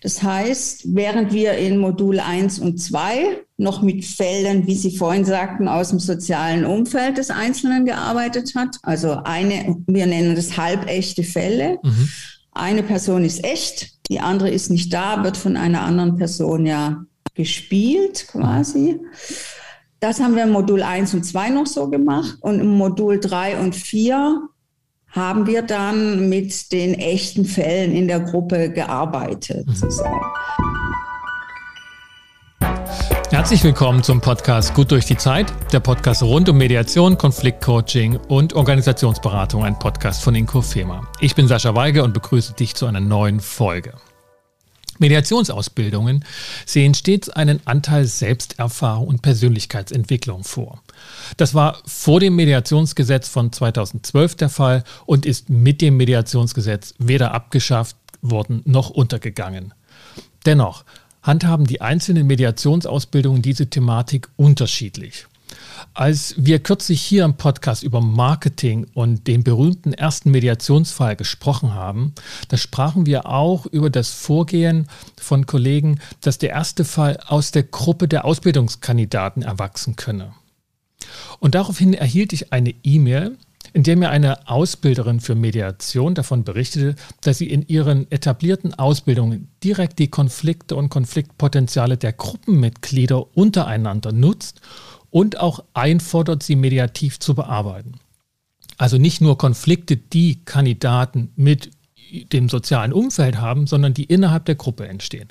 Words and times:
Das 0.00 0.22
heißt, 0.22 0.94
während 0.94 1.32
wir 1.32 1.54
in 1.58 1.76
Modul 1.76 2.20
1 2.20 2.58
und 2.58 2.80
2 2.80 3.42
noch 3.58 3.82
mit 3.82 4.04
Feldern, 4.04 4.66
wie 4.66 4.74
Sie 4.74 4.96
vorhin 4.96 5.26
sagten, 5.26 5.68
aus 5.68 5.90
dem 5.90 6.00
sozialen 6.00 6.64
Umfeld 6.64 7.18
des 7.18 7.30
Einzelnen 7.30 7.84
gearbeitet 7.84 8.54
hat, 8.54 8.76
also 8.82 9.20
eine, 9.24 9.76
wir 9.86 10.06
nennen 10.06 10.34
das 10.34 10.56
halbechte 10.56 11.22
Fälle. 11.22 11.78
Mhm. 11.82 12.08
Eine 12.52 12.82
Person 12.82 13.24
ist 13.24 13.44
echt, 13.44 14.08
die 14.08 14.20
andere 14.20 14.50
ist 14.50 14.70
nicht 14.70 14.92
da, 14.92 15.22
wird 15.22 15.36
von 15.36 15.56
einer 15.56 15.82
anderen 15.82 16.16
Person 16.16 16.64
ja 16.64 17.04
gespielt 17.34 18.26
quasi. 18.28 18.98
Das 20.00 20.18
haben 20.18 20.34
wir 20.34 20.44
im 20.44 20.50
Modul 20.50 20.82
1 20.82 21.12
und 21.12 21.24
2 21.24 21.50
noch 21.50 21.66
so 21.66 21.88
gemacht. 21.90 22.38
Und 22.40 22.58
im 22.58 22.70
Modul 22.76 23.20
3 23.20 23.60
und 23.60 23.76
4 23.76 24.48
haben 25.10 25.46
wir 25.46 25.62
dann 25.62 26.28
mit 26.28 26.72
den 26.72 26.94
echten 26.94 27.44
Fällen 27.44 27.92
in 27.92 28.06
der 28.06 28.20
Gruppe 28.20 28.70
gearbeitet. 28.70 29.66
So. 29.74 30.04
Herzlich 33.30 33.62
willkommen 33.64 34.02
zum 34.02 34.20
Podcast 34.20 34.74
Gut 34.74 34.90
durch 34.90 35.04
die 35.04 35.16
Zeit, 35.16 35.52
der 35.72 35.80
Podcast 35.80 36.22
rund 36.22 36.48
um 36.48 36.58
Mediation, 36.58 37.16
Konfliktcoaching 37.16 38.16
und 38.28 38.54
Organisationsberatung, 38.54 39.64
ein 39.64 39.78
Podcast 39.78 40.22
von 40.22 40.34
Inko 40.34 40.62
Fema. 40.62 41.08
Ich 41.20 41.34
bin 41.34 41.48
Sascha 41.48 41.74
Weige 41.74 42.04
und 42.04 42.12
begrüße 42.12 42.54
dich 42.54 42.74
zu 42.74 42.86
einer 42.86 43.00
neuen 43.00 43.40
Folge. 43.40 43.94
Mediationsausbildungen 44.98 46.24
sehen 46.66 46.94
stets 46.94 47.30
einen 47.30 47.60
Anteil 47.64 48.04
Selbsterfahrung 48.04 49.08
und 49.08 49.22
Persönlichkeitsentwicklung 49.22 50.44
vor. 50.44 50.82
Das 51.36 51.54
war 51.54 51.78
vor 51.86 52.20
dem 52.20 52.36
Mediationsgesetz 52.36 53.28
von 53.28 53.52
2012 53.52 54.34
der 54.36 54.48
Fall 54.48 54.84
und 55.06 55.26
ist 55.26 55.50
mit 55.50 55.80
dem 55.80 55.96
Mediationsgesetz 55.96 56.94
weder 56.98 57.32
abgeschafft 57.32 57.96
worden 58.22 58.62
noch 58.64 58.90
untergegangen. 58.90 59.74
Dennoch 60.46 60.84
handhaben 61.22 61.66
die 61.66 61.80
einzelnen 61.80 62.26
Mediationsausbildungen 62.26 63.42
diese 63.42 63.68
Thematik 63.68 64.28
unterschiedlich. 64.36 65.26
Als 65.94 66.34
wir 66.36 66.60
kürzlich 66.60 67.02
hier 67.02 67.24
im 67.24 67.34
Podcast 67.34 67.82
über 67.82 68.00
Marketing 68.00 68.86
und 68.94 69.26
den 69.26 69.42
berühmten 69.42 69.92
ersten 69.92 70.30
Mediationsfall 70.30 71.16
gesprochen 71.16 71.74
haben, 71.74 72.14
da 72.48 72.56
sprachen 72.56 73.06
wir 73.06 73.26
auch 73.26 73.66
über 73.66 73.90
das 73.90 74.10
Vorgehen 74.10 74.86
von 75.20 75.46
Kollegen, 75.46 75.98
dass 76.20 76.38
der 76.38 76.50
erste 76.50 76.84
Fall 76.84 77.18
aus 77.26 77.50
der 77.50 77.64
Gruppe 77.64 78.08
der 78.08 78.24
Ausbildungskandidaten 78.24 79.42
erwachsen 79.42 79.96
könne. 79.96 80.32
Und 81.38 81.54
daraufhin 81.54 81.94
erhielt 81.94 82.32
ich 82.32 82.52
eine 82.52 82.74
E-Mail, 82.82 83.36
in 83.72 83.82
der 83.82 83.96
mir 83.96 84.10
eine 84.10 84.48
Ausbilderin 84.48 85.20
für 85.20 85.34
Mediation 85.34 86.14
davon 86.14 86.44
berichtete, 86.44 86.96
dass 87.20 87.38
sie 87.38 87.50
in 87.50 87.66
ihren 87.68 88.10
etablierten 88.10 88.74
Ausbildungen 88.74 89.48
direkt 89.62 89.98
die 89.98 90.08
Konflikte 90.08 90.76
und 90.76 90.88
Konfliktpotenziale 90.88 91.96
der 91.96 92.12
Gruppenmitglieder 92.12 93.36
untereinander 93.36 94.12
nutzt 94.12 94.60
und 95.10 95.38
auch 95.38 95.64
einfordert, 95.74 96.42
sie 96.42 96.56
mediativ 96.56 97.20
zu 97.20 97.34
bearbeiten. 97.34 98.00
Also 98.76 98.96
nicht 98.96 99.20
nur 99.20 99.36
Konflikte, 99.38 99.96
die 99.96 100.44
Kandidaten 100.44 101.32
mit 101.36 101.70
dem 102.32 102.48
sozialen 102.48 102.92
Umfeld 102.92 103.38
haben, 103.38 103.66
sondern 103.66 103.94
die 103.94 104.04
innerhalb 104.04 104.44
der 104.44 104.54
Gruppe 104.54 104.88
entstehen. 104.88 105.28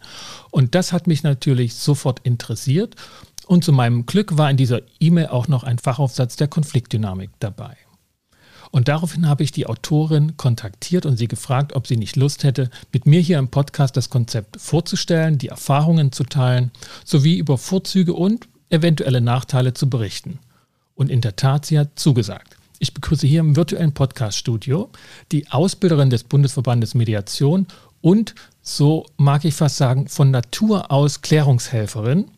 Und 0.51 0.75
das 0.75 0.93
hat 0.93 1.07
mich 1.07 1.23
natürlich 1.23 1.75
sofort 1.75 2.19
interessiert. 2.23 2.95
Und 3.49 3.63
zu 3.63 3.71
meinem 3.71 4.05
Glück 4.05 4.37
war 4.37 4.51
in 4.51 4.57
dieser 4.57 4.81
E-Mail 4.99 5.29
auch 5.29 5.47
noch 5.47 5.63
ein 5.63 5.79
Fachaufsatz 5.79 6.35
der 6.35 6.47
Konfliktdynamik 6.47 7.31
dabei. 7.39 7.75
Und 8.69 8.87
daraufhin 8.87 9.27
habe 9.27 9.41
ich 9.41 9.51
die 9.51 9.65
Autorin 9.65 10.37
kontaktiert 10.37 11.07
und 11.07 11.17
sie 11.17 11.27
gefragt, 11.27 11.73
ob 11.75 11.87
sie 11.87 11.97
nicht 11.97 12.15
Lust 12.15 12.43
hätte, 12.43 12.69
mit 12.93 13.07
mir 13.07 13.19
hier 13.19 13.39
im 13.39 13.47
Podcast 13.47 13.97
das 13.97 14.11
Konzept 14.11 14.61
vorzustellen, 14.61 15.39
die 15.39 15.47
Erfahrungen 15.47 16.11
zu 16.11 16.25
teilen, 16.25 16.69
sowie 17.03 17.39
über 17.39 17.57
Vorzüge 17.57 18.13
und 18.13 18.47
eventuelle 18.69 19.19
Nachteile 19.19 19.73
zu 19.73 19.89
berichten. 19.89 20.37
Und 20.93 21.09
in 21.09 21.21
der 21.21 21.35
Tat, 21.35 21.65
sie 21.65 21.79
hat 21.79 21.97
zugesagt. 21.97 22.55
Ich 22.77 22.93
begrüße 22.93 23.25
hier 23.25 23.39
im 23.39 23.55
virtuellen 23.55 23.93
Podcast-Studio 23.93 24.91
die 25.31 25.49
Ausbilderin 25.49 26.11
des 26.11 26.23
Bundesverbandes 26.23 26.93
Mediation 26.93 27.65
und, 28.01 28.35
so 28.61 29.07
mag 29.17 29.43
ich 29.43 29.55
fast 29.55 29.77
sagen, 29.77 30.07
von 30.07 30.29
Natur 30.29 30.91
aus 30.91 31.23
Klärungshelferin, 31.23 32.29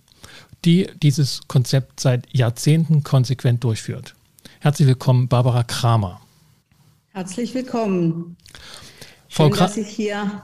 die 0.66 0.88
dieses 1.02 1.42
Konzept 1.48 2.00
seit 2.00 2.28
Jahrzehnten 2.36 3.04
konsequent 3.04 3.64
durchführt. 3.64 4.16
Herzlich 4.60 4.88
willkommen, 4.88 5.28
Barbara 5.28 5.64
Kramer. 5.64 6.22
Herzlich 7.10 7.54
willkommen. 7.54 8.38
Schön, 9.28 9.54
Frau 9.54 9.56
dass 9.56 9.78
ich 9.78 9.88
hier 9.88 10.44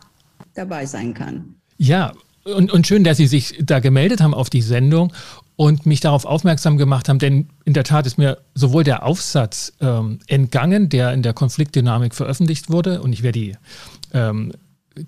dabei 0.54 0.86
sein 0.86 1.14
kann. 1.14 1.56
Ja, 1.78 2.14
und, 2.44 2.72
und 2.72 2.88
schön, 2.88 3.04
dass 3.04 3.18
Sie 3.18 3.28
sich 3.28 3.60
da 3.62 3.80
gemeldet 3.80 4.22
haben 4.22 4.34
auf 4.34 4.50
die 4.50 4.62
Sendung 4.62 5.14
und 5.56 5.86
mich 5.86 6.00
darauf 6.00 6.26
aufmerksam 6.26 6.78
gemacht 6.78 7.10
haben, 7.10 7.20
denn 7.20 7.50
in 7.66 7.74
der 7.74 7.84
Tat 7.84 8.06
ist 8.06 8.18
mir 8.18 8.38
sowohl 8.54 8.84
der 8.84 9.04
Aufsatz 9.06 9.74
ähm, 9.82 10.20
entgangen, 10.28 10.90
der 10.90 11.14
in 11.14 11.24
der 11.24 11.34
Konfliktdynamik 11.34 12.16
veröffentlicht 12.16 12.70
wurde, 12.70 13.02
und 13.02 13.12
ich 13.12 13.24
werde 13.24 13.40
die 13.40 13.58
ähm, 14.14 14.54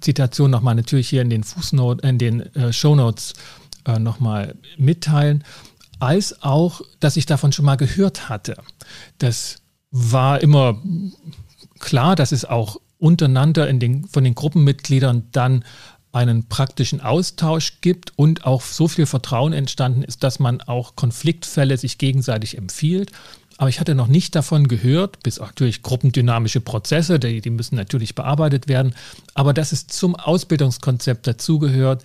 Zitation 0.02 0.52
nochmal 0.52 0.76
natürlich 0.76 1.10
hier 1.10 1.22
in 1.22 1.30
den 1.30 1.44
Fußnoten, 1.44 2.08
in 2.08 2.18
den 2.18 2.56
äh, 2.56 2.74
Shownotes 2.74 3.34
äh, 3.86 4.00
nochmal 4.00 4.56
mitteilen, 4.78 5.44
als 6.00 6.42
auch, 6.44 6.82
dass 7.00 7.18
ich 7.18 7.26
davon 7.26 7.52
schon 7.52 7.66
mal 7.66 7.76
gehört 7.76 8.30
hatte. 8.30 8.58
Das 9.18 9.58
war 9.92 10.42
immer 10.42 10.82
klar, 11.80 12.16
dass 12.16 12.32
es 12.32 12.46
auch 12.46 12.78
untereinander 12.98 13.68
in 13.68 13.80
den, 13.80 14.06
von 14.06 14.24
den 14.24 14.36
Gruppenmitgliedern 14.36 15.28
dann 15.32 15.64
einen 16.12 16.48
praktischen 16.48 17.02
Austausch 17.02 17.82
gibt 17.82 18.14
und 18.18 18.46
auch 18.46 18.62
so 18.62 18.88
viel 18.88 19.06
Vertrauen 19.06 19.54
entstanden 19.54 20.04
ist, 20.04 20.24
dass 20.24 20.40
man 20.40 20.62
auch 20.62 20.96
Konfliktfälle 20.96 21.78
sich 21.78 21.98
gegenseitig 21.98 22.58
empfiehlt. 22.58 23.12
Aber 23.58 23.70
ich 23.70 23.80
hatte 23.80 23.94
noch 23.94 24.08
nicht 24.08 24.36
davon 24.36 24.68
gehört, 24.68 25.22
bis 25.22 25.40
natürlich 25.40 25.84
gruppendynamische 25.84 26.62
Prozesse, 26.62 27.20
die, 27.20 27.42
die 27.42 27.50
müssen 27.50 27.76
natürlich 27.76 28.16
bearbeitet 28.16 28.68
werden, 28.68 28.96
aber 29.34 29.54
dass 29.54 29.72
es 29.72 29.86
zum 29.88 30.16
Ausbildungskonzept 30.16 31.28
dazugehört, 31.28 32.04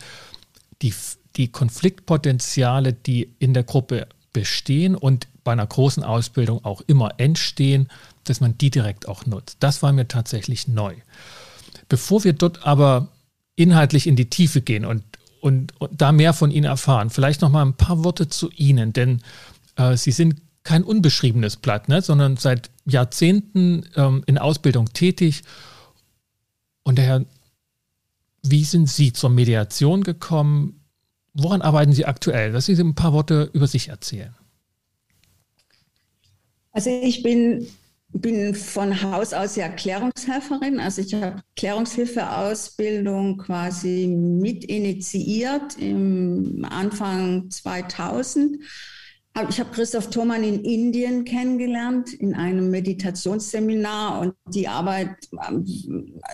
die, 0.83 0.93
die 1.37 1.49
Konfliktpotenziale, 1.49 2.93
die 2.93 3.35
in 3.39 3.55
der 3.55 3.65
Gruppe 3.65 4.07
bestehen 4.33 4.95
und 4.95 5.27
bei 5.43 5.53
einer 5.53 5.67
großen 5.67 6.03
Ausbildung 6.03 6.65
auch 6.65 6.83
immer 6.87 7.15
entstehen, 7.19 7.89
dass 8.25 8.41
man 8.41 8.57
die 8.59 8.71
direkt 8.71 9.09
auch 9.09 9.27
nutzt. 9.27 9.59
Das 9.61 9.83
war 9.83 9.93
mir 9.93 10.09
tatsächlich 10.09 10.69
neu. 10.69 10.95
Bevor 11.89 12.25
wir 12.25 12.33
dort 12.33 12.67
aber 12.67 13.09
inhaltlich 13.57 14.07
in 14.07 14.17
die 14.17 14.31
Tiefe 14.31 14.61
gehen 14.63 14.85
und, 14.85 15.05
und, 15.41 15.79
und 15.81 16.01
da 16.01 16.13
mehr 16.13 16.33
von 16.33 16.51
Ihnen 16.51 16.65
erfahren. 16.65 17.11
Vielleicht 17.11 17.43
noch 17.43 17.51
mal 17.51 17.65
ein 17.65 17.77
paar 17.77 18.03
Worte 18.03 18.29
zu 18.29 18.51
Ihnen, 18.51 18.93
denn 18.93 19.23
äh, 19.77 19.97
Sie 19.97 20.11
sind 20.11 20.41
kein 20.65 20.83
unbeschriebenes 20.83 21.57
Blatt, 21.57 21.89
ne, 21.89 22.01
sondern 22.01 22.39
seit 22.39 22.71
Jahrzehnten 22.87 23.87
ähm, 23.97 24.23
in 24.27 24.39
Ausbildung 24.39 24.93
tätig. 24.93 25.43
Und 26.83 26.99
daher, 26.99 27.25
wie 28.43 28.65
sind 28.65 28.89
Sie 28.89 29.13
zur 29.13 29.31
Mediation 29.31 30.03
gekommen? 30.03 30.81
Woran 31.35 31.63
arbeiten 31.63 31.93
Sie 31.93 32.07
aktuell? 32.07 32.53
Dass 32.53 32.67
Sie 32.67 32.75
ein 32.75 32.95
paar 32.95 33.13
Worte 33.13 33.51
über 33.53 33.67
sich 33.67 33.89
erzählen. 33.89 34.35
Also 36.73 36.91
ich 36.91 37.23
bin 37.23 37.67
bin 38.15 38.55
von 38.55 39.03
Haus 39.03 39.33
aus 39.33 39.57
ja 39.57 39.69
Klärungshelferin. 39.69 40.79
Also 40.79 41.03
ich 41.03 41.15
habe 41.15 41.43
Klärungshilfeausbildung 41.57 43.39
quasi 43.39 44.07
mit 44.07 44.65
initiiert 44.65 45.77
im 45.79 46.65
Anfang 46.69 47.51
2000. 47.51 48.59
Ich 49.51 49.59
habe 49.59 49.71
Christoph 49.73 50.11
Thomann 50.11 50.45
in 50.45 50.65
Indien 50.65 51.25
kennengelernt 51.25 52.13
in 52.15 52.35
einem 52.35 52.71
Meditationsseminar 52.71 54.21
und 54.21 54.35
die 54.47 54.69
Arbeit, 54.69 55.11
ähm, 55.49 55.65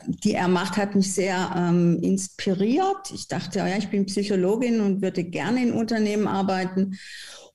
die 0.06 0.34
er 0.34 0.48
macht, 0.48 0.76
hat 0.76 0.94
mich 0.94 1.14
sehr 1.14 1.50
ähm, 1.56 1.98
inspiriert. 2.02 3.10
Ich 3.14 3.26
dachte, 3.26 3.60
ja, 3.60 3.78
ich 3.78 3.88
bin 3.88 4.04
Psychologin 4.04 4.82
und 4.82 5.00
würde 5.00 5.24
gerne 5.24 5.62
in 5.62 5.72
Unternehmen 5.72 6.28
arbeiten 6.28 6.98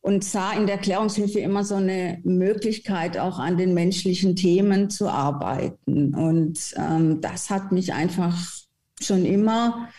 und 0.02 0.24
sah 0.24 0.54
in 0.54 0.66
der 0.66 0.80
Klärungshilfe 0.80 1.40
immer 1.40 1.64
so 1.64 1.76
eine 1.76 2.20
Möglichkeit, 2.24 3.20
auch 3.20 3.38
an 3.38 3.58
den 3.58 3.76
menschlichen 3.76 4.36
Themen 4.36 4.90
zu 4.90 5.10
arbeiten. 5.10 6.16
Und 6.16 6.74
ähm, 6.76 7.22
das 7.22 7.52
hat 7.52 7.72
mich 7.72 7.94
einfach 7.94 8.36
schon 9.00 9.26
immer 9.26 9.90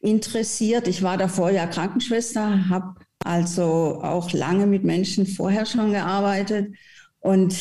interessiert. 0.00 0.88
Ich 0.88 1.02
war 1.02 1.18
davor 1.18 1.50
ja 1.50 1.66
Krankenschwester, 1.66 2.70
habe 2.70 2.94
also 3.26 4.00
auch 4.02 4.32
lange 4.32 4.66
mit 4.66 4.84
Menschen 4.84 5.26
vorher 5.26 5.66
schon 5.66 5.92
gearbeitet 5.92 6.74
und 7.20 7.54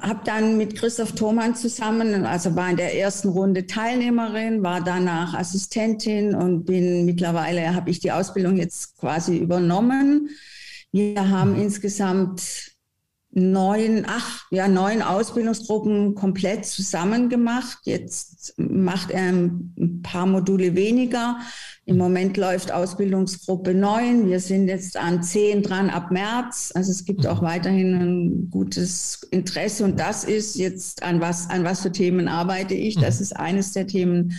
habe 0.00 0.20
dann 0.24 0.56
mit 0.56 0.76
Christoph 0.76 1.12
Thomann 1.12 1.54
zusammen, 1.54 2.24
also 2.24 2.56
war 2.56 2.70
in 2.70 2.76
der 2.76 2.98
ersten 2.98 3.28
Runde 3.28 3.66
Teilnehmerin, 3.66 4.62
war 4.62 4.82
danach 4.82 5.34
Assistentin 5.34 6.34
und 6.34 6.64
bin 6.64 7.04
mittlerweile, 7.04 7.74
habe 7.74 7.90
ich 7.90 8.00
die 8.00 8.12
Ausbildung 8.12 8.56
jetzt 8.56 8.96
quasi 8.98 9.36
übernommen. 9.36 10.30
Wir 10.90 11.28
haben 11.28 11.60
insgesamt 11.60 12.73
neun, 13.34 14.04
ach, 14.06 14.46
ja, 14.50 14.68
neun 14.68 15.02
Ausbildungsgruppen 15.02 16.14
komplett 16.14 16.64
zusammen 16.64 17.28
gemacht. 17.28 17.78
Jetzt 17.82 18.54
macht 18.56 19.10
er 19.10 19.32
ein 19.32 20.00
paar 20.02 20.26
Module 20.26 20.74
weniger. 20.76 21.38
Im 21.84 21.98
Moment 21.98 22.36
läuft 22.36 22.72
Ausbildungsgruppe 22.72 23.74
neun. 23.74 24.30
Wir 24.30 24.38
sind 24.40 24.68
jetzt 24.68 24.96
an 24.96 25.22
zehn 25.22 25.62
dran 25.62 25.90
ab 25.90 26.12
März. 26.12 26.72
Also 26.74 26.92
es 26.92 27.04
gibt 27.04 27.26
auch 27.26 27.42
weiterhin 27.42 27.94
ein 27.94 28.50
gutes 28.50 29.26
Interesse. 29.32 29.84
Und 29.84 29.98
das 29.98 30.24
ist 30.24 30.56
jetzt, 30.56 31.02
an 31.02 31.20
was, 31.20 31.50
an 31.50 31.64
was 31.64 31.80
für 31.80 31.92
Themen 31.92 32.28
arbeite 32.28 32.74
ich? 32.74 32.94
Das 32.94 33.16
mhm. 33.16 33.22
ist 33.22 33.36
eines 33.36 33.72
der 33.72 33.88
Themen, 33.88 34.34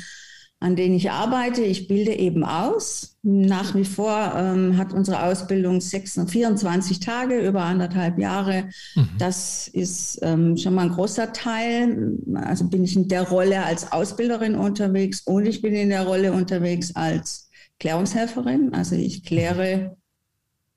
an 0.65 0.75
denen 0.75 0.95
ich 0.95 1.11
arbeite. 1.11 1.61
Ich 1.61 1.87
bilde 1.87 2.11
eben 2.11 2.43
aus. 2.43 3.19
Nach 3.21 3.75
wie 3.75 3.85
vor 3.85 4.33
ähm, 4.35 4.77
hat 4.77 4.93
unsere 4.93 5.21
Ausbildung 5.21 5.79
26, 5.79 6.31
24 6.31 6.99
Tage 7.01 7.37
über 7.47 7.61
anderthalb 7.61 8.17
Jahre. 8.17 8.69
Mhm. 8.95 9.09
Das 9.19 9.67
ist 9.67 10.17
ähm, 10.23 10.57
schon 10.57 10.73
mal 10.73 10.87
ein 10.87 10.95
großer 10.95 11.33
Teil. 11.33 12.17
Also 12.33 12.67
bin 12.67 12.83
ich 12.83 12.95
in 12.95 13.07
der 13.07 13.29
Rolle 13.29 13.63
als 13.63 13.91
Ausbilderin 13.91 14.55
unterwegs 14.55 15.21
und 15.21 15.45
ich 15.45 15.61
bin 15.61 15.75
in 15.75 15.89
der 15.89 16.07
Rolle 16.07 16.33
unterwegs 16.33 16.95
als 16.95 17.51
Klärungshelferin. 17.79 18.73
Also 18.73 18.95
ich 18.95 19.23
kläre 19.23 19.97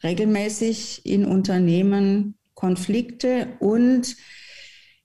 regelmäßig 0.02 1.06
in 1.06 1.24
Unternehmen 1.24 2.36
Konflikte 2.52 3.56
und 3.58 4.16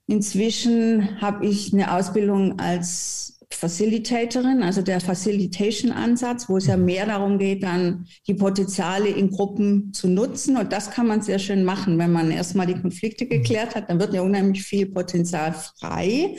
inzwischen 0.08 1.22
habe 1.22 1.46
ich 1.46 1.72
eine 1.72 1.96
Ausbildung 1.96 2.60
als 2.60 3.33
Facilitatorin, 3.56 4.64
also 4.64 4.82
der 4.82 5.00
Facilitation-Ansatz, 5.00 6.50
wo 6.50 6.58
es 6.58 6.68
ja 6.68 6.78
mhm. 6.78 6.86
mehr 6.86 7.06
darum 7.06 7.38
geht, 7.38 7.64
dann 7.64 8.06
die 8.28 8.34
Potenziale 8.34 9.10
in 9.10 9.32
Gruppen 9.32 9.94
zu 9.94 10.08
nutzen. 10.08 10.58
Und 10.58 10.72
das 10.72 10.92
kann 10.92 11.08
man 11.08 11.22
sehr 11.22 11.40
schön 11.40 11.64
machen, 11.64 11.98
wenn 11.98 12.12
man 12.12 12.32
erstmal 12.32 12.68
die 12.68 12.80
Konflikte 12.80 13.26
geklärt 13.26 13.76
hat, 13.76 13.90
dann 13.90 14.00
wird 14.00 14.14
ja 14.14 14.22
unheimlich 14.22 14.64
viel 14.64 14.88
Potenzial 14.88 15.54
frei. 15.54 16.36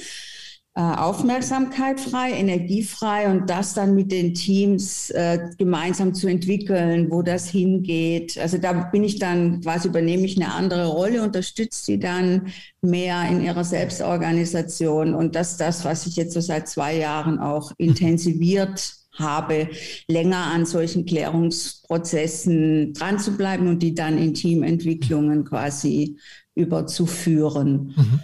Äh, 0.76 0.80
Aufmerksamkeit 0.80 2.00
frei, 2.00 2.32
energiefrei 2.32 3.30
und 3.30 3.48
das 3.48 3.74
dann 3.74 3.94
mit 3.94 4.10
den 4.10 4.34
Teams 4.34 5.08
äh, 5.10 5.38
gemeinsam 5.56 6.14
zu 6.14 6.26
entwickeln, 6.26 7.12
wo 7.12 7.22
das 7.22 7.48
hingeht. 7.48 8.36
Also 8.38 8.58
da 8.58 8.72
bin 8.72 9.04
ich 9.04 9.20
dann 9.20 9.60
quasi 9.60 9.86
übernehme 9.86 10.24
ich 10.24 10.36
eine 10.36 10.52
andere 10.52 10.86
Rolle, 10.86 11.22
unterstütze 11.22 11.84
sie 11.84 12.00
dann 12.00 12.48
mehr 12.82 13.24
in 13.30 13.40
ihrer 13.40 13.62
Selbstorganisation 13.62 15.14
und 15.14 15.36
das 15.36 15.58
das, 15.58 15.84
was 15.84 16.08
ich 16.08 16.16
jetzt 16.16 16.34
so 16.34 16.40
seit 16.40 16.66
zwei 16.66 16.96
Jahren 16.96 17.38
auch 17.38 17.70
intensiviert 17.78 18.94
habe, 19.12 19.68
länger 20.08 20.46
an 20.46 20.66
solchen 20.66 21.06
Klärungsprozessen 21.06 22.94
dran 22.94 23.20
zu 23.20 23.36
bleiben 23.36 23.68
und 23.68 23.80
die 23.80 23.94
dann 23.94 24.18
in 24.18 24.34
Teamentwicklungen 24.34 25.44
quasi 25.44 26.16
überzuführen. 26.56 27.94
Mhm. 27.96 28.20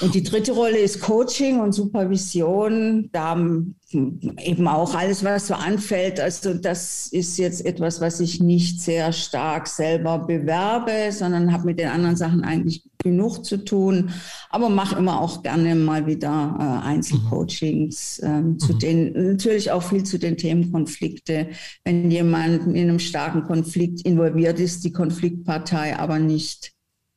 Und 0.00 0.14
die 0.14 0.22
dritte 0.22 0.52
Rolle 0.52 0.78
ist 0.78 1.00
Coaching 1.00 1.60
und 1.60 1.72
Supervision. 1.72 3.08
Da 3.12 3.36
eben 3.92 4.66
auch 4.66 4.94
alles, 4.94 5.24
was 5.24 5.48
so 5.48 5.54
anfällt. 5.54 6.20
Also 6.20 6.54
das 6.54 7.08
ist 7.08 7.38
jetzt 7.38 7.64
etwas, 7.64 8.00
was 8.00 8.20
ich 8.20 8.40
nicht 8.40 8.80
sehr 8.80 9.12
stark 9.12 9.68
selber 9.68 10.18
bewerbe, 10.18 11.10
sondern 11.10 11.52
habe 11.52 11.66
mit 11.66 11.78
den 11.78 11.88
anderen 11.88 12.16
Sachen 12.16 12.42
eigentlich 12.42 12.82
genug 13.02 13.44
zu 13.44 13.58
tun. 13.58 14.10
Aber 14.50 14.68
mache 14.68 14.98
immer 14.98 15.20
auch 15.20 15.42
gerne 15.42 15.74
mal 15.74 16.06
wieder 16.06 16.56
äh, 16.58 16.88
Einzelcoachings 16.88 18.18
äh, 18.18 18.42
zu 18.58 18.74
mhm. 18.74 18.78
den, 18.78 19.32
natürlich 19.32 19.70
auch 19.70 19.82
viel 19.82 20.04
zu 20.04 20.18
den 20.18 20.36
Themen 20.36 20.72
Konflikte. 20.72 21.48
Wenn 21.84 22.10
jemand 22.10 22.66
in 22.66 22.88
einem 22.88 22.98
starken 22.98 23.44
Konflikt 23.44 24.00
involviert 24.02 24.58
ist, 24.58 24.84
die 24.84 24.92
Konfliktpartei 24.92 25.96
aber 25.96 26.18
nicht 26.18 26.73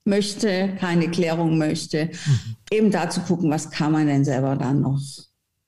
möchte, 0.08 0.76
keine 0.80 1.10
Klärung 1.10 1.58
möchte, 1.58 2.06
mhm. 2.06 2.56
eben 2.72 2.92
da 2.92 3.10
zu 3.10 3.22
gucken, 3.22 3.52
was 3.52 3.70
kann 3.70 3.92
man 3.92 4.08
denn 4.08 4.26
selber 4.26 4.56
dann 4.56 4.82
noch 4.82 5.00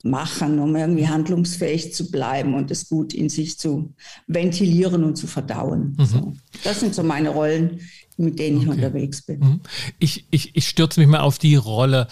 machen, 0.03 0.59
um 0.59 0.75
irgendwie 0.75 1.07
handlungsfähig 1.07 1.93
zu 1.93 2.09
bleiben 2.09 2.53
und 2.53 2.71
es 2.71 2.87
gut 2.87 3.13
in 3.13 3.29
sich 3.29 3.59
zu 3.59 3.93
ventilieren 4.27 5.03
und 5.03 5.17
zu 5.17 5.27
verdauen. 5.27 5.95
Mhm. 5.97 6.05
So. 6.05 6.33
Das 6.63 6.79
sind 6.79 6.95
so 6.95 7.03
meine 7.03 7.29
Rollen, 7.29 7.81
mit 8.17 8.39
denen 8.39 8.57
okay. 8.57 8.65
ich 8.65 8.71
unterwegs 8.71 9.21
bin. 9.21 9.39
Mhm. 9.39 9.61
Ich, 9.99 10.25
ich, 10.31 10.55
ich 10.55 10.67
stürze 10.67 10.99
mich 10.99 11.09
mal 11.09 11.19
auf 11.19 11.37
die 11.37 11.55
Rolle 11.55 12.07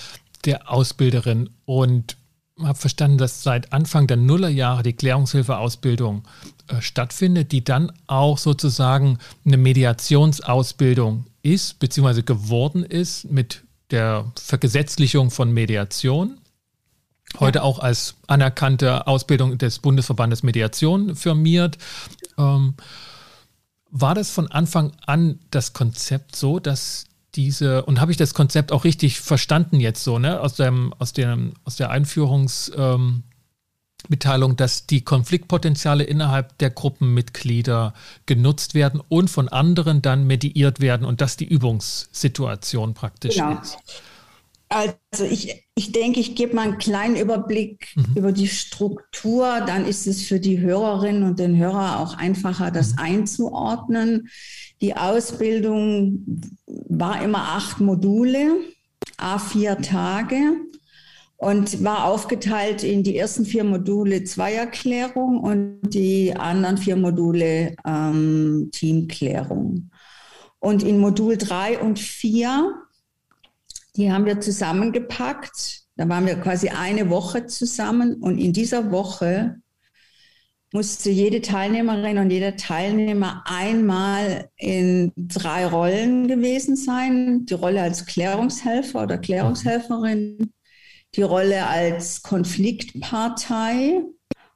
der 0.45 0.69
Ausbilderin 0.71 1.49
und 1.65 2.17
habe 2.61 2.77
verstanden, 2.77 3.17
dass 3.17 3.43
seit 3.43 3.71
Anfang 3.73 4.07
der 4.07 4.17
Nullerjahre 4.17 4.83
die 4.83 4.93
Klärungshilfeausbildung 4.93 6.23
äh, 6.67 6.81
stattfindet, 6.81 7.51
die 7.51 7.63
dann 7.63 7.91
auch 8.07 8.37
sozusagen 8.37 9.19
eine 9.45 9.57
Mediationsausbildung 9.57 11.25
ist, 11.43 11.79
beziehungsweise 11.79 12.23
geworden 12.23 12.83
ist 12.83 13.29
mit 13.29 13.63
der 13.91 14.31
Vergesetzlichung 14.35 15.31
von 15.31 15.51
Mediation. 15.51 16.37
Heute 17.39 17.59
ja. 17.59 17.63
auch 17.63 17.79
als 17.79 18.15
anerkannte 18.27 19.05
Ausbildung 19.05 19.57
des 19.57 19.79
Bundesverbandes 19.79 20.43
Mediation 20.43 21.15
firmiert. 21.15 21.77
Ähm, 22.37 22.75
war 23.89 24.15
das 24.15 24.31
von 24.31 24.51
Anfang 24.51 24.93
an 25.05 25.39
das 25.51 25.73
Konzept 25.73 26.35
so, 26.35 26.59
dass 26.59 27.05
diese, 27.35 27.85
und 27.85 28.01
habe 28.01 28.11
ich 28.11 28.17
das 28.17 28.33
Konzept 28.33 28.71
auch 28.71 28.83
richtig 28.83 29.19
verstanden 29.19 29.79
jetzt 29.79 30.03
so, 30.03 30.19
ne, 30.19 30.39
aus, 30.41 30.55
dem, 30.55 30.93
aus, 30.97 31.13
dem, 31.13 31.53
aus 31.65 31.75
der 31.75 31.89
Einführungs, 31.89 32.71
ähm, 32.75 33.23
dass 34.55 34.85
die 34.85 35.01
Konfliktpotenziale 35.01 36.03
innerhalb 36.03 36.57
der 36.59 36.69
Gruppenmitglieder 36.69 37.93
genutzt 38.25 38.73
werden 38.73 39.01
und 39.09 39.29
von 39.29 39.49
anderen 39.49 40.01
dann 40.01 40.25
mediiert 40.25 40.79
werden 40.79 41.05
und 41.05 41.19
dass 41.19 41.35
die 41.35 41.45
Übungssituation 41.45 42.93
praktisch 42.93 43.35
genau. 43.35 43.59
ist. 43.59 43.77
Also 44.69 45.23
ich, 45.29 45.65
ich 45.75 45.91
denke, 45.91 46.19
ich 46.19 46.35
gebe 46.35 46.55
mal 46.55 46.63
einen 46.63 46.77
kleinen 46.77 47.15
Überblick 47.15 47.87
mhm. 47.95 48.05
über 48.15 48.31
die 48.31 48.47
Struktur. 48.47 49.61
Dann 49.65 49.85
ist 49.85 50.07
es 50.07 50.23
für 50.23 50.39
die 50.39 50.59
Hörerinnen 50.59 51.23
und 51.23 51.39
den 51.39 51.57
Hörer 51.57 51.99
auch 51.99 52.17
einfacher, 52.17 52.71
das 52.71 52.93
mhm. 52.93 52.99
einzuordnen. 52.99 54.29
Die 54.81 54.95
Ausbildung 54.95 56.41
war 56.65 57.21
immer 57.23 57.55
acht 57.55 57.79
Module, 57.79 58.57
a 59.17 59.39
vier 59.39 59.77
Tage 59.77 60.57
und 61.37 61.83
war 61.83 62.05
aufgeteilt 62.05 62.83
in 62.83 63.03
die 63.03 63.17
ersten 63.17 63.45
vier 63.45 63.63
Module 63.63 64.23
Zweierklärung 64.23 65.39
und 65.39 65.81
die 65.83 66.35
anderen 66.35 66.77
vier 66.77 66.95
Module 66.95 67.75
ähm, 67.85 68.69
Teamklärung. 68.71 69.91
Und 70.59 70.81
in 70.81 70.97
Modul 70.97 71.37
drei 71.37 71.77
und 71.77 71.99
vier, 71.99 72.73
die 73.97 74.11
haben 74.11 74.25
wir 74.25 74.39
zusammengepackt. 74.39 75.81
Da 75.95 76.07
waren 76.07 76.27
wir 76.27 76.35
quasi 76.35 76.69
eine 76.69 77.09
Woche 77.09 77.47
zusammen 77.47 78.15
und 78.21 78.37
in 78.37 78.53
dieser 78.53 78.91
Woche 78.91 79.57
musste 80.71 81.09
jede 81.09 81.41
Teilnehmerin 81.41 82.19
und 82.19 82.29
jeder 82.29 82.55
Teilnehmer 82.55 83.43
einmal 83.45 84.49
in 84.57 85.11
drei 85.15 85.65
Rollen 85.65 86.27
gewesen 86.27 86.75
sein. 86.75 87.45
Die 87.45 87.55
Rolle 87.55 87.81
als 87.81 88.05
Klärungshelfer 88.05 89.03
oder 89.03 89.17
Klärungshelferin, 89.17 90.51
die 91.15 91.21
Rolle 91.23 91.65
als 91.65 92.21
Konfliktpartei 92.21 94.03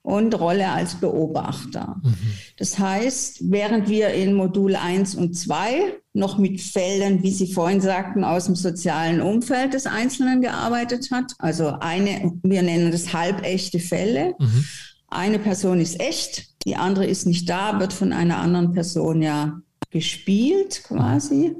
und 0.04 0.40
Rolle 0.40 0.70
als 0.70 0.96
Beobachter. 0.96 2.00
Mhm. 2.04 2.16
Das 2.58 2.78
heißt, 2.78 3.52
während 3.52 3.90
wir 3.90 4.10
in 4.10 4.34
Modul 4.34 4.76
1 4.76 5.16
und 5.16 5.34
2 5.34 6.01
noch 6.14 6.38
mit 6.38 6.60
Fällen, 6.60 7.24
wie 7.24 7.32
Sie 7.32 7.52
vorhin 7.52 7.82
sagten, 7.82 8.24
aus 8.24 8.46
dem 8.46 8.56
sozialen 8.56 9.22
Umfeld 9.22 9.74
des 9.74 9.86
Einzelnen 9.86 10.42
gearbeitet 10.42 11.10
hat, 11.12 11.34
also 11.40 11.68
eine, 11.80 12.34
wir 12.44 12.62
nennen 12.62 12.92
das 12.92 13.14
halbechte 13.14 13.80
Fälle. 13.80 14.36
Mhm. 14.38 14.66
Eine 15.08 15.40
Person 15.40 15.80
ist 15.80 16.00
echt, 16.00 16.48
die 16.66 16.76
andere 16.76 17.06
ist 17.06 17.26
nicht 17.26 17.50
da, 17.50 17.80
wird 17.80 17.94
von 17.94 18.14
einer 18.14 18.38
anderen 18.38 18.74
Person 18.74 19.22
ja 19.22 19.62
gespielt 19.90 20.84
quasi. 20.86 21.56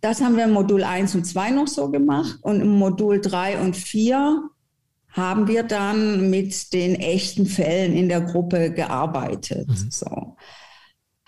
Das 0.00 0.20
haben 0.20 0.36
wir 0.36 0.44
im 0.44 0.52
Modul 0.52 0.84
1 0.84 1.14
und 1.14 1.24
2 1.24 1.50
noch 1.50 1.66
so 1.66 1.90
gemacht. 1.90 2.38
Und 2.42 2.60
im 2.60 2.78
Modul 2.78 3.20
3 3.20 3.60
und 3.60 3.76
4 3.76 4.48
haben 5.10 5.48
wir 5.48 5.62
dann 5.62 6.30
mit 6.30 6.72
den 6.72 6.94
echten 6.94 7.46
Fällen 7.46 7.94
in 7.94 8.08
der 8.08 8.20
Gruppe 8.20 8.70
gearbeitet. 8.70 9.68
Mhm. 9.68 9.90
So. 9.90 10.36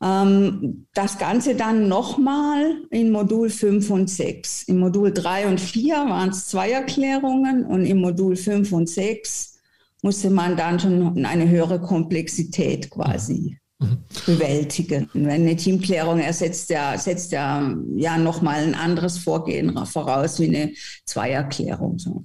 Ähm, 0.02 0.86
das 0.94 1.18
Ganze 1.18 1.54
dann 1.54 1.88
nochmal 1.88 2.82
in 2.90 3.10
Modul 3.10 3.50
5 3.50 3.90
und 3.90 4.08
6. 4.08 4.64
Im 4.64 4.78
Modul 4.78 5.12
3 5.12 5.48
und 5.48 5.60
4 5.60 5.94
waren 5.94 6.30
es 6.30 6.46
Zweierklärungen 6.46 7.64
und 7.64 7.84
im 7.84 8.00
Modul 8.00 8.36
5 8.36 8.72
und 8.72 8.88
6 8.88 9.58
musste 10.02 10.30
man 10.30 10.56
dann 10.56 10.78
schon 10.78 11.24
eine 11.24 11.48
höhere 11.48 11.80
Komplexität 11.80 12.90
quasi 12.90 13.58
mhm. 13.80 13.98
bewältigen. 14.26 15.10
Wenn 15.12 15.42
eine 15.42 15.56
Teamklärung 15.56 16.20
ersetzt 16.20 16.70
ja, 16.70 16.96
setzt 16.96 17.32
ja, 17.32 17.74
ja 17.96 18.16
nochmal 18.18 18.62
ein 18.62 18.76
anderes 18.76 19.18
Vorgehen 19.18 19.76
voraus 19.86 20.38
wie 20.38 20.48
eine 20.48 20.72
Zweierklärung. 21.04 21.98
So. 21.98 22.22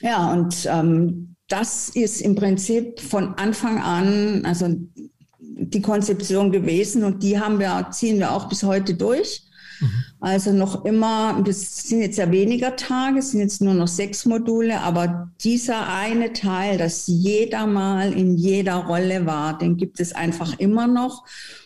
Ja. 0.00 0.10
ja, 0.10 0.32
und 0.32 0.68
ähm, 0.68 1.36
das 1.46 1.90
ist 1.90 2.20
im 2.20 2.34
Prinzip 2.34 3.00
von 3.00 3.34
Anfang 3.34 3.80
an, 3.80 4.44
also 4.44 4.68
die 5.40 5.82
Konzeption 5.82 6.52
gewesen 6.52 7.04
und 7.04 7.22
die 7.22 7.38
haben 7.38 7.58
wir, 7.58 7.88
ziehen 7.90 8.18
wir 8.18 8.32
auch 8.32 8.48
bis 8.48 8.62
heute 8.62 8.94
durch. 8.94 9.42
Mhm. 9.80 10.04
Also 10.20 10.52
noch 10.52 10.84
immer, 10.84 11.42
das 11.44 11.88
sind 11.88 12.00
jetzt 12.00 12.18
ja 12.18 12.30
weniger 12.30 12.76
Tage, 12.76 13.18
es 13.18 13.30
sind 13.30 13.40
jetzt 13.40 13.62
nur 13.62 13.74
noch 13.74 13.88
sechs 13.88 14.26
Module, 14.26 14.80
aber 14.80 15.30
dieser 15.42 15.88
eine 15.88 16.32
Teil, 16.32 16.78
dass 16.78 17.06
jeder 17.06 17.66
mal 17.66 18.12
in 18.12 18.36
jeder 18.36 18.76
Rolle 18.76 19.26
war, 19.26 19.56
den 19.56 19.76
gibt 19.76 20.00
es 20.00 20.12
einfach 20.12 20.58
immer 20.58 20.86
noch. 20.86 21.24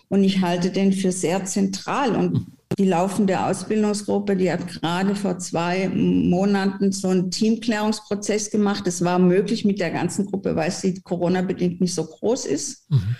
Und 0.08 0.22
ich 0.22 0.42
halte 0.42 0.70
den 0.70 0.92
für 0.92 1.10
sehr 1.10 1.44
zentral. 1.44 2.14
Und 2.14 2.46
die 2.78 2.86
laufende 2.86 3.44
Ausbildungsgruppe, 3.44 4.36
die 4.36 4.52
hat 4.52 4.66
gerade 4.68 5.16
vor 5.16 5.38
zwei 5.38 5.88
Monaten 5.88 6.92
so 6.92 7.08
einen 7.08 7.30
Teamklärungsprozess 7.30 8.50
gemacht. 8.50 8.86
Das 8.86 9.02
war 9.02 9.18
möglich 9.18 9.64
mit 9.64 9.80
der 9.80 9.90
ganzen 9.90 10.26
Gruppe, 10.26 10.54
weil 10.54 10.70
sie 10.70 11.00
Corona-bedingt 11.00 11.80
nicht 11.80 11.94
so 11.94 12.04
groß 12.04 12.46
ist. 12.46 12.88
Mhm. 12.90 13.16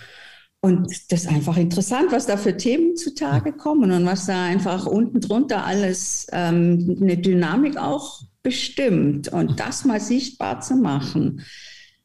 Und 0.65 0.91
das 1.11 1.25
ist 1.25 1.27
einfach 1.27 1.59
interessant, 1.59 2.11
was 2.11 2.25
da 2.25 2.39
für 2.39 2.57
Themen 2.57 2.97
zutage 2.97 3.53
kommen 3.53 3.93
und 3.93 4.07
was 4.07 4.25
da 4.25 4.47
einfach 4.47 4.87
unten 4.87 5.21
drunter 5.21 5.63
alles 5.67 6.27
ähm, 6.33 6.97
eine 7.03 7.19
Dynamik 7.19 7.77
auch 7.77 8.23
bestimmt. 8.43 9.29
Und 9.29 9.51
mhm. 9.51 9.57
das 9.57 9.85
mal 9.85 10.01
sichtbar 10.01 10.63
zu 10.63 10.77
machen, 10.77 11.43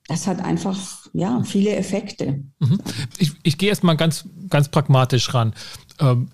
das 0.09 0.27
hat 0.27 0.43
einfach 0.43 1.07
ja 1.13 1.41
viele 1.43 1.73
Effekte. 1.77 2.43
Mhm. 2.59 2.81
Ich, 3.17 3.31
ich 3.43 3.57
gehe 3.57 3.69
erst 3.69 3.85
mal 3.85 3.95
ganz, 3.95 4.25
ganz 4.49 4.67
pragmatisch 4.67 5.33
ran. 5.33 5.53
Ähm, 5.99 6.27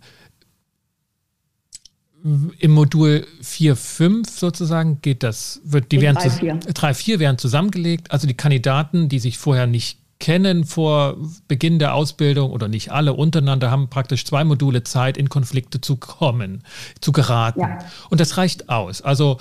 im 2.58 2.72
Modul 2.72 3.28
4, 3.44 3.76
5 3.76 4.28
sozusagen 4.28 5.00
geht 5.02 5.22
das, 5.22 5.62
wird, 5.64 5.92
die 5.92 6.00
3, 6.00 6.30
4. 6.32 6.56
3, 6.56 6.94
4 6.96 7.20
werden 7.20 7.38
zusammengelegt. 7.38 8.10
Also 8.10 8.26
die 8.26 8.34
Kandidaten, 8.34 9.10
die 9.10 9.20
sich 9.20 9.38
vorher 9.38 9.68
nicht 9.68 10.00
kennen 10.20 10.64
vor 10.66 11.18
Beginn 11.48 11.80
der 11.80 11.94
Ausbildung 11.94 12.52
oder 12.52 12.68
nicht 12.68 12.92
alle 12.92 13.14
untereinander 13.14 13.70
haben 13.70 13.90
praktisch 13.90 14.26
zwei 14.26 14.44
Module 14.44 14.84
Zeit, 14.84 15.18
in 15.18 15.30
Konflikte 15.30 15.82
zu 15.82 15.98
kommen, 15.98 16.64
zu 17.02 17.12
geraten. 17.12 17.60
Ja. 17.60 17.80
Und 18.10 18.22
das 18.22 18.38
reicht 18.38 18.70
aus. 18.70 19.02
Also 19.02 19.40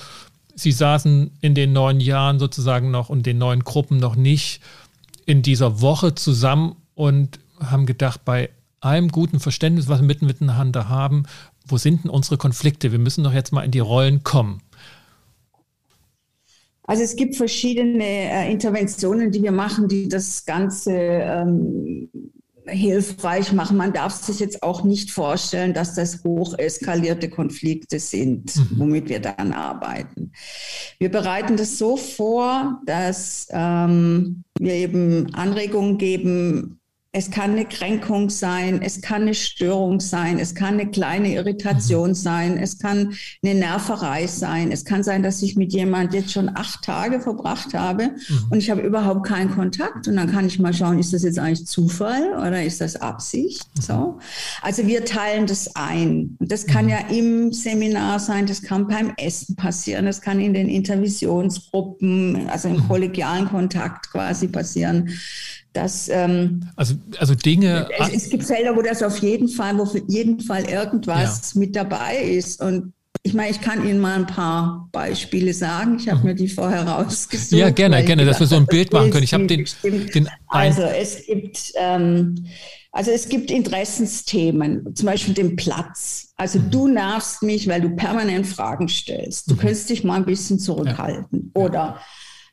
sie 0.55 0.73
saßen 0.73 1.31
in 1.41 1.55
den 1.55 1.73
neun 1.73 2.01
Jahren 2.01 2.39
sozusagen 2.39 2.91
noch 2.91 3.09
und 3.09 3.25
den 3.27 3.39
neuen 3.39 3.61
Gruppen 3.61 3.99
noch 3.99 4.17
nicht 4.17 4.61
in 5.27 5.43
dieser 5.43 5.81
Woche 5.81 6.15
zusammen 6.15 6.77
und 6.95 7.39
haben 7.61 7.87
gedacht, 7.87 8.25
bei 8.25 8.51
allem 8.81 9.09
guten 9.09 9.41
Verständnis, 9.41 9.89
was 9.89 10.01
wir 10.01 10.07
miteinander 10.07 10.89
haben, 10.89 11.25
wo 11.67 11.79
sind 11.79 12.05
denn 12.05 12.11
unsere 12.11 12.37
Konflikte? 12.37 12.93
Wir 12.93 12.99
müssen 12.99 13.25
doch 13.25 13.33
jetzt 13.33 13.53
mal 13.53 13.63
in 13.63 13.71
die 13.71 13.79
Rollen 13.79 14.23
kommen. 14.23 14.61
Also 16.87 17.03
es 17.03 17.17
gibt 17.17 17.37
verschiedene 17.37 18.05
äh, 18.05 18.51
Interventionen, 18.51 19.31
die 19.31 19.43
wir 19.43 19.53
machen, 19.53 19.89
die 19.89 20.09
das 20.09 20.45
Ganze 20.45 20.93
ähm, 20.93 22.11
hilfreich 22.67 23.53
machen. 23.53 23.77
Man 23.77 23.93
darf 23.93 24.13
sich 24.13 24.41
jetzt 24.41 24.63
auch 24.63 24.85
nicht 24.85 25.11
vorstellen, 25.11 25.75
dass 25.75 25.95
das 25.95 26.25
hoch 26.25 26.59
eskalierte 26.59 27.29
Konflikte 27.29 27.99
sind, 27.99 28.57
mhm. 28.57 28.69
womit 28.77 29.09
wir 29.09 29.21
dann 29.21 29.53
arbeiten. 29.53 30.33
Wir 30.99 31.11
bereiten 31.11 31.57
das 31.57 31.79
so 31.79 31.97
vor, 31.97 32.81
dass 32.87 33.49
ähm, 33.51 34.45
wir 34.59 34.75
eben 34.75 35.35
Anregungen 35.35 35.99
geben, 35.99 36.81
es 37.17 37.31
kann 37.31 37.53
eine 37.53 37.65
Kränkung 37.65 38.29
sein, 38.29 38.83
es 38.83 39.01
kann 39.01 39.23
eine 39.23 39.35
Störung 39.35 40.01
sein, 40.01 40.41
es 40.41 40.57
kann 40.57 40.75
eine 40.75 40.91
kleine 40.91 41.33
Irritation 41.33 42.09
mhm. 42.09 42.15
sein, 42.15 42.59
es 42.59 42.81
kann 42.81 43.15
eine 43.43 43.55
Nerverei 43.55 44.27
sein, 44.27 44.73
es 44.73 44.85
kann 44.85 45.05
sein, 45.05 45.23
dass 45.23 45.41
ich 45.41 45.55
mit 45.55 45.73
jemand 45.73 46.13
jetzt 46.13 46.33
schon 46.33 46.51
acht 46.57 46.83
Tage 46.83 47.21
verbracht 47.21 47.73
habe 47.73 48.09
mhm. 48.09 48.47
und 48.51 48.59
ich 48.59 48.69
habe 48.69 48.81
überhaupt 48.81 49.27
keinen 49.27 49.53
Kontakt 49.53 50.09
und 50.09 50.17
dann 50.17 50.29
kann 50.29 50.49
ich 50.49 50.59
mal 50.59 50.75
schauen, 50.75 50.99
ist 50.99 51.13
das 51.13 51.23
jetzt 51.23 51.39
eigentlich 51.39 51.69
Zufall 51.69 52.33
oder 52.37 52.65
ist 52.65 52.81
das 52.81 52.97
Absicht? 52.97 53.65
Mhm. 53.77 53.81
So. 53.81 54.19
Also 54.61 54.85
wir 54.89 55.05
teilen 55.05 55.47
das 55.47 55.77
ein. 55.77 56.37
Das 56.41 56.67
kann 56.67 56.87
mhm. 56.87 56.91
ja 56.91 56.99
im 57.11 57.53
Seminar 57.53 58.19
sein, 58.19 58.47
das 58.47 58.61
kann 58.61 58.89
beim 58.89 59.13
Essen 59.19 59.55
passieren, 59.55 60.07
das 60.07 60.21
kann 60.21 60.41
in 60.41 60.53
den 60.53 60.69
Intervisionsgruppen, 60.69 62.49
also 62.49 62.67
im 62.67 62.79
mhm. 62.79 62.89
kollegialen 62.89 63.49
Kontakt 63.49 64.11
quasi 64.11 64.49
passieren. 64.49 65.11
Das, 65.75 66.09
ähm, 66.09 66.69
also, 66.77 66.95
also 67.19 67.35
Dinge. 67.35 67.89
Es, 67.99 68.09
es, 68.09 68.31
gibt 68.31 68.45
Felder, 68.45 68.77
wo 68.77 68.81
das 68.81 69.03
auf 69.03 69.19
jeden 69.19 69.49
Fall, 69.49 69.77
wo 69.77 69.85
für 69.85 70.03
jeden 70.07 70.39
Fall 70.39 70.65
irgendwas 70.65 71.53
ja. 71.53 71.61
mit 71.61 71.75
dabei 71.75 72.19
ist. 72.19 72.63
Und 72.63 72.93
ich 73.25 73.35
meine, 73.35 73.51
ich 73.51 73.61
kann 73.61 73.87
Ihnen 73.87 73.99
mal 73.99 74.15
ein 74.21 74.27
paar 74.27 74.89
Beispiele 74.93 75.53
sagen. 75.53 75.97
Ich 75.99 76.09
habe 76.09 76.21
mhm. 76.21 76.27
mir 76.27 76.35
die 76.37 76.47
vorher 76.47 76.87
rausgesucht. 76.87 77.59
Ja, 77.59 77.71
gerne, 77.71 78.05
gerne, 78.05 78.25
dass 78.25 78.39
wir 78.39 78.47
so 78.47 78.55
ein 78.57 78.67
Bild 78.67 78.93
machen 78.93 79.11
können. 79.11 79.25
Ich 79.25 79.35
habe 79.35 79.49
den, 79.49 79.67
den 79.83 80.29
Also 80.47 80.83
es 80.83 81.27
gibt, 81.27 81.73
ähm, 81.75 82.47
also 82.93 83.11
es 83.11 83.29
gibt 83.29 83.51
Interessensthemen, 83.51 84.95
zum 84.95 85.07
Beispiel 85.07 85.35
den 85.35 85.57
Platz. 85.57 86.35
Also 86.37 86.61
mhm. 86.61 86.71
du 86.71 86.87
nervst 86.87 87.43
mich, 87.43 87.67
weil 87.67 87.81
du 87.81 87.97
permanent 87.97 88.47
Fragen 88.47 88.89
stellst. 88.89 89.51
Du 89.51 89.55
mhm. 89.55 89.59
könntest 89.59 89.91
dich 89.91 90.05
mal 90.05 90.15
ein 90.15 90.25
bisschen 90.25 90.61
zurückhalten. 90.61 91.51
Ja. 91.57 91.63
Oder 91.63 92.01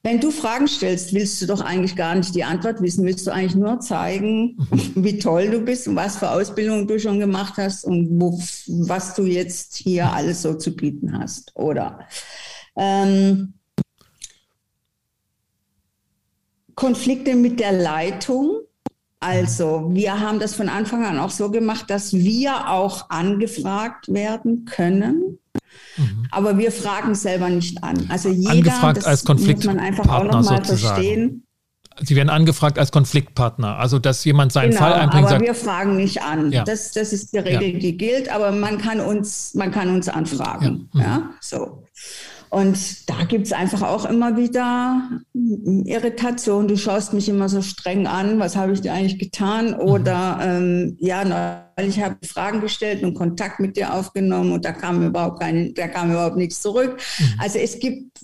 wenn 0.03 0.19
du 0.19 0.31
Fragen 0.31 0.67
stellst, 0.67 1.13
willst 1.13 1.41
du 1.41 1.45
doch 1.45 1.61
eigentlich 1.61 1.95
gar 1.95 2.15
nicht 2.15 2.33
die 2.33 2.43
Antwort 2.43 2.81
wissen. 2.81 3.05
Willst 3.05 3.27
du 3.27 3.31
eigentlich 3.31 3.55
nur 3.55 3.79
zeigen, 3.79 4.57
wie 4.95 5.19
toll 5.19 5.49
du 5.51 5.61
bist 5.61 5.87
und 5.87 5.95
was 5.95 6.17
für 6.17 6.31
Ausbildungen 6.31 6.87
du 6.87 6.99
schon 6.99 7.19
gemacht 7.19 7.53
hast 7.57 7.85
und 7.85 8.19
wo, 8.19 8.39
was 8.67 9.13
du 9.13 9.25
jetzt 9.25 9.75
hier 9.75 10.11
alles 10.11 10.41
so 10.41 10.55
zu 10.55 10.75
bieten 10.75 11.17
hast, 11.17 11.55
oder? 11.55 11.99
Ähm, 12.75 13.53
Konflikte 16.73 17.35
mit 17.35 17.59
der 17.59 17.73
Leitung. 17.73 18.61
Also 19.19 19.91
wir 19.93 20.19
haben 20.19 20.39
das 20.39 20.55
von 20.55 20.67
Anfang 20.67 21.05
an 21.05 21.19
auch 21.19 21.29
so 21.29 21.51
gemacht, 21.51 21.91
dass 21.91 22.11
wir 22.11 22.71
auch 22.71 23.11
angefragt 23.11 24.11
werden 24.11 24.65
können 24.65 25.37
Mhm. 25.97 26.27
Aber 26.31 26.57
wir 26.57 26.71
fragen 26.71 27.15
selber 27.15 27.49
nicht 27.49 27.83
an. 27.83 28.05
Also 28.09 28.29
jeder, 28.29 28.51
angefragt 28.51 28.97
das 28.97 29.05
als 29.05 29.25
Konfliktpartner 29.25 29.73
muss 29.73 29.81
man 29.81 30.03
einfach 30.03 30.09
auch 30.09 30.23
nochmal 30.23 30.63
verstehen. 30.63 31.43
Sie 31.99 32.15
werden 32.15 32.29
angefragt 32.29 32.79
als 32.79 32.91
Konfliktpartner, 32.91 33.77
also 33.77 33.99
dass 33.99 34.23
jemand 34.23 34.53
seinen 34.53 34.69
genau, 34.69 34.81
Fall 34.81 34.93
einbringt. 34.93 35.25
Aber 35.25 35.29
sagt, 35.35 35.41
wir 35.41 35.55
fragen 35.55 35.97
nicht 35.97 36.23
an. 36.23 36.51
Ja. 36.51 36.63
Das, 36.63 36.93
das 36.93 37.13
ist 37.13 37.33
die 37.33 37.39
Regel, 37.39 37.73
ja. 37.73 37.79
die 37.79 37.97
gilt, 37.97 38.29
aber 38.29 38.51
man 38.51 38.77
kann 38.77 39.01
uns, 39.01 39.53
man 39.53 39.71
kann 39.71 39.89
uns 39.89 40.07
anfragen. 40.07 40.89
Ja, 40.93 40.99
mhm. 40.99 41.05
ja? 41.05 41.29
so. 41.41 41.83
Und 42.51 43.09
da 43.09 43.23
gibt 43.23 43.45
es 43.45 43.53
einfach 43.53 43.81
auch 43.81 44.03
immer 44.03 44.35
wieder 44.35 45.09
Irritation. 45.33 46.67
Du 46.67 46.75
schaust 46.75 47.13
mich 47.13 47.29
immer 47.29 47.47
so 47.47 47.61
streng 47.61 48.07
an, 48.07 48.39
was 48.39 48.57
habe 48.57 48.73
ich 48.73 48.81
dir 48.81 48.91
eigentlich 48.91 49.17
getan? 49.17 49.73
Oder 49.73 50.37
ähm, 50.41 50.97
ja, 50.99 51.23
neulich 51.23 52.03
habe 52.03 52.17
ich 52.19 52.29
Fragen 52.29 52.59
gestellt 52.59 53.03
und 53.03 53.13
Kontakt 53.13 53.61
mit 53.61 53.77
dir 53.77 53.93
aufgenommen 53.93 54.51
und 54.51 54.65
da 54.65 54.73
kam 54.73 55.01
überhaupt 55.01 55.39
keine, 55.39 55.71
da 55.71 55.87
kam 55.87 56.11
überhaupt 56.11 56.35
nichts 56.35 56.61
zurück. 56.61 56.99
Mhm. 57.19 57.25
Also 57.37 57.57
es 57.57 57.79
gibt, 57.79 58.19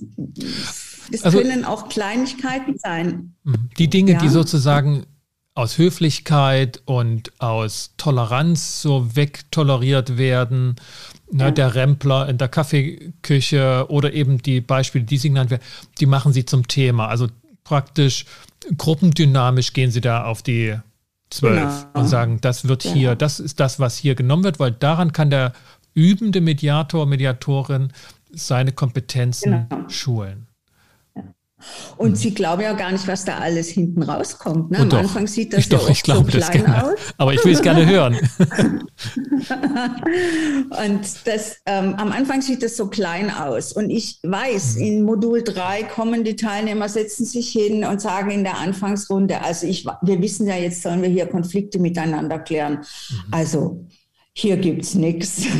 es 1.10 1.24
also, 1.24 1.38
können 1.38 1.63
auch 1.63 1.88
Kleinigkeiten 1.88 2.77
sein. 2.77 3.34
Mhm. 3.46 3.69
Die 3.77 3.89
Dinge, 3.89 4.12
ja? 4.12 4.19
die 4.19 4.27
sozusagen 4.27 5.05
aus 5.53 5.77
Höflichkeit 5.77 6.81
und 6.84 7.31
aus 7.39 7.93
Toleranz 7.96 8.81
so 8.81 9.15
wegtoleriert 9.15 10.17
werden 10.17 10.75
Ne, 11.29 11.46
ja. 11.46 11.51
Der 11.51 11.75
Rempler 11.75 12.29
in 12.29 12.38
der 12.38 12.48
Kaffeeküche 12.48 13.86
oder 13.89 14.13
eben 14.13 14.41
die 14.41 14.62
Beispiele, 14.62 15.03
die 15.03 15.17
Sie 15.17 15.29
genannt 15.29 15.50
werden, 15.50 15.63
die 16.00 16.05
machen 16.05 16.31
Sie 16.31 16.46
zum 16.46 16.67
Thema. 16.67 17.07
Also 17.07 17.27
praktisch 17.63 18.25
gruppendynamisch 18.77 19.74
gehen 19.74 19.91
Sie 19.91 20.01
da 20.01 20.24
auf 20.24 20.41
die 20.41 20.77
zwölf 21.29 21.88
genau. 21.88 22.00
und 22.00 22.07
sagen, 22.07 22.39
das 22.41 22.67
wird 22.67 22.86
ja. 22.86 22.93
hier, 22.93 23.15
das 23.15 23.39
ist 23.39 23.60
das, 23.60 23.79
was 23.79 23.98
hier 23.98 24.15
genommen 24.15 24.46
wird, 24.46 24.60
weil 24.60 24.72
daran 24.72 25.12
kann 25.12 25.29
der 25.29 25.53
übende 25.93 26.41
Mediator, 26.41 27.05
Mediatorin 27.05 27.91
seine 28.31 28.72
Kompetenzen 28.72 29.67
genau. 29.69 29.89
schulen. 29.89 30.47
Und 31.98 32.12
mhm. 32.12 32.16
sie 32.16 32.34
glauben 32.34 32.62
ja 32.62 32.74
gar 32.74 32.92
nicht, 32.92 33.08
was 33.08 33.26
da 33.26 33.38
alles 33.38 33.70
hinten 33.70 34.04
rauskommt. 34.04 34.70
Ne? 34.70 34.78
Am 34.80 34.90
doch. 34.90 35.00
Anfang 35.00 35.26
sieht 35.26 35.54
das 35.54 35.62
ich 35.62 35.72
ja 35.72 35.78
doch, 35.78 35.90
ich 35.90 36.04
glaube 36.04 36.32
so 36.32 36.38
klein 36.38 36.64
das 36.66 36.84
aus. 36.84 37.00
Aber 37.18 37.34
ich 37.34 37.44
will 37.44 37.54
es 37.54 37.62
gerne 37.64 37.86
hören. 37.88 38.16
und 40.70 41.02
das, 41.26 41.58
ähm, 41.66 41.96
am 41.96 42.12
Anfang 42.12 42.44
sieht 42.44 42.62
das 42.62 42.78
so 42.78 42.88
klein 42.88 43.32
aus. 43.32 43.74
Und 43.74 43.90
ich 43.90 44.20
weiß, 44.22 44.76
mhm. 44.76 44.82
in 44.84 45.04
Modul 45.04 45.42
3 45.44 45.84
kommen 45.84 46.24
die 46.24 46.36
Teilnehmer, 46.36 46.90
setzen 46.90 47.26
sich 47.26 47.50
hin 47.50 47.84
und 47.86 48.02
sagen 48.02 48.30
in 48.30 48.44
der 48.44 48.60
Anfangsrunde, 48.60 49.42
also 49.42 49.66
ich, 49.66 49.86
wir 49.86 50.22
wissen 50.22 50.46
ja, 50.46 50.56
jetzt 50.56 50.84
sollen 50.84 51.02
wir 51.02 51.10
hier 51.10 51.26
Konflikte 51.26 51.80
miteinander 51.80 52.38
klären. 52.38 52.74
Mhm. 53.10 53.16
Also 53.32 53.86
hier 54.39 54.58
gibt 54.58 54.84
es 54.84 54.94
nichts. 54.96 55.46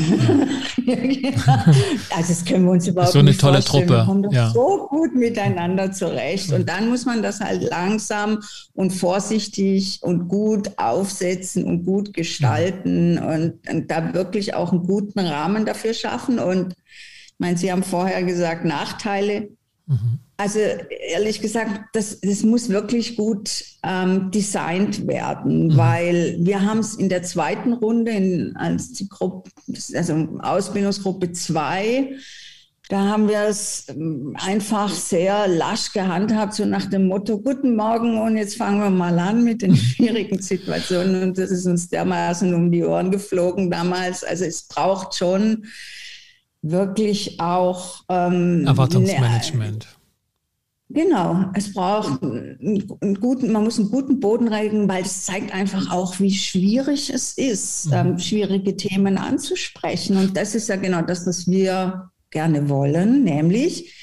Also 2.16 2.30
das 2.30 2.46
können 2.46 2.64
wir 2.64 2.72
uns 2.72 2.88
überhaupt 2.88 3.12
so 3.12 3.20
eine 3.20 3.32
nicht 3.32 3.42
tolle 3.42 3.62
vorstellen. 3.62 3.88
Truppe. 3.88 4.00
Wir 4.00 4.06
kommen 4.06 4.24
doch 4.24 4.32
ja. 4.32 4.50
so 4.52 4.88
gut 4.90 5.14
miteinander 5.16 5.92
zurecht. 5.92 6.54
Und 6.54 6.70
dann 6.70 6.88
muss 6.88 7.06
man 7.06 7.22
das 7.22 7.42
halt 7.42 7.62
langsam 7.62 8.40
und 8.74 8.92
vorsichtig 8.92 10.00
und 10.02 10.30
gut 10.30 10.72
aufsetzen 10.78 11.66
und 11.66 11.84
gut 11.84 12.14
gestalten 12.14 13.20
und, 13.20 13.70
und 13.70 13.92
da 13.92 14.14
wirklich 14.14 14.54
auch 14.54 14.72
einen 14.72 14.88
guten 14.88 15.20
Rahmen 15.20 15.66
dafür 15.66 15.94
schaffen. 15.94 16.40
Und 16.40 16.74
ich 16.78 17.34
meine, 17.38 17.58
Sie 17.58 17.70
haben 17.70 17.84
vorher 17.84 18.24
gesagt, 18.24 18.64
Nachteile. 18.64 19.50
Mhm. 19.88 20.20
Also 20.40 20.60
ehrlich 20.60 21.42
gesagt, 21.42 21.82
das, 21.94 22.22
das 22.22 22.44
muss 22.44 22.70
wirklich 22.70 23.18
gut 23.18 23.66
ähm, 23.84 24.30
designt 24.30 25.08
werden, 25.08 25.70
mhm. 25.70 25.78
weil 25.78 26.38
wir 26.40 26.62
haben 26.62 26.78
es 26.78 26.94
in 26.94 27.10
der 27.10 27.24
zweiten 27.24 27.74
Runde, 27.74 28.12
in, 28.12 28.56
als 28.56 28.94
die 28.94 29.10
Gruppe, 29.10 29.50
also 29.96 30.28
Ausbildungsgruppe 30.40 31.32
2, 31.32 32.18
da 32.90 33.00
haben 33.00 33.28
wir 33.28 33.42
es 33.42 33.88
ähm, 33.90 34.38
einfach 34.40 34.90
sehr 34.90 35.48
lasch 35.48 35.92
gehandhabt, 35.92 36.54
so 36.54 36.66
nach 36.66 36.86
dem 36.86 37.08
Motto, 37.08 37.40
guten 37.40 37.76
Morgen 37.76 38.22
und 38.22 38.38
jetzt 38.38 38.58
fangen 38.58 38.80
wir 38.80 38.92
mal 38.92 39.18
an 39.20 39.44
mit 39.44 39.64
den 39.64 39.76
schwierigen 39.76 40.42
Situationen. 40.42 41.24
Und 41.24 41.38
das 41.38 41.50
ist 41.50 41.66
uns 41.66 41.90
dermaßen 41.90 42.54
um 42.54 42.72
die 42.72 42.86
Ohren 42.86 43.12
geflogen 43.12 43.72
damals. 43.72 44.24
Also 44.24 44.46
es 44.46 44.68
braucht 44.68 45.16
schon 45.16 45.66
wirklich 46.62 47.40
auch 47.40 48.04
ähm, 48.08 48.66
Erwartungsmanagement. 48.68 49.97
Genau, 50.90 51.46
es 51.54 51.74
braucht 51.74 52.24
einen 52.24 53.18
guten, 53.20 53.52
man 53.52 53.66
muss 53.66 53.78
einen 53.78 53.92
guten 53.92 54.22
Boden 54.22 54.48
regen, 54.48 54.88
weil 54.88 55.04
es 55.04 55.26
zeigt 55.26 55.54
einfach 55.54 55.92
auch, 55.92 56.20
wie 56.20 56.32
schwierig 56.32 57.10
es 57.10 57.34
ist, 57.34 57.88
mhm. 57.88 57.94
ähm, 57.94 58.20
schwierige 58.20 58.78
Themen 58.78 59.18
anzusprechen. 59.18 60.16
Und 60.16 60.38
das 60.38 60.56
ist 60.56 60.70
ja 60.70 60.78
genau 60.78 61.02
das, 61.02 61.28
was 61.28 61.46
wir 61.48 62.10
gerne 62.30 62.70
wollen, 62.70 63.26
nämlich, 63.26 63.94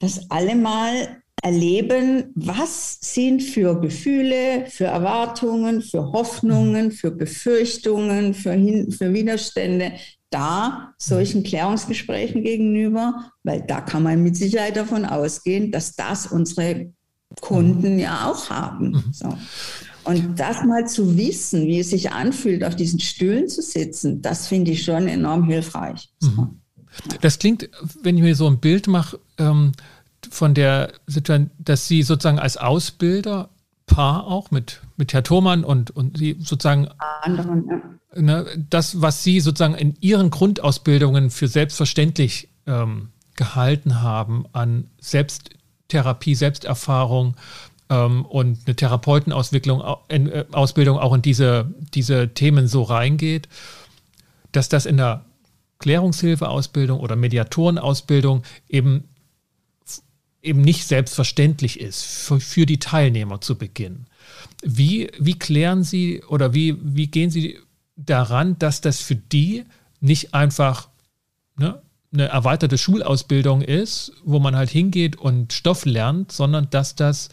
dass 0.00 0.30
alle 0.30 0.54
mal 0.54 1.22
erleben, 1.42 2.32
was 2.34 2.98
sind 3.00 3.42
für 3.42 3.80
Gefühle, 3.80 4.66
für 4.66 4.86
Erwartungen, 4.86 5.80
für 5.80 6.12
Hoffnungen, 6.12 6.92
für 6.92 7.10
Befürchtungen, 7.10 8.34
für, 8.34 8.52
Hin 8.52 8.90
für 8.90 9.14
Widerstände 9.14 9.92
da 10.30 10.94
solchen 10.98 11.42
Klärungsgesprächen 11.42 12.42
gegenüber, 12.42 13.32
weil 13.42 13.62
da 13.62 13.80
kann 13.80 14.02
man 14.02 14.22
mit 14.22 14.36
Sicherheit 14.36 14.76
davon 14.76 15.04
ausgehen, 15.04 15.72
dass 15.72 15.96
das 15.96 16.26
unsere 16.26 16.92
Kunden 17.40 17.98
ja 17.98 18.30
auch 18.30 18.50
haben. 18.50 18.90
Mhm. 18.90 19.04
So. 19.12 19.38
Und 20.04 20.40
das 20.40 20.64
mal 20.64 20.86
zu 20.86 21.16
wissen, 21.16 21.66
wie 21.66 21.80
es 21.80 21.90
sich 21.90 22.12
anfühlt, 22.12 22.64
auf 22.64 22.76
diesen 22.76 23.00
Stühlen 23.00 23.48
zu 23.48 23.62
sitzen, 23.62 24.22
das 24.22 24.46
finde 24.46 24.70
ich 24.70 24.82
schon 24.82 25.06
enorm 25.06 25.44
hilfreich. 25.44 26.10
So. 26.18 26.30
Mhm. 26.30 26.60
Das 27.20 27.38
klingt, 27.38 27.68
wenn 28.02 28.16
ich 28.16 28.22
mir 28.22 28.34
so 28.34 28.46
ein 28.48 28.58
Bild 28.58 28.86
mache, 28.86 29.20
ähm, 29.38 29.72
von 30.30 30.54
der 30.54 30.92
Situation, 31.06 31.50
dass 31.58 31.86
Sie 31.86 32.02
sozusagen 32.02 32.38
als 32.38 32.56
Ausbilder 32.56 33.50
Paar 33.86 34.26
auch 34.26 34.50
mit, 34.50 34.82
mit 34.96 35.12
Herr 35.12 35.22
Thurmann 35.22 35.64
und, 35.64 35.90
und 35.90 36.18
Sie 36.18 36.36
sozusagen 36.40 36.88
anderen, 37.22 37.66
ja. 37.68 37.82
Ne, 38.18 38.46
das, 38.70 39.00
was 39.00 39.22
Sie 39.22 39.40
sozusagen 39.40 39.74
in 39.74 39.96
Ihren 40.00 40.30
Grundausbildungen 40.30 41.30
für 41.30 41.48
selbstverständlich 41.48 42.48
ähm, 42.66 43.08
gehalten 43.36 44.02
haben 44.02 44.44
an 44.52 44.90
Selbsttherapie, 45.00 46.34
Selbsterfahrung 46.34 47.36
ähm, 47.88 48.24
und 48.24 48.60
eine 48.66 48.76
Therapeutenausbildung 48.76 49.80
äh, 50.08 50.44
auch 50.50 51.14
in 51.14 51.22
diese, 51.22 51.72
diese 51.94 52.34
Themen 52.34 52.68
so 52.68 52.82
reingeht, 52.82 53.48
dass 54.52 54.68
das 54.68 54.86
in 54.86 54.96
der 54.96 55.24
Klärungshilfeausbildung 55.78 56.98
oder 56.98 57.16
Mediatorenausbildung 57.16 58.42
eben 58.68 59.04
eben 60.40 60.60
nicht 60.60 60.86
selbstverständlich 60.86 61.80
ist 61.80 62.02
für, 62.02 62.40
für 62.40 62.64
die 62.64 62.78
Teilnehmer 62.78 63.40
zu 63.40 63.58
Beginn. 63.58 64.06
Wie, 64.62 65.10
wie 65.18 65.38
klären 65.38 65.82
Sie 65.82 66.22
oder 66.28 66.54
wie, 66.54 66.76
wie 66.80 67.08
gehen 67.08 67.30
Sie 67.30 67.58
daran, 67.98 68.58
dass 68.58 68.80
das 68.80 69.00
für 69.00 69.16
die 69.16 69.64
nicht 70.00 70.32
einfach 70.32 70.88
ne, 71.56 71.82
eine 72.12 72.28
erweiterte 72.28 72.78
Schulausbildung 72.78 73.60
ist, 73.62 74.12
wo 74.24 74.38
man 74.38 74.56
halt 74.56 74.70
hingeht 74.70 75.16
und 75.16 75.52
Stoff 75.52 75.84
lernt, 75.84 76.32
sondern 76.32 76.70
dass 76.70 76.94
das 76.94 77.28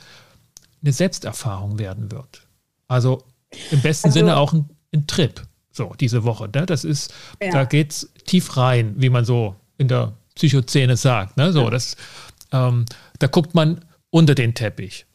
eine 0.81 0.91
Selbsterfahrung 0.91 1.79
werden 1.79 2.12
wird. 2.12 2.41
Also 2.88 3.24
im 3.72 3.81
besten 3.81 4.07
also, 4.07 4.19
Sinne 4.19 4.38
auch 4.38 4.53
ein, 4.53 4.69
ein, 4.93 5.07
Trip, 5.07 5.41
so 5.72 5.93
diese 6.00 6.24
Woche. 6.24 6.50
Ne? 6.53 6.65
Das 6.65 6.84
ist, 6.84 7.13
ja. 7.41 7.51
da 7.51 7.65
geht 7.65 7.91
es 7.91 8.13
tief 8.25 8.57
rein, 8.57 8.95
wie 8.98 9.10
man 9.10 9.24
so 9.24 9.55
in 9.77 9.88
der 9.88 10.13
Psychozene 10.36 10.98
sagt. 10.98 11.38
Ne? 11.38 11.53
So, 11.53 11.63
ja. 11.63 11.69
das, 11.69 11.95
ähm, 12.51 12.86
da 13.19 13.27
guckt 13.27 13.55
man 13.55 13.86
unter 14.10 14.36
den 14.36 14.53
Teppich. 14.53 15.05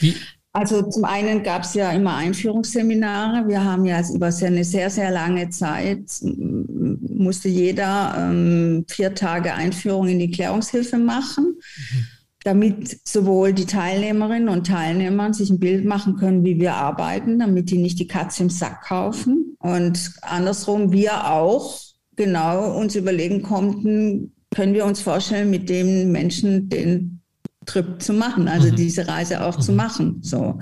Wie? 0.00 0.16
Also 0.52 0.82
zum 0.82 1.04
einen 1.04 1.44
gab 1.44 1.62
es 1.62 1.74
ja 1.74 1.92
immer 1.92 2.16
Einführungsseminare. 2.16 3.46
Wir 3.46 3.64
haben 3.64 3.84
ja 3.84 4.00
über 4.12 4.30
eine 4.42 4.64
sehr, 4.64 4.90
sehr 4.90 5.12
lange 5.12 5.50
Zeit, 5.50 6.00
musste 6.20 7.48
jeder 7.48 8.14
ähm, 8.18 8.84
vier 8.88 9.14
Tage 9.14 9.54
Einführung 9.54 10.08
in 10.08 10.18
die 10.18 10.32
Klärungshilfe 10.32 10.98
machen, 10.98 11.54
mhm. 11.54 12.06
damit 12.42 13.06
sowohl 13.06 13.52
die 13.52 13.66
Teilnehmerinnen 13.66 14.48
und 14.48 14.66
Teilnehmer 14.66 15.32
sich 15.32 15.50
ein 15.50 15.60
Bild 15.60 15.84
machen 15.84 16.16
können, 16.16 16.44
wie 16.44 16.58
wir 16.58 16.74
arbeiten, 16.74 17.38
damit 17.38 17.70
die 17.70 17.78
nicht 17.78 18.00
die 18.00 18.08
Katze 18.08 18.42
im 18.42 18.50
Sack 18.50 18.82
kaufen. 18.86 19.56
Und 19.60 20.14
andersrum 20.22 20.90
wir 20.90 21.30
auch 21.30 21.78
genau 22.16 22.76
uns 22.76 22.96
überlegen 22.96 23.42
konnten, 23.42 24.32
können 24.52 24.74
wir 24.74 24.84
uns 24.84 25.00
vorstellen, 25.00 25.48
mit 25.48 25.68
dem 25.68 26.10
Menschen 26.10 26.68
den 26.68 27.19
Trip 27.66 28.00
zu 28.00 28.12
machen, 28.12 28.48
also 28.48 28.68
mhm. 28.68 28.76
diese 28.76 29.08
Reise 29.08 29.42
auch 29.44 29.58
mhm. 29.58 29.62
zu 29.62 29.72
machen. 29.72 30.18
So. 30.22 30.58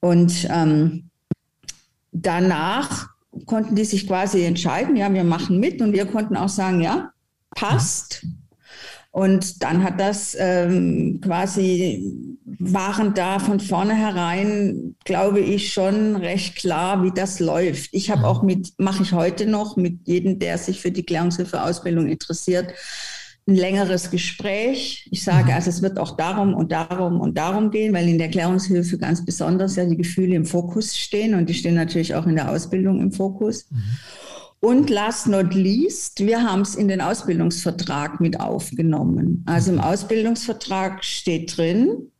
Und 0.00 0.46
ähm, 0.50 1.10
danach 2.12 3.08
konnten 3.46 3.76
die 3.76 3.84
sich 3.84 4.06
quasi 4.06 4.44
entscheiden, 4.44 4.96
ja, 4.96 5.12
wir 5.12 5.24
machen 5.24 5.60
mit 5.60 5.80
und 5.80 5.92
wir 5.92 6.06
konnten 6.06 6.36
auch 6.36 6.48
sagen, 6.48 6.80
ja, 6.80 7.12
passt. 7.54 8.24
Und 9.12 9.64
dann 9.64 9.82
hat 9.82 9.98
das 9.98 10.36
ähm, 10.38 11.20
quasi, 11.20 12.38
waren 12.44 13.12
da 13.12 13.40
von 13.40 13.58
vornherein, 13.58 14.94
glaube 15.04 15.40
ich, 15.40 15.72
schon 15.72 16.14
recht 16.14 16.56
klar, 16.56 17.02
wie 17.02 17.10
das 17.10 17.40
läuft. 17.40 17.90
Ich 17.92 18.10
habe 18.10 18.20
mhm. 18.20 18.26
auch 18.26 18.42
mit, 18.42 18.72
mache 18.78 19.02
ich 19.02 19.12
heute 19.12 19.46
noch 19.46 19.76
mit 19.76 20.06
jedem, 20.06 20.38
der 20.38 20.58
sich 20.58 20.80
für 20.80 20.92
die 20.92 21.02
Klärungshilfeausbildung 21.02 22.06
interessiert, 22.06 22.72
ein 23.46 23.54
längeres 23.54 24.10
Gespräch. 24.10 25.08
Ich 25.10 25.24
sage, 25.24 25.46
mhm. 25.46 25.54
also 25.54 25.70
es 25.70 25.82
wird 25.82 25.98
auch 25.98 26.16
darum 26.16 26.54
und 26.54 26.72
darum 26.72 27.20
und 27.20 27.36
darum 27.36 27.70
gehen, 27.70 27.92
weil 27.92 28.08
in 28.08 28.18
der 28.18 28.28
Klärungshilfe 28.28 28.98
ganz 28.98 29.24
besonders 29.24 29.76
ja 29.76 29.84
die 29.84 29.96
Gefühle 29.96 30.34
im 30.34 30.46
Fokus 30.46 30.96
stehen 30.96 31.34
und 31.34 31.48
die 31.48 31.54
stehen 31.54 31.74
natürlich 31.74 32.14
auch 32.14 32.26
in 32.26 32.36
der 32.36 32.50
Ausbildung 32.50 33.00
im 33.00 33.12
Fokus. 33.12 33.70
Mhm. 33.70 33.78
Und 34.62 34.90
last 34.90 35.26
not 35.26 35.54
least, 35.54 36.20
wir 36.20 36.42
haben 36.42 36.60
es 36.60 36.74
in 36.74 36.88
den 36.88 37.00
Ausbildungsvertrag 37.00 38.20
mit 38.20 38.38
aufgenommen. 38.38 39.42
Also 39.46 39.72
im 39.72 39.80
Ausbildungsvertrag 39.80 41.02
steht 41.02 41.56
drin, 41.56 42.10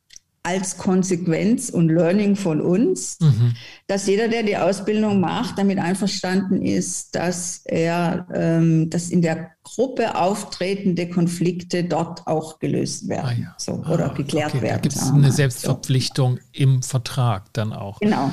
als 0.42 0.78
Konsequenz 0.78 1.68
und 1.68 1.88
Learning 1.88 2.34
von 2.34 2.62
uns, 2.62 3.18
mhm. 3.20 3.54
dass 3.86 4.06
jeder, 4.06 4.28
der 4.28 4.42
die 4.42 4.56
Ausbildung 4.56 5.20
macht, 5.20 5.58
damit 5.58 5.78
einverstanden 5.78 6.62
ist, 6.62 7.14
dass 7.14 7.60
er, 7.66 8.26
ähm, 8.32 8.88
dass 8.88 9.10
in 9.10 9.20
der 9.20 9.50
Gruppe 9.62 10.16
auftretende 10.16 11.10
Konflikte 11.10 11.84
dort 11.84 12.26
auch 12.26 12.58
gelöst 12.58 13.08
werden 13.08 13.26
ah, 13.26 13.32
ja. 13.32 13.54
so, 13.58 13.72
oder 13.72 14.10
ah, 14.10 14.14
geklärt 14.14 14.54
okay. 14.54 14.62
werden. 14.62 14.76
Da 14.76 14.80
gibt 14.80 14.96
es 14.96 15.10
eine 15.10 15.30
Selbstverpflichtung 15.30 16.36
so. 16.36 16.42
im 16.52 16.82
Vertrag 16.82 17.52
dann 17.52 17.74
auch. 17.74 18.00
Genau. 18.00 18.32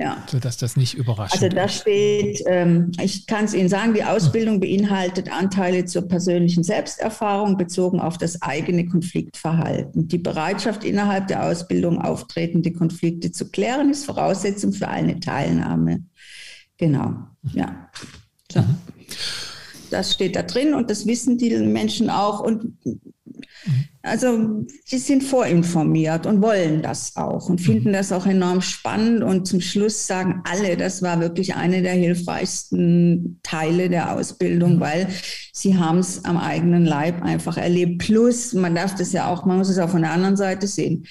Ja. 0.00 0.22
Sodass 0.28 0.56
das 0.56 0.76
nicht 0.76 0.94
überrascht 0.94 1.34
Also 1.34 1.48
da 1.48 1.68
steht, 1.68 2.40
ähm, 2.46 2.92
ich 3.02 3.26
kann 3.26 3.46
es 3.46 3.54
Ihnen 3.54 3.68
sagen, 3.68 3.94
die 3.94 4.04
Ausbildung 4.04 4.60
beinhaltet 4.60 5.32
Anteile 5.32 5.86
zur 5.86 6.06
persönlichen 6.06 6.62
Selbsterfahrung 6.62 7.56
bezogen 7.56 7.98
auf 7.98 8.16
das 8.16 8.40
eigene 8.40 8.86
Konfliktverhalten. 8.86 10.06
Die 10.06 10.18
Bereitschaft 10.18 10.84
innerhalb 10.84 11.26
der 11.26 11.44
Ausbildung 11.44 12.00
auftretende 12.00 12.72
Konflikte 12.72 13.32
zu 13.32 13.50
klären 13.50 13.90
ist 13.90 14.06
Voraussetzung 14.06 14.72
für 14.72 14.86
eine 14.86 15.18
Teilnahme. 15.18 16.04
Genau, 16.76 17.14
ja. 17.52 17.90
So. 18.52 18.60
Mhm. 18.60 18.76
Das 19.90 20.12
steht 20.12 20.36
da 20.36 20.42
drin 20.42 20.74
und 20.74 20.90
das 20.90 21.06
wissen 21.06 21.38
die 21.38 21.56
Menschen 21.56 22.10
auch. 22.10 22.40
Und 22.40 22.78
also 24.02 24.64
sie 24.84 24.98
sind 24.98 25.22
vorinformiert 25.22 26.26
und 26.26 26.40
wollen 26.40 26.82
das 26.82 27.16
auch 27.16 27.48
und 27.48 27.60
finden 27.60 27.92
das 27.92 28.12
auch 28.12 28.26
enorm 28.26 28.62
spannend. 28.62 29.22
Und 29.22 29.46
zum 29.46 29.60
Schluss 29.60 30.06
sagen 30.06 30.42
alle, 30.44 30.76
das 30.76 31.02
war 31.02 31.20
wirklich 31.20 31.54
eine 31.54 31.82
der 31.82 31.92
hilfreichsten 31.92 33.40
Teile 33.42 33.90
der 33.90 34.14
Ausbildung, 34.16 34.80
weil 34.80 35.08
sie 35.52 35.76
haben 35.76 35.98
es 35.98 36.24
am 36.24 36.38
eigenen 36.38 36.84
Leib 36.86 37.22
einfach 37.22 37.56
erlebt. 37.56 37.98
Plus, 37.98 38.54
man 38.54 38.74
darf 38.74 38.94
das 38.94 39.12
ja 39.12 39.30
auch, 39.30 39.44
man 39.44 39.58
muss 39.58 39.68
es 39.68 39.78
auch 39.78 39.90
von 39.90 40.02
der 40.02 40.12
anderen 40.12 40.36
Seite 40.36 40.66
sehen. 40.66 41.06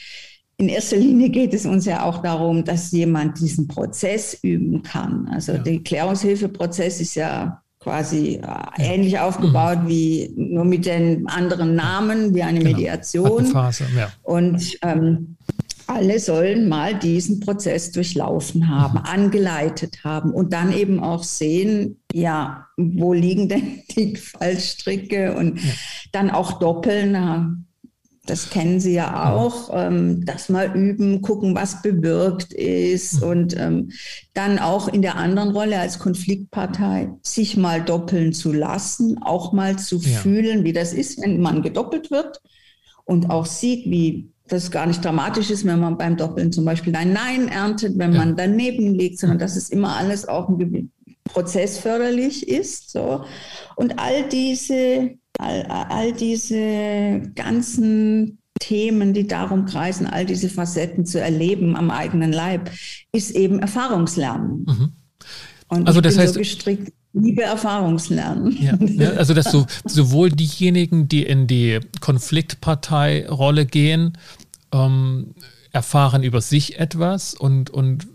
In 0.59 0.69
erster 0.69 0.97
Linie 0.97 1.29
geht 1.29 1.53
es 1.53 1.67
uns 1.67 1.85
ja 1.85 2.03
auch 2.03 2.23
darum, 2.23 2.63
dass 2.63 2.91
jemand 2.91 3.39
diesen 3.39 3.67
Prozess 3.67 4.39
üben 4.41 4.81
kann. 4.81 5.27
Also 5.27 5.51
ja. 5.51 5.57
der 5.59 5.79
Klärungshilfeprozess 5.83 6.99
ist 6.99 7.13
ja 7.13 7.61
quasi 7.87 8.41
äh, 8.43 8.93
ähnlich 8.95 9.17
aufgebaut 9.17 9.83
mhm. 9.83 9.87
wie 9.87 10.33
nur 10.35 10.65
mit 10.65 10.85
den 10.85 11.25
anderen 11.27 11.73
Namen, 11.73 12.35
wie 12.35 12.43
eine 12.43 12.59
genau. 12.59 12.71
Mediation. 12.71 13.45
Phase, 13.45 13.85
ja. 13.95 14.09
Und 14.23 14.77
ähm, 14.81 15.37
alle 15.87 16.19
sollen 16.19 16.67
mal 16.67 16.99
diesen 16.99 17.39
Prozess 17.39 17.93
durchlaufen 17.93 18.67
haben, 18.67 18.99
mhm. 18.99 19.05
angeleitet 19.05 20.03
haben 20.03 20.31
und 20.31 20.51
dann 20.51 20.73
eben 20.73 21.01
auch 21.01 21.23
sehen, 21.23 22.01
ja, 22.11 22.67
wo 22.75 23.13
liegen 23.13 23.47
denn 23.47 23.83
die 23.95 24.17
Fallstricke 24.17 25.33
und 25.33 25.63
ja. 25.63 25.71
dann 26.11 26.29
auch 26.29 26.59
doppeln. 26.59 27.66
Das 28.29 28.49
kennen 28.49 28.79
Sie 28.79 28.93
ja 28.93 29.33
auch, 29.33 29.69
ähm, 29.73 30.25
das 30.25 30.49
mal 30.49 30.75
üben, 30.75 31.21
gucken, 31.21 31.55
was 31.55 31.81
bewirkt 31.81 32.53
ist 32.53 33.21
mhm. 33.21 33.27
und 33.27 33.57
ähm, 33.57 33.91
dann 34.33 34.59
auch 34.59 34.87
in 34.87 35.01
der 35.01 35.15
anderen 35.15 35.51
Rolle 35.51 35.79
als 35.79 35.99
Konfliktpartei 35.99 37.09
sich 37.21 37.57
mal 37.57 37.81
doppeln 37.81 38.33
zu 38.33 38.53
lassen, 38.53 39.17
auch 39.21 39.53
mal 39.53 39.79
zu 39.79 39.97
ja. 39.97 40.19
fühlen, 40.19 40.63
wie 40.63 40.73
das 40.73 40.93
ist, 40.93 41.21
wenn 41.21 41.41
man 41.41 41.61
gedoppelt 41.61 42.11
wird 42.11 42.41
und 43.05 43.29
auch 43.29 43.45
sieht, 43.45 43.85
wie 43.85 44.29
das 44.47 44.71
gar 44.71 44.85
nicht 44.85 45.03
dramatisch 45.03 45.49
ist, 45.49 45.65
wenn 45.65 45.79
man 45.79 45.97
beim 45.97 46.17
Doppeln 46.17 46.51
zum 46.51 46.65
Beispiel 46.65 46.95
ein 46.95 47.13
Nein 47.13 47.47
erntet, 47.47 47.97
wenn 47.97 48.13
ja. 48.13 48.19
man 48.19 48.35
daneben 48.35 48.93
liegt, 48.93 49.19
sondern 49.19 49.39
dass 49.39 49.55
es 49.55 49.69
immer 49.69 49.97
alles 49.97 50.27
auch 50.27 50.49
ein 50.49 50.91
prozessförderlich 51.27 52.47
ist. 52.47 52.91
So. 52.91 53.23
Und 53.75 53.99
all 53.99 54.27
diese, 54.29 55.11
all, 55.39 55.63
all 55.67 56.13
diese 56.13 57.21
ganzen 57.35 58.39
Themen, 58.59 59.13
die 59.13 59.27
darum 59.27 59.65
kreisen, 59.65 60.07
all 60.07 60.25
diese 60.25 60.49
Facetten 60.49 61.05
zu 61.05 61.19
erleben 61.19 61.75
am 61.75 61.91
eigenen 61.91 62.31
Leib, 62.31 62.71
ist 63.11 63.31
eben 63.31 63.59
Erfahrungslernen. 63.59 64.65
Mhm. 64.65 64.91
Und 65.67 65.87
also 65.87 66.01
das 66.01 66.17
heißt, 66.17 66.35
so 66.35 66.39
gestrickt, 66.39 66.93
liebe 67.13 67.43
Erfahrungslernen. 67.43 68.57
Ja, 68.61 68.77
ja, 68.79 69.09
also 69.11 69.33
dass 69.33 69.51
so, 69.51 69.65
sowohl 69.85 70.29
diejenigen, 70.29 71.07
die 71.07 71.23
in 71.23 71.47
die 71.47 71.79
Konfliktparteirolle 71.99 73.65
gehen, 73.65 74.17
ähm, 74.71 75.33
erfahren 75.71 76.23
über 76.23 76.41
sich 76.41 76.79
etwas 76.79 77.33
und, 77.33 77.69
und 77.69 78.07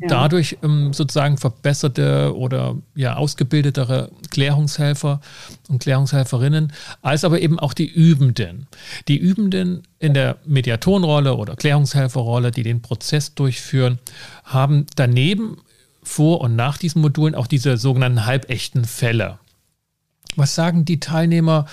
ja. 0.00 0.08
dadurch 0.08 0.58
ähm, 0.62 0.92
sozusagen 0.92 1.36
verbesserte 1.38 2.34
oder 2.36 2.76
ja 2.94 3.16
ausgebildetere 3.16 4.10
Klärungshelfer 4.30 5.20
und 5.68 5.80
Klärungshelferinnen, 5.80 6.72
als 7.02 7.24
aber 7.24 7.40
eben 7.40 7.58
auch 7.58 7.74
die 7.74 7.88
Übenden. 7.88 8.66
Die 9.08 9.16
Übenden 9.16 9.82
in 9.98 10.14
der 10.14 10.38
Mediatorenrolle 10.46 11.36
oder 11.36 11.56
Klärungshelferrolle, 11.56 12.50
die 12.50 12.62
den 12.62 12.82
Prozess 12.82 13.34
durchführen, 13.34 13.98
haben 14.44 14.86
daneben 14.96 15.58
vor 16.02 16.40
und 16.40 16.56
nach 16.56 16.78
diesen 16.78 17.02
Modulen 17.02 17.34
auch 17.34 17.46
diese 17.46 17.76
sogenannten 17.76 18.26
halbechten 18.26 18.84
Fälle. 18.84 19.38
Was 20.36 20.54
sagen 20.54 20.84
die 20.84 21.00
Teilnehmer 21.00 21.66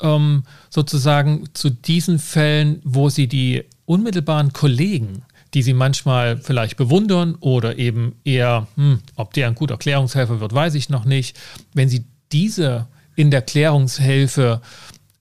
ähm, 0.00 0.44
sozusagen 0.70 1.48
zu 1.54 1.70
diesen 1.70 2.18
Fällen, 2.18 2.80
wo 2.84 3.08
sie 3.08 3.28
die 3.28 3.64
unmittelbaren 3.84 4.52
Kollegen 4.52 5.22
die 5.54 5.62
sie 5.62 5.72
manchmal 5.72 6.36
vielleicht 6.36 6.76
bewundern 6.76 7.36
oder 7.40 7.78
eben 7.78 8.16
eher, 8.24 8.66
hm, 8.76 9.00
ob 9.16 9.32
der 9.32 9.46
ein 9.46 9.54
guter 9.54 9.78
Klärungshelfer 9.78 10.40
wird, 10.40 10.52
weiß 10.52 10.74
ich 10.74 10.88
noch 10.88 11.04
nicht. 11.04 11.36
Wenn 11.74 11.88
sie 11.88 12.04
diese 12.32 12.86
in 13.16 13.30
der 13.30 13.42
Klärungshilfe 13.42 14.60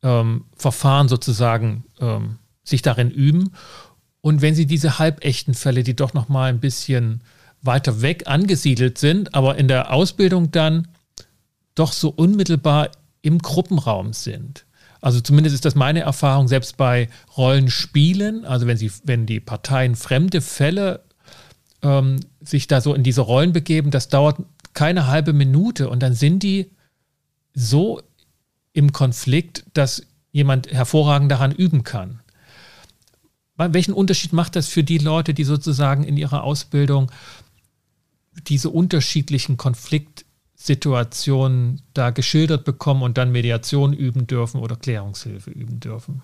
ähm, 0.03 0.45
Verfahren 0.55 1.07
sozusagen 1.07 1.85
ähm, 1.99 2.37
sich 2.63 2.81
darin 2.81 3.09
üben 3.09 3.53
und 4.21 4.41
wenn 4.41 4.55
sie 4.55 4.65
diese 4.65 4.99
halbechten 4.99 5.53
Fälle, 5.53 5.83
die 5.83 5.95
doch 5.95 6.13
noch 6.13 6.29
mal 6.29 6.49
ein 6.49 6.59
bisschen 6.59 7.21
weiter 7.61 8.01
weg 8.01 8.23
angesiedelt 8.27 8.97
sind, 8.97 9.33
aber 9.33 9.57
in 9.57 9.67
der 9.67 9.91
Ausbildung 9.91 10.51
dann 10.51 10.87
doch 11.75 11.93
so 11.93 12.09
unmittelbar 12.09 12.91
im 13.21 13.39
Gruppenraum 13.39 14.13
sind, 14.13 14.65
also 15.01 15.21
zumindest 15.21 15.53
ist 15.53 15.65
das 15.65 15.75
meine 15.75 16.01
Erfahrung, 16.01 16.47
selbst 16.47 16.77
bei 16.77 17.09
Rollenspielen, 17.35 18.45
also 18.45 18.67
wenn 18.67 18.77
sie, 18.77 18.91
wenn 19.03 19.25
die 19.25 19.39
Parteien 19.39 19.95
fremde 19.95 20.41
Fälle 20.41 21.03
ähm, 21.81 22.19
sich 22.41 22.67
da 22.67 22.81
so 22.81 22.93
in 22.93 23.03
diese 23.03 23.21
Rollen 23.21 23.53
begeben, 23.53 23.91
das 23.91 24.09
dauert 24.09 24.37
keine 24.73 25.07
halbe 25.07 25.33
Minute 25.33 25.89
und 25.89 26.01
dann 26.01 26.13
sind 26.13 26.43
die 26.43 26.71
so 27.53 28.01
im 28.73 28.91
Konflikt, 28.91 29.65
dass 29.73 30.03
jemand 30.31 30.71
hervorragend 30.71 31.31
daran 31.31 31.51
üben 31.51 31.83
kann. 31.83 32.19
Welchen 33.55 33.93
Unterschied 33.93 34.33
macht 34.33 34.55
das 34.55 34.67
für 34.67 34.83
die 34.83 34.99
Leute, 34.99 35.33
die 35.33 35.43
sozusagen 35.43 36.03
in 36.03 36.15
ihrer 36.15 36.43
Ausbildung 36.43 37.11
diese 38.47 38.69
unterschiedlichen 38.69 39.57
Konflikt 39.57 40.25
Situationen 40.59 41.81
da 41.93 42.09
geschildert 42.09 42.65
bekommen 42.65 43.03
und 43.03 43.17
dann 43.19 43.31
Mediation 43.31 43.93
üben 43.93 44.25
dürfen 44.25 44.59
oder 44.59 44.75
Klärungshilfe 44.75 45.51
üben 45.51 45.79
dürfen? 45.79 46.23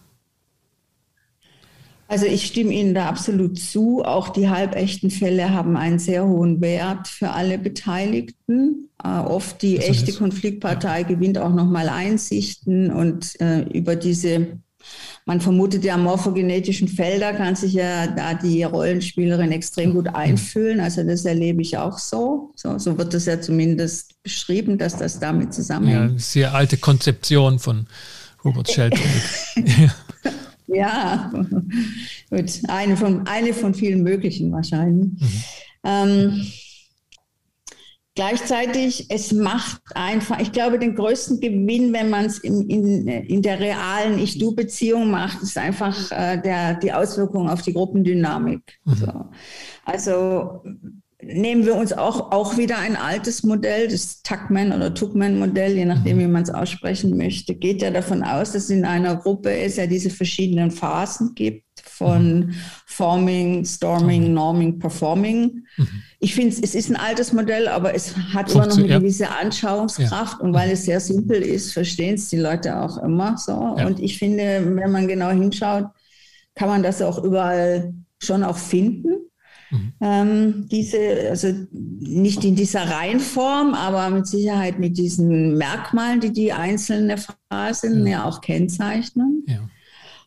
Also 2.07 2.25
ich 2.25 2.45
stimme 2.45 2.73
Ihnen 2.73 2.95
da 2.95 3.07
absolut 3.07 3.59
zu. 3.59 4.03
Auch 4.03 4.29
die 4.29 4.49
halbechten 4.49 5.11
Fälle 5.11 5.51
haben 5.51 5.77
einen 5.77 5.99
sehr 5.99 6.25
hohen 6.25 6.61
Wert 6.61 7.07
für 7.07 7.29
alle 7.29 7.59
Beteiligten. 7.59 8.89
Äh, 9.03 9.19
oft 9.19 9.61
die 9.61 9.77
also 9.77 9.91
echte 9.91 10.13
Konfliktpartei 10.13 11.01
ja. 11.01 11.07
gewinnt 11.07 11.37
auch 11.37 11.53
nochmal 11.53 11.87
Einsichten 11.87 12.91
und 12.91 13.39
äh, 13.39 13.61
über 13.69 13.95
diese 13.95 14.59
man 15.25 15.39
vermutet 15.39 15.85
ja 15.85 15.95
morphogenetischen 15.97 16.87
Felder, 16.87 17.33
kann 17.33 17.55
sich 17.55 17.73
ja 17.73 18.07
da 18.07 18.33
die 18.33 18.63
Rollenspielerin 18.63 19.51
extrem 19.51 19.93
gut 19.93 20.07
einfühlen. 20.07 20.79
Also 20.81 21.03
das 21.03 21.23
erlebe 21.23 21.61
ich 21.61 21.77
auch 21.77 21.97
so. 21.97 22.51
So, 22.55 22.77
so 22.77 22.97
wird 22.97 23.13
das 23.13 23.25
ja 23.25 23.39
zumindest 23.39 24.21
beschrieben, 24.21 24.77
dass 24.77 24.97
das 24.97 25.19
damit 25.19 25.53
zusammenhängt. 25.53 26.13
Ja, 26.13 26.19
sehr 26.19 26.53
alte 26.53 26.77
Konzeption 26.77 27.59
von 27.59 27.87
Robert 28.43 28.69
Shelton. 28.69 28.99
ja, 30.67 31.31
gut. 32.29 32.59
Eine 32.67 32.97
von, 32.97 33.25
eine 33.25 33.53
von 33.53 33.73
vielen 33.73 34.03
möglichen 34.03 34.51
wahrscheinlich. 34.51 35.09
Mhm. 35.21 35.43
Ähm, 35.85 36.47
Gleichzeitig, 38.15 39.07
es 39.09 39.31
macht 39.31 39.81
einfach, 39.95 40.39
ich 40.39 40.51
glaube, 40.51 40.77
den 40.77 40.93
größten 40.93 41.39
Gewinn, 41.39 41.93
wenn 41.93 42.11
man 42.11 42.25
es 42.25 42.37
in, 42.37 42.69
in, 42.69 43.07
in 43.07 43.41
der 43.41 43.59
realen 43.59 44.19
Ich-Du-Beziehung 44.19 45.09
macht, 45.09 45.41
ist 45.41 45.57
einfach 45.57 46.11
äh, 46.11 46.39
der, 46.39 46.75
die 46.75 46.93
Auswirkung 46.93 47.49
auf 47.49 47.63
die 47.63 47.73
Gruppendynamik. 47.73 48.61
Mhm. 48.85 48.95
So. 48.95 49.25
Also 49.83 50.63
nehmen 51.23 51.65
wir 51.65 51.75
uns 51.75 51.91
auch, 51.91 52.31
auch 52.31 52.55
wieder 52.55 52.77
ein 52.77 52.95
altes 52.95 53.41
Modell, 53.41 53.87
das 53.87 54.21
Tuckman 54.21 54.73
oder 54.73 54.93
Tuckman-Modell, 54.93 55.75
je 55.75 55.85
nachdem, 55.85 56.17
mhm. 56.17 56.21
wie 56.21 56.27
man 56.27 56.43
es 56.43 56.53
aussprechen 56.53 57.17
möchte, 57.17 57.55
geht 57.55 57.81
ja 57.81 57.89
davon 57.89 58.21
aus, 58.21 58.51
dass 58.51 58.69
in 58.69 58.85
einer 58.85 59.15
Gruppe 59.15 59.49
es 59.57 59.77
ja 59.77 59.87
diese 59.87 60.11
verschiedenen 60.11 60.69
Phasen 60.69 61.33
gibt 61.33 61.63
von 61.83 62.39
mhm. 62.39 62.55
Forming, 62.85 63.65
Storming, 63.65 64.33
Norming, 64.33 64.79
Performing. 64.79 65.65
Mhm. 65.77 65.87
Ich 66.19 66.35
finde, 66.35 66.55
es 66.61 66.75
ist 66.75 66.89
ein 66.89 66.95
altes 66.95 67.33
Modell, 67.33 67.67
aber 67.67 67.93
es 67.93 68.15
hat 68.15 68.51
immer 68.51 68.67
noch 68.67 68.77
eine 68.77 68.87
gewisse 68.87 69.29
Anschauungskraft 69.29 70.39
ja. 70.39 70.45
und 70.45 70.53
weil 70.53 70.71
es 70.71 70.85
sehr 70.85 70.99
simpel 70.99 71.41
ist, 71.41 71.73
verstehen 71.73 72.15
es 72.15 72.29
die 72.29 72.37
Leute 72.37 72.81
auch 72.81 72.97
immer 72.97 73.37
so. 73.37 73.75
Ja. 73.77 73.87
Und 73.87 73.99
ich 73.99 74.17
finde, 74.17 74.63
wenn 74.65 74.91
man 74.91 75.07
genau 75.07 75.29
hinschaut, 75.29 75.87
kann 76.55 76.69
man 76.69 76.83
das 76.83 77.01
auch 77.01 77.23
überall 77.23 77.93
schon 78.19 78.43
auch 78.43 78.57
finden. 78.57 79.23
Mhm. 79.73 79.93
Ähm, 80.01 80.67
diese, 80.71 81.29
also 81.29 81.47
nicht 81.71 82.43
in 82.45 82.55
dieser 82.55 82.89
Reihenform, 82.89 83.73
aber 83.73 84.09
mit 84.09 84.27
Sicherheit 84.27 84.79
mit 84.79 84.97
diesen 84.97 85.57
Merkmalen, 85.57 86.19
die 86.21 86.31
die 86.31 86.53
einzelnen 86.53 87.17
Phasen 87.49 88.05
ja, 88.05 88.11
ja 88.11 88.23
auch 88.25 88.41
kennzeichnen. 88.41 89.43
Ja. 89.47 89.67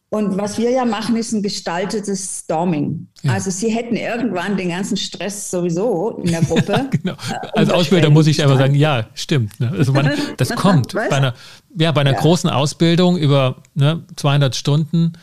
Und 0.08 0.38
was 0.38 0.56
wir 0.56 0.70
ja 0.70 0.84
machen, 0.84 1.16
ist 1.16 1.32
ein 1.32 1.42
gestaltetes 1.42 2.40
Storming. 2.44 3.08
Ja. 3.22 3.32
Also 3.32 3.50
Sie 3.50 3.70
hätten 3.70 3.96
irgendwann 3.96 4.56
den 4.56 4.68
ganzen 4.68 4.96
Stress 4.96 5.50
sowieso 5.50 6.20
in 6.22 6.30
der 6.30 6.42
Gruppe. 6.42 6.88
Genau. 6.90 7.14
Äh, 7.14 7.58
Als 7.58 7.70
Ausbilder 7.70 8.08
muss 8.10 8.26
ich 8.28 8.42
einfach 8.42 8.58
sagen, 8.58 8.74
ja, 8.74 9.06
stimmt. 9.14 9.58
Ne? 9.58 9.72
Also 9.76 9.92
man, 9.92 10.10
das 10.36 10.50
kommt. 10.50 10.92
bei 10.92 11.10
einer, 11.10 11.34
ja, 11.76 11.90
bei 11.90 12.02
einer 12.02 12.12
ja. 12.12 12.20
großen 12.20 12.48
Ausbildung 12.48 13.16
über 13.16 13.56
ne, 13.74 14.04
200 14.14 14.54
Stunden 14.54 15.14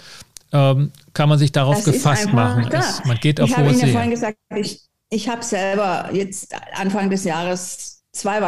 ähm, 0.52 0.92
kann 1.14 1.30
man 1.30 1.40
sich 1.40 1.52
darauf 1.52 1.78
das 1.78 1.86
gefasst 1.86 2.34
machen. 2.34 2.70
Es, 2.72 3.04
man 3.06 3.18
geht 3.18 3.40
auf 3.40 3.50
ich 3.50 3.58
hohe 3.58 3.70
Ihnen 3.70 3.80
ja 3.80 3.88
vorhin 3.88 4.12
gesagt, 4.12 4.38
ich, 4.56 4.82
ich 5.10 5.30
habe 5.30 5.44
selber 5.44 6.10
jetzt 6.12 6.54
Anfang 6.76 7.10
des 7.10 7.24
Jahres 7.24 8.04
zwei 8.12 8.42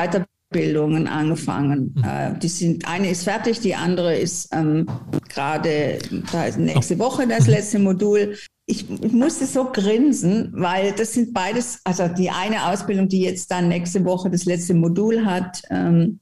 weiter 0.56 0.66
Bildungen 0.66 1.08
angefangen. 1.08 1.94
Mhm. 1.96 2.04
Äh, 2.04 2.40
die 2.40 2.48
sind, 2.48 2.88
eine 2.88 3.10
ist 3.10 3.24
fertig, 3.24 3.60
die 3.60 3.76
andere 3.76 4.16
ist 4.18 4.50
ähm, 4.54 4.88
gerade, 5.30 6.00
da 6.32 6.46
ist 6.46 6.58
nächste 6.58 6.98
Woche 7.00 7.28
das 7.28 7.48
letzte 7.48 7.80
Modul. 7.80 8.38
Ich, 8.66 8.90
ich, 8.90 9.12
musste 9.12 9.46
so 9.46 9.66
grinsen, 9.66 10.52
weil 10.54 10.94
das 10.94 11.14
sind 11.14 11.34
beides, 11.34 11.80
also 11.84 12.08
die 12.08 12.32
eine 12.32 12.68
Ausbildung, 12.68 13.08
die 13.08 13.22
jetzt 13.22 13.52
dann 13.52 13.68
nächste 13.68 14.04
Woche 14.06 14.30
das 14.30 14.46
letzte 14.46 14.74
Modul 14.74 15.26
hat, 15.26 15.62
ähm, 15.70 16.20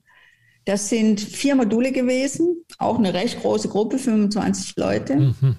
das 0.65 0.89
sind 0.89 1.19
vier 1.19 1.55
Module 1.55 1.91
gewesen, 1.91 2.63
auch 2.77 2.97
eine 2.97 3.13
recht 3.13 3.41
große 3.41 3.67
Gruppe, 3.67 3.97
25 3.97 4.75
Leute. 4.77 5.15
Mhm. 5.17 5.55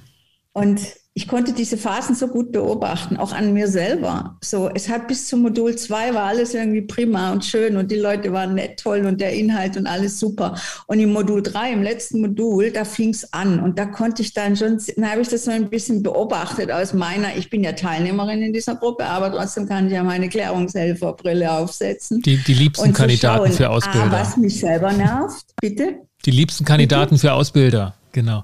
Und 0.52 0.80
ich 1.16 1.29
konnte 1.29 1.53
diese 1.53 1.77
Phasen 1.77 2.16
so 2.16 2.27
gut 2.27 2.50
beobachten, 2.50 3.16
auch 3.16 3.33
an 3.33 3.53
mir 3.53 3.68
selber. 3.68 4.37
So, 4.42 4.68
es 4.74 4.88
hat 4.88 5.07
bis 5.07 5.29
zum 5.29 5.42
Modul 5.42 5.77
2 5.77 6.12
war 6.12 6.24
alles 6.24 6.55
irgendwie 6.55 6.83
prima 6.83 7.31
und 7.31 7.44
schön 7.44 7.77
und 7.77 7.92
die 7.92 7.96
Leute 7.96 8.33
waren 8.33 8.55
nett, 8.55 8.81
toll 8.81 9.07
und 9.07 9.20
der 9.20 9.33
Inhalt 9.33 9.77
und 9.77 9.87
alles 9.87 10.18
super. 10.18 10.57
Und 10.88 10.98
im 10.98 11.12
Modul 11.12 11.40
3, 11.40 11.72
im 11.72 11.85
letzten 11.85 12.20
Modul, 12.20 12.72
da 12.72 12.85
fing 12.85 13.11
es 13.11 13.33
an 13.33 13.61
und 13.61 13.79
da 13.79 13.87
konnte 13.87 14.22
ich 14.22 14.35
dann 14.35 14.57
schon, 14.57 14.83
dann 14.96 15.09
habe 15.09 15.20
ich 15.20 15.29
das 15.29 15.44
so 15.44 15.53
ein 15.53 15.70
bisschen 15.70 16.03
beobachtet 16.03 16.72
aus 16.72 16.92
meiner, 16.92 17.37
ich 17.37 17.48
bin 17.48 17.62
ja 17.62 17.72
Teilnehmerin 17.72 18.42
in 18.42 18.53
dieser 18.53 18.74
Gruppe, 18.74 19.05
aber 19.05 19.31
trotzdem 19.31 19.68
kann 19.68 19.87
ich 19.87 19.92
ja 19.92 20.03
meine 20.03 20.29
Klärungshelferbrille 20.29 21.53
aufsetzen. 21.53 22.22
Die, 22.22 22.38
die 22.38 22.55
liebsten 22.55 22.92
Kandidaten 22.92 23.46
schauen, 23.46 23.53
für 23.53 23.70
Ausbilder. 23.70 24.07
Ah, 24.07 24.20
was 24.20 24.37
mich 24.37 24.59
selber 24.59 24.92
nervt, 24.92 25.46
bitte. 25.61 25.94
Die 26.27 26.33
liebsten 26.33 26.64
Kandidaten 26.64 27.11
bitte? 27.11 27.20
für 27.20 27.33
Ausbilder, 27.35 27.94
genau. 28.11 28.42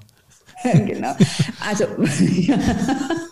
genau. 0.85 1.15
Also, 1.59 1.85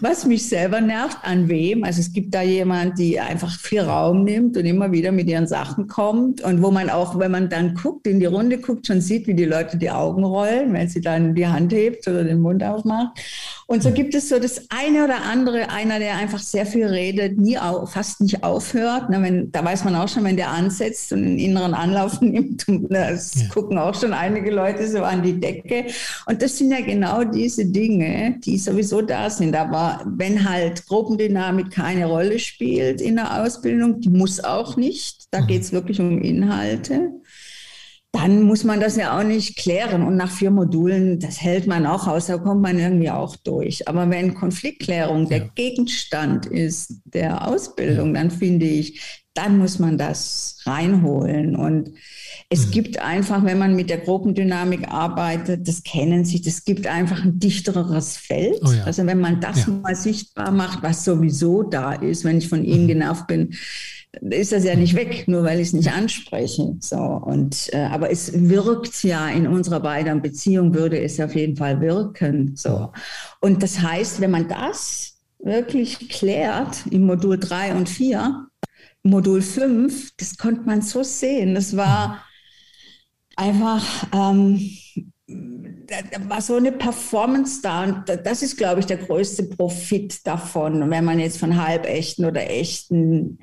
was 0.00 0.24
mich 0.24 0.48
selber 0.48 0.80
nervt, 0.80 1.18
an 1.22 1.48
wem? 1.48 1.84
Also, 1.84 2.00
es 2.00 2.12
gibt 2.12 2.34
da 2.34 2.42
jemand, 2.42 2.98
die 2.98 3.20
einfach 3.20 3.58
viel 3.58 3.80
Raum 3.80 4.24
nimmt 4.24 4.56
und 4.56 4.64
immer 4.64 4.92
wieder 4.92 5.12
mit 5.12 5.28
ihren 5.28 5.46
Sachen 5.46 5.88
kommt 5.88 6.40
und 6.42 6.62
wo 6.62 6.70
man 6.70 6.90
auch, 6.90 7.18
wenn 7.18 7.30
man 7.30 7.48
dann 7.48 7.74
guckt, 7.74 8.06
in 8.06 8.20
die 8.20 8.26
Runde 8.26 8.58
guckt, 8.58 8.86
schon 8.86 9.00
sieht, 9.00 9.26
wie 9.26 9.34
die 9.34 9.44
Leute 9.44 9.76
die 9.76 9.90
Augen 9.90 10.24
rollen, 10.24 10.72
wenn 10.72 10.88
sie 10.88 11.00
dann 11.00 11.34
die 11.34 11.46
Hand 11.46 11.72
hebt 11.72 12.06
oder 12.08 12.24
den 12.24 12.40
Mund 12.40 12.62
aufmacht. 12.62 13.18
Und 13.66 13.82
so 13.82 13.90
gibt 13.92 14.14
es 14.14 14.28
so 14.28 14.38
das 14.38 14.66
eine 14.68 15.04
oder 15.04 15.22
andere, 15.22 15.70
einer, 15.70 15.98
der 15.98 16.16
einfach 16.16 16.38
sehr 16.38 16.66
viel 16.66 16.86
redet, 16.86 17.38
nie 17.38 17.58
auf, 17.58 17.92
fast 17.92 18.20
nicht 18.20 18.44
aufhört. 18.44 19.06
Na, 19.08 19.22
wenn, 19.22 19.50
da 19.52 19.64
weiß 19.64 19.84
man 19.84 19.96
auch 19.96 20.08
schon, 20.08 20.24
wenn 20.24 20.36
der 20.36 20.50
ansetzt 20.50 21.12
und 21.12 21.24
einen 21.24 21.38
inneren 21.38 21.72
Anlauf 21.72 22.20
nimmt, 22.20 22.66
das 22.90 23.34
ja. 23.34 23.48
gucken 23.48 23.78
auch 23.78 23.98
schon 23.98 24.12
einige 24.12 24.50
Leute 24.50 24.86
so 24.86 25.02
an 25.02 25.22
die 25.22 25.40
Decke. 25.40 25.86
Und 26.26 26.42
das 26.42 26.58
sind 26.58 26.72
ja 26.72 26.80
genau 26.80 27.24
diese 27.24 27.64
Dinge, 27.64 28.38
die 28.44 28.58
sowieso 28.58 29.00
da 29.00 29.30
sind. 29.38 29.54
Aber 29.56 30.04
wenn 30.06 30.48
halt 30.48 30.86
Gruppendynamik 30.86 31.70
keine 31.70 32.06
Rolle 32.06 32.38
spielt 32.38 33.00
in 33.00 33.16
der 33.16 33.42
Ausbildung, 33.42 34.00
die 34.00 34.10
muss 34.10 34.42
auch 34.42 34.76
nicht, 34.76 35.24
da 35.30 35.40
mhm. 35.40 35.46
geht 35.46 35.62
es 35.62 35.72
wirklich 35.72 36.00
um 36.00 36.20
Inhalte 36.20 37.10
dann 38.14 38.42
muss 38.42 38.62
man 38.62 38.78
das 38.78 38.94
ja 38.94 39.18
auch 39.18 39.24
nicht 39.24 39.56
klären. 39.56 40.02
Und 40.04 40.16
nach 40.16 40.30
vier 40.30 40.52
Modulen, 40.52 41.18
das 41.18 41.40
hält 41.40 41.66
man 41.66 41.84
auch 41.84 42.06
aus, 42.06 42.26
da 42.26 42.38
kommt 42.38 42.62
man 42.62 42.78
irgendwie 42.78 43.10
auch 43.10 43.34
durch. 43.36 43.88
Aber 43.88 44.08
wenn 44.08 44.34
Konfliktklärung 44.34 45.28
der 45.28 45.40
Gegenstand 45.40 46.46
ist 46.46 47.00
der 47.04 47.48
Ausbildung, 47.48 48.14
ja. 48.14 48.22
dann 48.22 48.30
finde 48.30 48.66
ich, 48.66 49.00
dann 49.34 49.58
muss 49.58 49.80
man 49.80 49.98
das 49.98 50.60
reinholen. 50.64 51.56
Und 51.56 51.90
es 52.50 52.66
mhm. 52.66 52.70
gibt 52.70 53.00
einfach, 53.00 53.44
wenn 53.44 53.58
man 53.58 53.74
mit 53.74 53.90
der 53.90 53.98
Gruppendynamik 53.98 54.88
arbeitet, 54.88 55.66
das 55.66 55.82
kennen 55.82 56.24
Sie, 56.24 56.40
das 56.40 56.64
gibt 56.64 56.86
einfach 56.86 57.24
ein 57.24 57.38
dichteres 57.38 58.16
Feld. 58.16 58.60
Oh 58.64 58.72
ja. 58.72 58.84
Also 58.84 59.06
wenn 59.06 59.20
man 59.20 59.40
das 59.40 59.66
ja. 59.66 59.72
mal 59.72 59.94
sichtbar 59.94 60.50
macht, 60.50 60.82
was 60.82 61.04
sowieso 61.04 61.62
da 61.62 61.92
ist, 61.92 62.24
wenn 62.24 62.38
ich 62.38 62.48
von 62.48 62.64
Ihnen 62.64 62.84
mhm. 62.84 62.88
genervt 62.88 63.26
bin, 63.26 63.54
ist 64.20 64.52
das 64.52 64.64
ja 64.64 64.76
nicht 64.76 64.94
weg, 64.94 65.24
nur 65.26 65.42
weil 65.42 65.60
ich 65.60 65.68
es 65.68 65.72
nicht 65.72 65.90
anspreche. 65.90 66.76
So, 66.80 66.96
und, 66.96 67.70
äh, 67.72 67.78
aber 67.78 68.10
es 68.10 68.32
wirkt 68.32 69.02
ja 69.02 69.28
in 69.28 69.46
unserer 69.46 69.80
beiden 69.80 70.22
Beziehung, 70.22 70.74
würde 70.74 71.00
es 71.00 71.18
auf 71.20 71.34
jeden 71.34 71.56
Fall 71.56 71.80
wirken. 71.80 72.52
So. 72.54 72.92
Und 73.40 73.62
das 73.62 73.80
heißt, 73.80 74.20
wenn 74.20 74.30
man 74.30 74.48
das 74.48 75.18
wirklich 75.38 76.08
klärt 76.08 76.86
im 76.90 77.06
Modul 77.06 77.38
3 77.38 77.74
und 77.74 77.88
4, 77.88 78.46
Modul 79.02 79.42
5, 79.42 80.12
das 80.16 80.38
konnte 80.38 80.62
man 80.62 80.80
so 80.80 81.02
sehen. 81.02 81.54
Das 81.54 81.76
war 81.76 82.24
einfach, 83.36 84.06
ähm, 84.12 84.70
da 85.26 86.28
war 86.28 86.40
so 86.40 86.56
eine 86.56 86.72
Performance 86.72 87.60
da 87.62 87.84
und 87.84 88.04
das 88.24 88.42
ist, 88.42 88.56
glaube 88.56 88.80
ich, 88.80 88.86
der 88.86 88.98
größte 88.98 89.44
Profit 89.44 90.26
davon, 90.26 90.90
wenn 90.90 91.04
man 91.04 91.18
jetzt 91.18 91.38
von 91.38 91.62
halbechten 91.62 92.24
oder 92.24 92.48
echten 92.50 93.38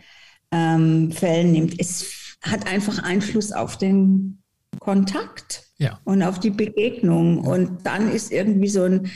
ähm, 0.52 1.12
Fällen 1.12 1.52
nimmt. 1.52 1.80
Es 1.80 2.38
hat 2.42 2.68
einfach 2.68 3.04
Einfluss 3.04 3.52
auf 3.52 3.78
den 3.78 4.42
Kontakt 4.80 5.64
ja. 5.78 6.00
und 6.04 6.24
auf 6.24 6.40
die 6.40 6.50
Begegnung. 6.50 7.40
Und 7.40 7.86
dann 7.86 8.12
ist 8.12 8.32
irgendwie 8.32 8.70
so 8.70 8.84
ein, 8.84 9.12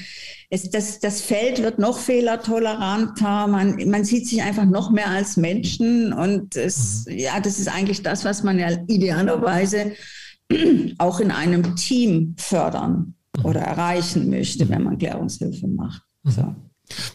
es, 0.49 0.69
das, 0.69 0.99
das 0.99 1.21
Feld 1.21 1.61
wird 1.61 1.79
noch 1.79 1.97
fehlertoleranter, 1.97 3.47
man, 3.47 3.77
man 3.89 4.03
sieht 4.03 4.27
sich 4.27 4.41
einfach 4.41 4.65
noch 4.65 4.91
mehr 4.91 5.09
als 5.09 5.37
Menschen 5.37 6.13
und 6.13 6.55
es, 6.55 7.05
mhm. 7.07 7.17
ja, 7.17 7.39
das 7.39 7.59
ist 7.59 7.67
eigentlich 7.67 8.03
das, 8.03 8.25
was 8.25 8.43
man 8.43 8.59
ja 8.59 8.69
idealerweise 8.87 9.93
auch 10.97 11.19
in 11.19 11.31
einem 11.31 11.75
Team 11.75 12.35
fördern 12.37 13.15
oder 13.43 13.61
erreichen 13.61 14.29
möchte, 14.29 14.67
wenn 14.69 14.83
man 14.83 14.97
Klärungshilfe 14.97 15.67
macht. 15.67 16.01
Mhm. 16.23 16.31
So. 16.31 16.55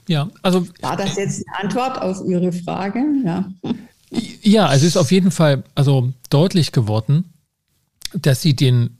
Ja, 0.08 0.28
also. 0.42 0.66
War 0.80 0.96
das 0.96 1.16
jetzt 1.16 1.44
eine 1.48 1.68
Antwort 1.68 2.00
auf 2.00 2.22
Ihre 2.26 2.52
Frage? 2.52 3.04
Ja. 3.24 3.50
Ja, 4.42 4.74
es 4.74 4.82
ist 4.82 4.96
auf 4.96 5.12
jeden 5.12 5.30
Fall 5.30 5.62
also 5.74 6.12
deutlich 6.30 6.72
geworden, 6.72 7.32
dass 8.12 8.42
sie 8.42 8.56
den, 8.56 8.98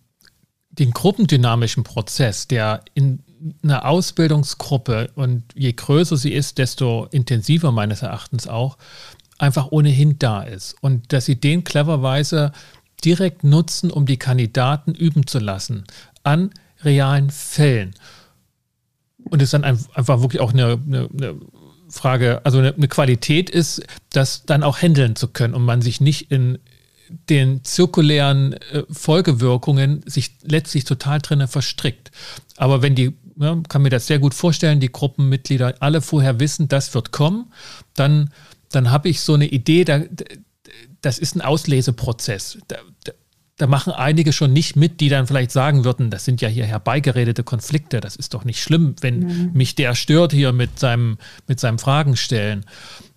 den 0.70 0.92
gruppendynamischen 0.92 1.82
Prozess, 1.82 2.46
der 2.46 2.82
in 2.94 3.20
einer 3.62 3.86
Ausbildungsgruppe 3.86 5.10
und 5.16 5.42
je 5.54 5.72
größer 5.72 6.16
sie 6.16 6.32
ist, 6.32 6.58
desto 6.58 7.06
intensiver 7.10 7.72
meines 7.72 8.02
Erachtens 8.02 8.46
auch, 8.46 8.78
einfach 9.38 9.72
ohnehin 9.72 10.18
da 10.18 10.42
ist. 10.42 10.76
Und 10.80 11.12
dass 11.12 11.24
sie 11.24 11.36
den 11.36 11.64
cleverweise 11.64 12.52
direkt 13.00 13.44
nutzen, 13.44 13.90
um 13.90 14.06
die 14.06 14.18
Kandidaten 14.18 14.94
üben 14.94 15.26
zu 15.26 15.38
lassen 15.38 15.84
an 16.22 16.50
realen 16.82 17.30
Fällen. 17.30 17.94
Und 19.24 19.42
es 19.42 19.50
dann 19.50 19.64
einfach 19.64 20.20
wirklich 20.22 20.40
auch 20.40 20.52
eine, 20.52 20.78
eine, 20.86 21.08
eine 21.12 21.40
Frage, 21.88 22.40
also 22.44 22.58
eine, 22.58 22.74
eine 22.74 22.88
Qualität 22.88 23.50
ist, 23.50 23.82
das 24.10 24.44
dann 24.46 24.62
auch 24.62 24.80
handeln 24.80 25.16
zu 25.16 25.28
können 25.28 25.54
und 25.54 25.64
man 25.64 25.82
sich 25.82 26.00
nicht 26.00 26.30
in 26.30 26.58
den 27.28 27.64
zirkulären 27.64 28.52
äh, 28.52 28.84
Folgewirkungen 28.90 30.02
sich 30.06 30.36
letztlich 30.42 30.84
total 30.84 31.18
drinne 31.20 31.48
verstrickt. 31.48 32.10
Aber 32.56 32.82
wenn 32.82 32.94
die, 32.94 33.16
ja, 33.36 33.60
kann 33.68 33.82
mir 33.82 33.90
das 33.90 34.06
sehr 34.06 34.18
gut 34.18 34.34
vorstellen, 34.34 34.80
die 34.80 34.92
Gruppenmitglieder 34.92 35.74
alle 35.80 36.02
vorher 36.02 36.38
wissen, 36.40 36.68
das 36.68 36.94
wird 36.94 37.10
kommen, 37.10 37.52
dann, 37.94 38.30
dann 38.70 38.90
habe 38.90 39.08
ich 39.08 39.20
so 39.20 39.34
eine 39.34 39.46
Idee, 39.46 39.84
da, 39.84 40.00
das 41.00 41.18
ist 41.18 41.36
ein 41.36 41.40
Ausleseprozess. 41.40 42.58
Da, 42.68 42.76
da, 43.04 43.12
da 43.56 43.66
machen 43.66 43.92
einige 43.92 44.32
schon 44.32 44.52
nicht 44.52 44.76
mit, 44.76 45.00
die 45.00 45.10
dann 45.10 45.26
vielleicht 45.26 45.50
sagen 45.50 45.84
würden, 45.84 46.10
das 46.10 46.24
sind 46.24 46.40
ja 46.40 46.48
hier 46.48 46.64
herbeigeredete 46.64 47.44
Konflikte, 47.44 48.00
das 48.00 48.16
ist 48.16 48.32
doch 48.32 48.44
nicht 48.44 48.62
schlimm, 48.62 48.94
wenn 49.02 49.18
mhm. 49.20 49.50
mich 49.52 49.74
der 49.74 49.94
stört 49.94 50.32
hier 50.32 50.52
mit 50.52 50.78
seinem, 50.78 51.18
mit 51.46 51.60
seinem 51.60 51.78
Fragen 51.78 52.16
stellen. 52.16 52.64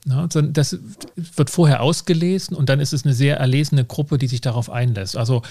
Ja, 0.06 0.28
das 0.28 0.78
wird 1.16 1.50
vorher 1.50 1.82
ausgelesen 1.82 2.58
und 2.58 2.68
dann 2.68 2.82
ist 2.82 2.92
es 2.92 3.06
eine 3.06 3.14
sehr 3.14 3.38
erlesene 3.38 3.86
Gruppe, 3.86 4.18
die 4.18 4.28
sich 4.28 4.42
darauf 4.42 4.70
einlässt. 4.70 5.16
Also 5.16 5.44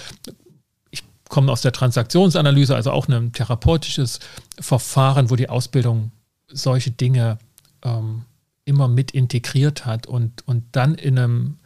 ich 0.91 1.03
komme 1.27 1.51
aus 1.51 1.61
der 1.61 1.71
Transaktionsanalyse, 1.71 2.75
also 2.75 2.91
auch 2.91 3.07
ein 3.07 3.31
therapeutisches 3.31 4.19
Verfahren, 4.59 5.31
wo 5.31 5.35
die 5.35 5.49
Ausbildung 5.49 6.11
solche 6.47 6.91
Dinge 6.91 7.39
ähm, 7.83 8.25
immer 8.65 8.87
mit 8.87 9.11
integriert 9.11 9.85
hat 9.85 10.07
und, 10.07 10.47
und 10.47 10.63
dann 10.71 10.95
in 10.95 11.17
einem, 11.17 11.57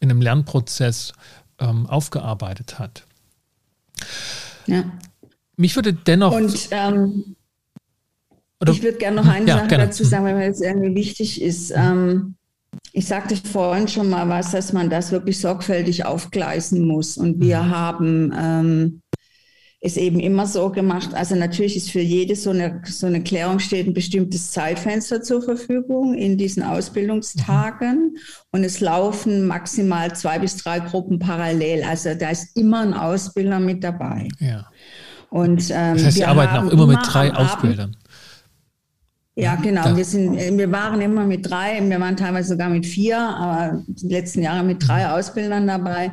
in 0.00 0.10
einem 0.10 0.20
Lernprozess 0.20 1.12
ähm, 1.58 1.86
aufgearbeitet 1.86 2.78
hat. 2.78 3.04
Ja. 4.66 4.84
Mich 5.56 5.74
würde 5.74 5.92
dennoch. 5.92 6.32
Und 6.32 6.68
ähm, 6.70 7.36
ich 8.68 8.82
würde 8.82 8.98
gerne 8.98 9.16
noch 9.16 9.28
eine 9.28 9.46
ja, 9.46 9.56
Sache 9.56 9.68
gerne. 9.68 9.86
dazu 9.86 10.04
sagen, 10.04 10.24
weil 10.24 10.34
mir 10.34 10.44
jetzt 10.44 10.62
irgendwie 10.62 10.94
wichtig 10.94 11.40
ist. 11.40 11.70
Ähm, 11.74 12.34
ich 12.92 13.06
sagte 13.06 13.36
vorhin 13.36 13.88
schon 13.88 14.08
mal 14.08 14.28
was, 14.28 14.52
dass 14.52 14.72
man 14.72 14.90
das 14.90 15.12
wirklich 15.12 15.40
sorgfältig 15.40 16.04
aufgleisen 16.04 16.86
muss. 16.86 17.16
Und 17.16 17.40
wir 17.40 17.62
mhm. 17.62 17.70
haben 17.70 18.32
ist 19.86 19.96
eben 19.96 20.18
immer 20.18 20.46
so 20.46 20.70
gemacht. 20.70 21.14
Also 21.14 21.36
natürlich 21.36 21.76
ist 21.76 21.90
für 21.92 22.00
jede 22.00 22.34
so 22.34 22.50
eine, 22.50 22.82
so 22.84 23.06
eine 23.06 23.22
Klärung 23.22 23.60
steht 23.60 23.86
ein 23.86 23.94
bestimmtes 23.94 24.50
Zeitfenster 24.50 25.22
zur 25.22 25.42
Verfügung 25.42 26.14
in 26.14 26.36
diesen 26.36 26.64
Ausbildungstagen 26.64 27.98
mhm. 27.98 28.16
und 28.50 28.64
es 28.64 28.80
laufen 28.80 29.46
maximal 29.46 30.14
zwei 30.16 30.40
bis 30.40 30.56
drei 30.56 30.80
Gruppen 30.80 31.20
parallel. 31.20 31.84
Also 31.84 32.14
da 32.14 32.30
ist 32.30 32.56
immer 32.56 32.80
ein 32.80 32.94
Ausbilder 32.94 33.60
mit 33.60 33.84
dabei. 33.84 34.28
Ja. 34.40 34.66
Und, 35.30 35.70
ähm, 35.70 35.94
das 35.94 36.06
heißt, 36.06 36.16
Sie 36.16 36.24
arbeiten 36.24 36.66
auch 36.66 36.72
immer 36.72 36.86
mit 36.86 36.98
drei 37.02 37.32
Ausbildern. 37.32 37.96
Ja, 39.38 39.54
genau. 39.56 39.94
Wir, 39.94 40.04
sind, 40.04 40.36
wir 40.36 40.72
waren 40.72 41.00
immer 41.00 41.24
mit 41.24 41.48
drei, 41.48 41.78
wir 41.86 42.00
waren 42.00 42.16
teilweise 42.16 42.48
sogar 42.48 42.70
mit 42.70 42.86
vier, 42.86 43.18
aber 43.18 43.84
die 43.86 44.08
letzten 44.08 44.42
Jahre 44.42 44.64
mit 44.64 44.88
drei 44.88 45.04
mhm. 45.04 45.12
Ausbildern 45.12 45.66
dabei 45.66 46.12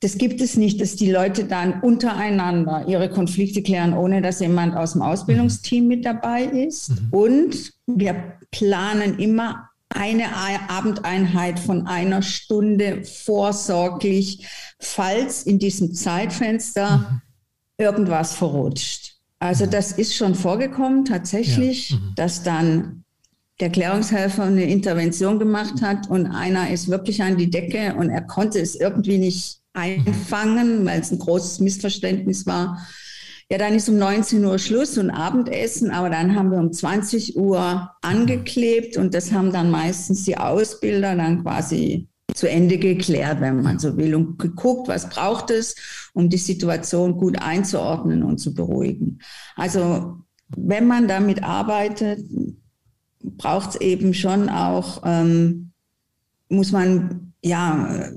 das 0.00 0.16
gibt 0.16 0.40
es 0.40 0.56
nicht, 0.56 0.80
dass 0.80 0.94
die 0.94 1.10
Leute 1.10 1.44
dann 1.44 1.80
untereinander 1.80 2.84
ihre 2.86 3.10
Konflikte 3.10 3.62
klären, 3.62 3.94
ohne 3.94 4.22
dass 4.22 4.38
jemand 4.38 4.76
aus 4.76 4.92
dem 4.92 5.02
Ausbildungsteam 5.02 5.88
mit 5.88 6.04
dabei 6.04 6.44
ist. 6.44 6.90
Mhm. 6.90 7.08
Und 7.10 7.72
wir 7.86 8.38
planen 8.52 9.18
immer 9.18 9.68
eine 9.88 10.24
Abendeinheit 10.68 11.58
von 11.58 11.86
einer 11.86 12.22
Stunde 12.22 13.04
vorsorglich, 13.04 14.46
falls 14.78 15.42
in 15.42 15.58
diesem 15.58 15.94
Zeitfenster 15.94 16.98
mhm. 16.98 17.20
irgendwas 17.78 18.34
verrutscht. 18.34 19.16
Also 19.40 19.66
mhm. 19.66 19.70
das 19.70 19.92
ist 19.92 20.14
schon 20.14 20.36
vorgekommen 20.36 21.04
tatsächlich, 21.06 21.90
ja. 21.90 21.96
mhm. 21.96 22.12
dass 22.14 22.42
dann 22.44 23.04
der 23.58 23.70
Klärungshelfer 23.70 24.44
eine 24.44 24.64
Intervention 24.64 25.40
gemacht 25.40 25.82
hat 25.82 26.08
und 26.08 26.26
einer 26.26 26.70
ist 26.70 26.88
wirklich 26.88 27.22
an 27.22 27.36
die 27.36 27.50
Decke 27.50 27.96
und 27.96 28.10
er 28.10 28.22
konnte 28.22 28.60
es 28.60 28.76
irgendwie 28.76 29.18
nicht 29.18 29.58
einfangen, 29.78 30.84
weil 30.84 31.00
es 31.00 31.10
ein 31.10 31.18
großes 31.18 31.60
Missverständnis 31.60 32.46
war. 32.46 32.78
Ja, 33.50 33.56
dann 33.56 33.74
ist 33.74 33.88
um 33.88 33.96
19 33.96 34.44
Uhr 34.44 34.58
Schluss 34.58 34.98
und 34.98 35.10
Abendessen, 35.10 35.90
aber 35.90 36.10
dann 36.10 36.34
haben 36.34 36.50
wir 36.50 36.58
um 36.58 36.72
20 36.72 37.36
Uhr 37.36 37.90
angeklebt 38.02 38.98
und 38.98 39.14
das 39.14 39.32
haben 39.32 39.52
dann 39.52 39.70
meistens 39.70 40.24
die 40.24 40.36
Ausbilder 40.36 41.16
dann 41.16 41.42
quasi 41.42 42.08
zu 42.34 42.48
Ende 42.48 42.76
geklärt, 42.76 43.40
wenn 43.40 43.62
man 43.62 43.78
so 43.78 43.96
will, 43.96 44.14
und 44.14 44.38
geguckt, 44.38 44.88
was 44.88 45.08
braucht 45.08 45.50
es, 45.50 45.74
um 46.12 46.28
die 46.28 46.36
Situation 46.36 47.16
gut 47.16 47.40
einzuordnen 47.40 48.22
und 48.22 48.38
zu 48.38 48.52
beruhigen. 48.52 49.20
Also 49.56 50.18
wenn 50.48 50.86
man 50.86 51.08
damit 51.08 51.42
arbeitet, 51.42 52.20
braucht 53.20 53.70
es 53.70 53.80
eben 53.80 54.12
schon 54.14 54.50
auch, 54.50 55.02
ähm, 55.04 55.72
muss 56.48 56.70
man, 56.70 57.32
ja, 57.42 58.10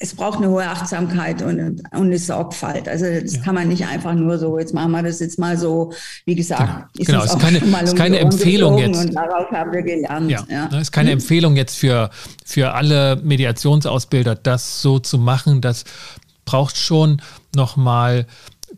es 0.00 0.14
braucht 0.14 0.38
eine 0.38 0.48
hohe 0.48 0.64
Achtsamkeit 0.64 1.42
und, 1.42 1.60
und 1.60 1.82
eine 1.92 2.18
Sorgfalt. 2.18 2.88
Also 2.88 3.04
das 3.04 3.36
ja. 3.36 3.42
kann 3.42 3.54
man 3.54 3.68
nicht 3.68 3.86
einfach 3.86 4.14
nur 4.14 4.38
so, 4.38 4.58
jetzt 4.58 4.72
machen 4.72 4.92
wir 4.92 5.02
das 5.02 5.18
jetzt 5.18 5.38
mal 5.38 5.58
so, 5.58 5.92
wie 6.24 6.36
gesagt, 6.36 6.62
genau, 6.62 6.84
ist 6.98 7.06
genau. 7.06 7.24
es 7.24 7.32
ist 7.32 7.40
keine, 7.40 7.60
mal 7.66 7.84
ist 7.84 7.96
keine 7.96 8.18
Empfehlung 8.20 8.78
jetzt. 8.78 9.06
Und 9.06 9.14
darauf 9.14 9.50
haben 9.50 9.72
wir 9.72 9.82
gelernt. 9.82 10.30
Ja, 10.30 10.44
ja. 10.48 10.66
ist 10.78 10.92
keine 10.92 11.10
hm. 11.10 11.18
Empfehlung 11.18 11.56
jetzt 11.56 11.76
für, 11.76 12.10
für 12.44 12.74
alle 12.74 13.16
Mediationsausbilder, 13.16 14.36
das 14.36 14.82
so 14.82 15.00
zu 15.00 15.18
machen. 15.18 15.60
Das 15.60 15.84
braucht 16.44 16.76
schon 16.76 17.20
nochmal 17.56 18.26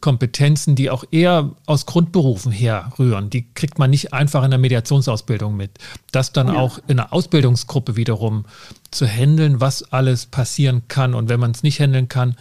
Kompetenzen, 0.00 0.74
die 0.74 0.90
auch 0.90 1.04
eher 1.10 1.50
aus 1.66 1.86
Grundberufen 1.86 2.52
herrühren. 2.52 3.30
Die 3.30 3.46
kriegt 3.54 3.78
man 3.78 3.90
nicht 3.90 4.12
einfach 4.12 4.44
in 4.44 4.50
der 4.50 4.58
Mediationsausbildung 4.58 5.56
mit. 5.56 5.72
Das 6.12 6.32
dann 6.32 6.48
ja. 6.48 6.54
auch 6.54 6.78
in 6.86 6.98
einer 6.98 7.12
Ausbildungsgruppe 7.12 7.96
wiederum 7.96 8.44
zu 8.90 9.06
handeln, 9.06 9.60
was 9.60 9.92
alles 9.92 10.26
passieren 10.26 10.82
kann. 10.88 11.14
Und 11.14 11.28
wenn 11.28 11.40
man 11.40 11.50
es 11.50 11.62
nicht 11.62 11.80
handeln 11.80 12.08
kann, 12.08 12.36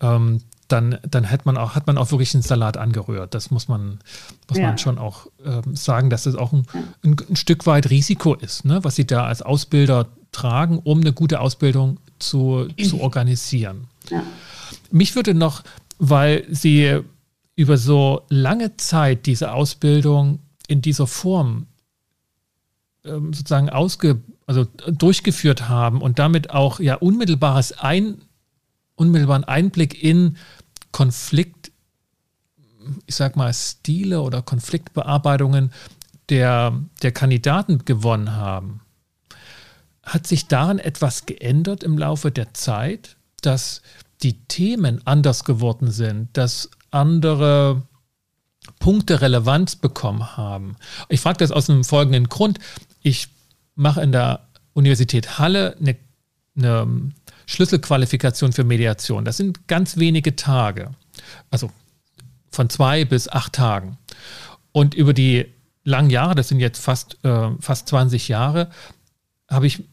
ähm, 0.00 0.40
dann, 0.68 0.98
dann 1.08 1.30
hat 1.30 1.46
man 1.46 1.56
auch, 1.56 1.74
hat 1.74 1.86
man 1.86 1.96
auch 1.96 2.10
wirklich 2.10 2.34
einen 2.34 2.42
Salat 2.42 2.76
angerührt. 2.76 3.34
Das 3.34 3.50
muss 3.50 3.68
man, 3.68 4.00
muss 4.48 4.58
ja. 4.58 4.66
man 4.66 4.78
schon 4.78 4.98
auch 4.98 5.26
ähm, 5.44 5.74
sagen, 5.74 6.10
dass 6.10 6.26
es 6.26 6.34
auch 6.34 6.52
ein, 6.52 6.66
ein, 7.02 7.16
ein, 7.28 7.36
Stück 7.36 7.66
weit 7.66 7.88
Risiko 7.90 8.34
ist, 8.34 8.64
ne, 8.66 8.84
was 8.84 8.96
sie 8.96 9.06
da 9.06 9.24
als 9.24 9.40
Ausbilder 9.40 10.08
tragen, 10.30 10.78
um 10.78 11.00
eine 11.00 11.12
gute 11.12 11.40
Ausbildung 11.40 11.98
zu, 12.18 12.68
zu 12.86 13.00
organisieren. 13.00 13.86
Ja. 14.10 14.22
Mich 14.90 15.16
würde 15.16 15.34
noch 15.34 15.62
weil 15.98 16.46
sie 16.50 17.00
über 17.56 17.76
so 17.76 18.22
lange 18.28 18.76
Zeit 18.76 19.26
diese 19.26 19.52
Ausbildung 19.52 20.38
in 20.68 20.80
dieser 20.80 21.06
Form 21.06 21.66
ähm, 23.04 23.32
sozusagen 23.32 23.68
ausge, 23.68 24.22
also 24.46 24.64
durchgeführt 24.86 25.68
haben 25.68 26.00
und 26.00 26.18
damit 26.18 26.50
auch 26.50 26.80
ja 26.80 26.94
unmittelbares 26.94 27.72
Ein, 27.78 28.22
unmittelbaren 28.94 29.44
Einblick 29.44 30.02
in 30.02 30.36
Konflikt, 30.92 31.72
ich 33.06 33.14
sag 33.14 33.36
mal, 33.36 33.52
Stile 33.52 34.22
oder 34.22 34.42
Konfliktbearbeitungen 34.42 35.72
der, 36.28 36.80
der 37.02 37.12
Kandidaten 37.12 37.84
gewonnen 37.84 38.32
haben. 38.32 38.80
Hat 40.02 40.26
sich 40.26 40.46
daran 40.46 40.78
etwas 40.78 41.26
geändert 41.26 41.82
im 41.82 41.98
Laufe 41.98 42.30
der 42.30 42.54
Zeit, 42.54 43.16
dass 43.42 43.82
die 44.22 44.44
Themen 44.46 45.00
anders 45.04 45.44
geworden 45.44 45.90
sind, 45.90 46.36
dass 46.36 46.70
andere 46.90 47.82
Punkte 48.78 49.20
Relevanz 49.20 49.76
bekommen 49.76 50.36
haben. 50.36 50.76
Ich 51.08 51.20
frage 51.20 51.38
das 51.38 51.52
aus 51.52 51.70
einem 51.70 51.84
folgenden 51.84 52.28
Grund. 52.28 52.58
Ich 53.02 53.28
mache 53.74 54.02
in 54.02 54.12
der 54.12 54.48
Universität 54.72 55.38
Halle 55.38 55.76
eine, 55.80 55.96
eine 56.56 57.12
Schlüsselqualifikation 57.46 58.52
für 58.52 58.64
Mediation. 58.64 59.24
Das 59.24 59.36
sind 59.36 59.68
ganz 59.68 59.96
wenige 59.96 60.36
Tage, 60.36 60.90
also 61.50 61.70
von 62.50 62.68
zwei 62.68 63.04
bis 63.04 63.28
acht 63.28 63.54
Tagen. 63.54 63.98
Und 64.72 64.94
über 64.94 65.14
die 65.14 65.46
langen 65.84 66.10
Jahre, 66.10 66.34
das 66.34 66.48
sind 66.48 66.60
jetzt 66.60 66.80
fast, 66.80 67.18
äh, 67.24 67.50
fast 67.60 67.88
20 67.88 68.28
Jahre, 68.28 68.70
habe 69.48 69.66
ich 69.66 69.84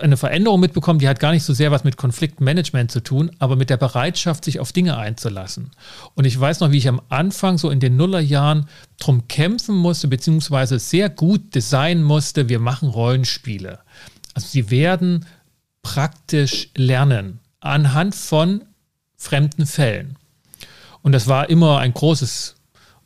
eine 0.00 0.16
Veränderung 0.16 0.60
mitbekommen, 0.60 0.98
die 0.98 1.08
hat 1.08 1.20
gar 1.20 1.32
nicht 1.32 1.44
so 1.44 1.52
sehr 1.52 1.70
was 1.70 1.84
mit 1.84 1.96
Konfliktmanagement 1.96 2.90
zu 2.90 3.00
tun, 3.00 3.30
aber 3.38 3.56
mit 3.56 3.70
der 3.70 3.76
Bereitschaft, 3.76 4.44
sich 4.44 4.60
auf 4.60 4.72
Dinge 4.72 4.96
einzulassen. 4.96 5.70
Und 6.14 6.24
ich 6.24 6.38
weiß 6.38 6.60
noch, 6.60 6.70
wie 6.70 6.78
ich 6.78 6.88
am 6.88 7.00
Anfang, 7.08 7.58
so 7.58 7.70
in 7.70 7.80
den 7.80 7.96
Nullerjahren, 7.96 8.68
drum 8.98 9.28
kämpfen 9.28 9.76
musste, 9.76 10.08
beziehungsweise 10.08 10.78
sehr 10.78 11.08
gut 11.08 11.54
designen 11.54 12.04
musste, 12.04 12.48
wir 12.48 12.58
machen 12.58 12.88
Rollenspiele. 12.88 13.80
Also 14.34 14.48
sie 14.48 14.70
werden 14.70 15.26
praktisch 15.82 16.70
lernen 16.76 17.40
anhand 17.60 18.14
von 18.14 18.62
fremden 19.16 19.66
Fällen. 19.66 20.16
Und 21.02 21.12
das 21.12 21.28
war 21.28 21.50
immer 21.50 21.78
ein 21.78 21.92
großes, 21.92 22.56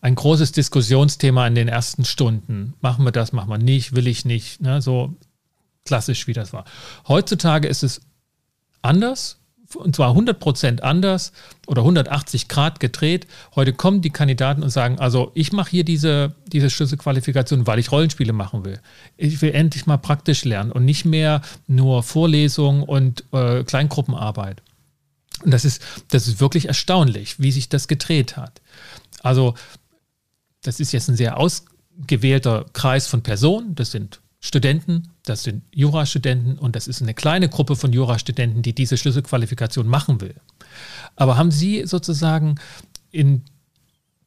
ein 0.00 0.14
großes 0.14 0.52
Diskussionsthema 0.52 1.46
in 1.46 1.54
den 1.54 1.68
ersten 1.68 2.04
Stunden. 2.04 2.74
Machen 2.80 3.04
wir 3.04 3.12
das, 3.12 3.32
machen 3.32 3.50
wir 3.50 3.58
nicht, 3.58 3.94
will 3.94 4.06
ich 4.06 4.24
nicht. 4.24 4.60
Ne? 4.60 4.80
So 4.80 5.16
klassisch, 5.88 6.26
wie 6.26 6.32
das 6.32 6.52
war. 6.52 6.64
Heutzutage 7.08 7.68
ist 7.68 7.82
es 7.82 8.00
anders, 8.82 9.38
und 9.74 9.96
zwar 9.96 10.10
100 10.10 10.40
Prozent 10.40 10.82
anders 10.82 11.32
oder 11.66 11.82
180 11.82 12.48
Grad 12.48 12.80
gedreht. 12.80 13.26
Heute 13.54 13.74
kommen 13.74 14.00
die 14.00 14.10
Kandidaten 14.10 14.62
und 14.62 14.70
sagen, 14.70 14.98
also 14.98 15.30
ich 15.34 15.52
mache 15.52 15.70
hier 15.70 15.84
diese, 15.84 16.34
diese 16.46 16.70
Schlüsselqualifikation, 16.70 17.66
weil 17.66 17.78
ich 17.78 17.92
Rollenspiele 17.92 18.32
machen 18.32 18.64
will. 18.64 18.80
Ich 19.16 19.42
will 19.42 19.52
endlich 19.52 19.84
mal 19.84 19.98
praktisch 19.98 20.44
lernen 20.44 20.72
und 20.72 20.84
nicht 20.84 21.04
mehr 21.04 21.42
nur 21.66 22.02
Vorlesungen 22.02 22.82
und 22.82 23.24
äh, 23.32 23.62
Kleingruppenarbeit. 23.64 24.62
Und 25.44 25.52
das 25.52 25.64
ist, 25.64 25.82
das 26.08 26.26
ist 26.26 26.40
wirklich 26.40 26.66
erstaunlich, 26.66 27.38
wie 27.38 27.52
sich 27.52 27.68
das 27.68 27.88
gedreht 27.88 28.36
hat. 28.36 28.60
Also 29.22 29.54
das 30.62 30.80
ist 30.80 30.92
jetzt 30.92 31.08
ein 31.08 31.16
sehr 31.16 31.36
ausgewählter 31.36 32.66
Kreis 32.72 33.06
von 33.06 33.22
Personen. 33.22 33.74
Das 33.74 33.90
sind 33.90 34.20
Studenten, 34.40 35.08
das 35.24 35.42
sind 35.42 35.64
Jurastudenten 35.74 36.58
und 36.58 36.76
das 36.76 36.86
ist 36.86 37.02
eine 37.02 37.14
kleine 37.14 37.48
Gruppe 37.48 37.74
von 37.74 37.92
Jurastudenten, 37.92 38.62
die 38.62 38.72
diese 38.72 38.96
Schlüsselqualifikation 38.96 39.88
machen 39.88 40.20
will. 40.20 40.36
Aber 41.16 41.36
haben 41.36 41.50
Sie 41.50 41.86
sozusagen 41.86 42.60
in 43.10 43.42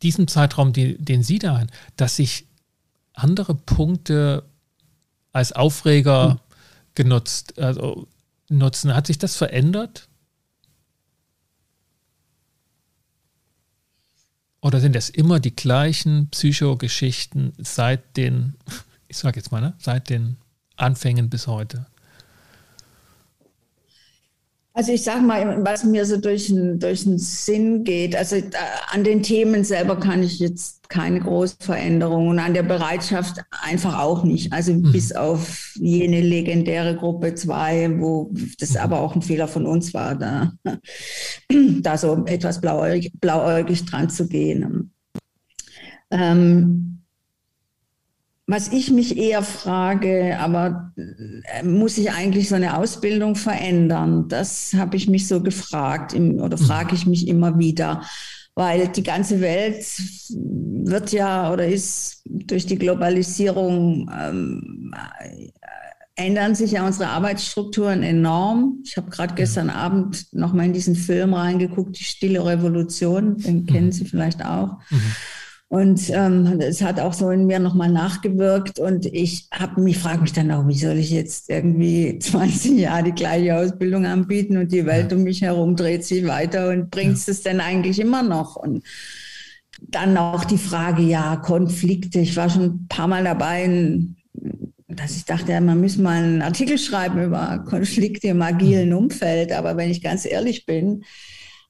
diesem 0.01 0.27
Zeitraum, 0.27 0.73
die, 0.73 0.97
den 0.97 1.23
Sie 1.23 1.39
da, 1.39 1.65
dass 1.95 2.17
sich 2.17 2.45
andere 3.13 3.55
Punkte 3.55 4.43
als 5.31 5.53
Aufreger 5.53 6.31
hm. 6.31 6.39
genutzt, 6.95 7.57
also 7.57 8.07
nutzen? 8.49 8.93
Hat 8.93 9.07
sich 9.07 9.17
das 9.17 9.37
verändert? 9.37 10.09
Oder 14.59 14.79
sind 14.79 14.95
das 14.95 15.09
immer 15.09 15.39
die 15.39 15.55
gleichen 15.55 16.29
Psychogeschichten 16.29 17.53
seit 17.57 18.17
den 18.17 18.55
ich 19.11 19.17
sage 19.17 19.35
jetzt 19.35 19.51
mal, 19.51 19.59
ne, 19.59 19.73
seit 19.77 20.09
den 20.09 20.37
Anfängen 20.77 21.29
bis 21.29 21.45
heute? 21.45 21.85
Also 24.73 24.93
ich 24.93 25.03
sage 25.03 25.21
mal, 25.21 25.65
was 25.65 25.83
mir 25.83 26.05
so 26.05 26.15
durch 26.15 26.47
den, 26.47 26.79
durch 26.79 27.03
den 27.03 27.19
Sinn 27.19 27.83
geht, 27.83 28.15
also 28.15 28.37
äh, 28.37 28.51
an 28.87 29.03
den 29.03 29.21
Themen 29.21 29.65
selber 29.65 29.99
kann 29.99 30.23
ich 30.23 30.39
jetzt 30.39 30.87
keine 30.87 31.19
große 31.19 31.57
Veränderung 31.59 32.29
und 32.29 32.39
an 32.39 32.53
der 32.53 32.63
Bereitschaft 32.63 33.41
einfach 33.63 33.99
auch 33.99 34.23
nicht. 34.23 34.53
Also 34.53 34.73
mhm. 34.73 34.93
bis 34.93 35.11
auf 35.11 35.73
jene 35.75 36.21
legendäre 36.21 36.95
Gruppe 36.95 37.35
2, 37.35 37.99
wo 37.99 38.31
das 38.59 38.77
aber 38.77 39.01
auch 39.01 39.13
ein 39.13 39.21
Fehler 39.21 39.49
von 39.49 39.65
uns 39.65 39.93
war, 39.93 40.15
da, 40.15 40.53
da 41.81 41.97
so 41.97 42.23
etwas 42.25 42.61
blauäugig, 42.61 43.11
blauäugig 43.19 43.85
dran 43.85 44.09
zu 44.09 44.29
gehen. 44.29 44.93
Ähm, 46.11 47.00
was 48.51 48.67
ich 48.71 48.91
mich 48.91 49.17
eher 49.17 49.43
frage, 49.43 50.37
aber 50.39 50.93
äh, 50.97 51.63
muss 51.63 51.97
ich 51.97 52.11
eigentlich 52.11 52.49
so 52.49 52.55
eine 52.55 52.77
Ausbildung 52.77 53.35
verändern? 53.35 54.27
Das 54.27 54.73
habe 54.73 54.97
ich 54.97 55.07
mich 55.07 55.27
so 55.27 55.41
gefragt 55.41 56.13
oder 56.13 56.57
mhm. 56.57 56.63
frage 56.63 56.95
ich 56.95 57.05
mich 57.05 57.27
immer 57.27 57.57
wieder, 57.57 58.03
weil 58.53 58.87
die 58.89 59.03
ganze 59.03 59.41
Welt 59.41 59.85
wird 60.29 61.11
ja 61.11 61.51
oder 61.51 61.65
ist 61.65 62.21
durch 62.25 62.65
die 62.65 62.77
Globalisierung 62.77 64.09
ähm, 64.13 64.93
äh, 65.19 65.49
ändern 66.15 66.55
sich 66.55 66.71
ja 66.71 66.85
unsere 66.85 67.09
Arbeitsstrukturen 67.09 68.03
enorm. 68.03 68.79
Ich 68.83 68.97
habe 68.97 69.09
gerade 69.09 69.33
gestern 69.33 69.69
Abend 69.69 70.27
noch 70.33 70.53
mal 70.53 70.65
in 70.65 70.73
diesen 70.73 70.95
Film 70.95 71.33
reingeguckt, 71.33 71.97
die 71.97 72.03
Stille 72.03 72.45
Revolution, 72.45 73.37
den 73.37 73.65
kennen 73.65 73.87
mhm. 73.87 73.91
Sie 73.91 74.05
vielleicht 74.05 74.45
auch. 74.45 74.77
Mhm. 74.89 75.01
Und 75.71 76.09
ähm, 76.09 76.59
es 76.59 76.81
hat 76.81 76.99
auch 76.99 77.13
so 77.13 77.29
in 77.29 77.45
mir 77.45 77.57
nochmal 77.57 77.89
nachgewirkt. 77.89 78.77
Und 78.77 79.05
ich 79.05 79.47
habe 79.53 79.79
mich, 79.79 79.99
frage 79.99 80.21
mich 80.21 80.33
dann 80.33 80.51
auch, 80.51 80.67
wie 80.67 80.77
soll 80.77 80.97
ich 80.97 81.11
jetzt 81.11 81.49
irgendwie 81.49 82.19
20 82.19 82.77
Jahre 82.77 83.03
die 83.03 83.13
gleiche 83.13 83.55
Ausbildung 83.55 84.05
anbieten 84.05 84.57
und 84.57 84.73
die 84.73 84.85
Welt 84.85 85.13
um 85.13 85.23
mich 85.23 85.41
herum 85.41 85.77
dreht 85.77 86.03
sich 86.03 86.27
weiter 86.27 86.71
und 86.71 86.91
bringt 86.91 87.15
es 87.15 87.25
ja. 87.25 87.51
denn 87.51 87.61
eigentlich 87.61 88.01
immer 88.01 88.21
noch? 88.21 88.57
Und 88.57 88.83
dann 89.81 90.17
auch 90.17 90.43
die 90.43 90.57
Frage, 90.57 91.03
ja, 91.03 91.37
Konflikte. 91.37 92.19
Ich 92.19 92.35
war 92.35 92.49
schon 92.49 92.63
ein 92.63 92.87
paar 92.89 93.07
Mal 93.07 93.23
dabei, 93.23 93.97
dass 94.89 95.15
ich 95.15 95.23
dachte, 95.23 95.53
ja, 95.53 95.61
man 95.61 95.79
müsste 95.79 96.01
mal 96.01 96.21
einen 96.21 96.41
Artikel 96.41 96.77
schreiben 96.79 97.23
über 97.23 97.63
Konflikte 97.65 98.27
im 98.27 98.41
agilen 98.41 98.89
mhm. 98.89 98.97
Umfeld. 98.97 99.53
Aber 99.53 99.77
wenn 99.77 99.89
ich 99.89 100.01
ganz 100.01 100.25
ehrlich 100.25 100.65
bin, 100.65 101.05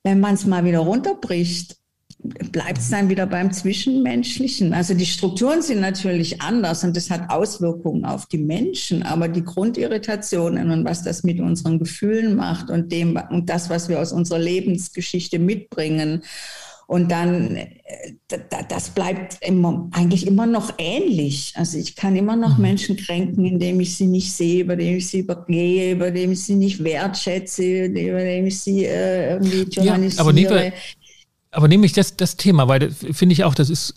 wenn 0.01 0.19
man 0.19 0.33
es 0.33 0.47
mal 0.47 0.65
wieder 0.65 0.79
runterbricht, 0.79 1.77
bleibt 2.23 2.77
es 2.77 2.89
dann 2.89 3.09
wieder 3.09 3.25
beim 3.25 3.51
Zwischenmenschlichen. 3.51 4.73
Also 4.73 4.93
die 4.93 5.05
Strukturen 5.05 5.61
sind 5.61 5.81
natürlich 5.81 6.41
anders 6.41 6.83
und 6.83 6.95
das 6.95 7.09
hat 7.09 7.29
Auswirkungen 7.29 8.05
auf 8.05 8.27
die 8.27 8.37
Menschen, 8.37 9.03
aber 9.03 9.27
die 9.27 9.43
Grundirritationen 9.43 10.69
und 10.71 10.85
was 10.85 11.03
das 11.03 11.23
mit 11.23 11.39
unseren 11.39 11.79
Gefühlen 11.79 12.35
macht 12.35 12.69
und 12.69 12.91
dem 12.91 13.19
und 13.29 13.49
das, 13.49 13.69
was 13.69 13.89
wir 13.89 13.99
aus 13.99 14.11
unserer 14.11 14.39
Lebensgeschichte 14.39 15.39
mitbringen 15.39 16.21
Und 16.91 17.09
dann, 17.09 17.55
äh, 17.55 17.69
das 18.67 18.89
bleibt 18.89 19.37
immer, 19.47 19.87
eigentlich 19.93 20.27
immer 20.27 20.45
noch 20.45 20.73
ähnlich. 20.77 21.53
Also 21.55 21.77
ich 21.77 21.95
kann 21.95 22.17
immer 22.17 22.35
noch 22.35 22.57
mhm. 22.57 22.63
Menschen 22.63 22.97
kränken, 22.97 23.45
indem 23.45 23.79
ich 23.79 23.95
sie 23.95 24.07
nicht 24.07 24.33
sehe, 24.33 24.63
über 24.63 24.75
dem 24.75 24.97
ich 24.97 25.07
sie 25.07 25.19
übergehe, 25.19 25.93
über 25.93 26.11
dem 26.11 26.33
ich 26.33 26.43
sie 26.43 26.55
nicht 26.55 26.83
wertschätze, 26.83 27.85
über 27.85 28.19
dem 28.19 28.45
ich 28.45 28.59
sie 28.59 28.83
äh, 28.83 29.35
irgendwie 29.35 29.61
journalisiere. 29.71 30.15
Ja, 30.17 30.21
aber 30.21 30.33
nehmen 30.33 30.73
aber 31.51 31.67
nehme 31.67 31.85
ich 31.85 31.93
das, 31.93 32.15
das 32.15 32.37
Thema, 32.37 32.69
weil 32.69 32.91
finde 32.91 33.33
ich 33.33 33.43
auch, 33.43 33.53
das 33.53 33.69
ist, 33.69 33.95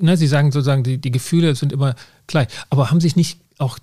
ne, 0.00 0.16
Sie 0.16 0.26
sagen 0.26 0.50
sozusagen, 0.52 0.82
die, 0.82 0.96
die 0.98 1.10
Gefühle 1.10 1.54
sind 1.54 1.70
immer 1.72 1.94
gleich. 2.26 2.48
Aber 2.70 2.90
haben 2.90 3.00
sich 3.00 3.14
nicht 3.14 3.40
auch 3.58 3.78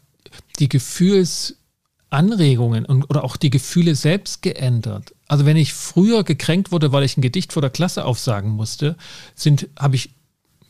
die 0.59 0.69
Gefühlsanregungen 0.69 2.85
und, 2.85 3.03
oder 3.09 3.23
auch 3.23 3.37
die 3.37 3.51
Gefühle 3.51 3.93
selbst 3.93 4.41
geändert? 4.41 5.13
Also 5.27 5.45
wenn 5.45 5.55
ich 5.55 5.71
früher 5.73 6.23
gekränkt 6.23 6.71
wurde, 6.71 6.91
weil 6.91 7.03
ich 7.03 7.15
ein 7.15 7.21
Gedicht 7.21 7.53
vor 7.53 7.61
der 7.61 7.69
Klasse 7.69 8.05
aufsagen 8.05 8.49
musste, 8.49 8.97
sind, 9.35 9.67
habe 9.77 9.95
ich 9.95 10.09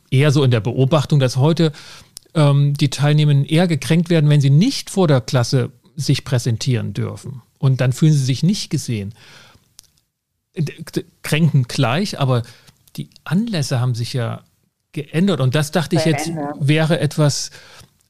eher 0.10 0.32
so 0.32 0.43
in 0.43 0.52
der 0.52 0.60
Beobachtung, 0.60 1.22
dass 1.22 1.38
heute 1.38 1.72
ähm, 2.34 2.74
die 2.74 2.89
Teilnehmenden 2.89 3.45
eher 3.45 3.68
gekränkt 3.68 4.10
werden, 4.10 4.30
wenn 4.30 4.41
sie 4.41 4.49
nicht 4.49 4.89
vor 4.89 5.08
der 5.08 5.22
Klasse 5.22 5.72
sich 5.95 6.26
präsentieren 6.26 6.93
dürfen. 6.93 7.41
Und 7.60 7.80
dann 7.80 7.93
fühlen 7.93 8.12
sie 8.12 8.26
sich 8.26 8.43
nicht 8.43 8.70
gesehen. 8.70 9.14
Kränken 11.24 11.64
gleich, 11.64 12.20
aber 12.20 12.43
die 12.95 13.10
Anlässe 13.24 13.80
haben 13.80 13.95
sich 13.95 14.14
ja 14.14 14.43
geändert. 14.91 15.39
Und 15.39 15.56
das 15.56 15.72
dachte 15.72 15.95
ich 15.95 16.06
jetzt 16.06 16.32
wäre 16.60 16.99
etwas, 16.99 17.52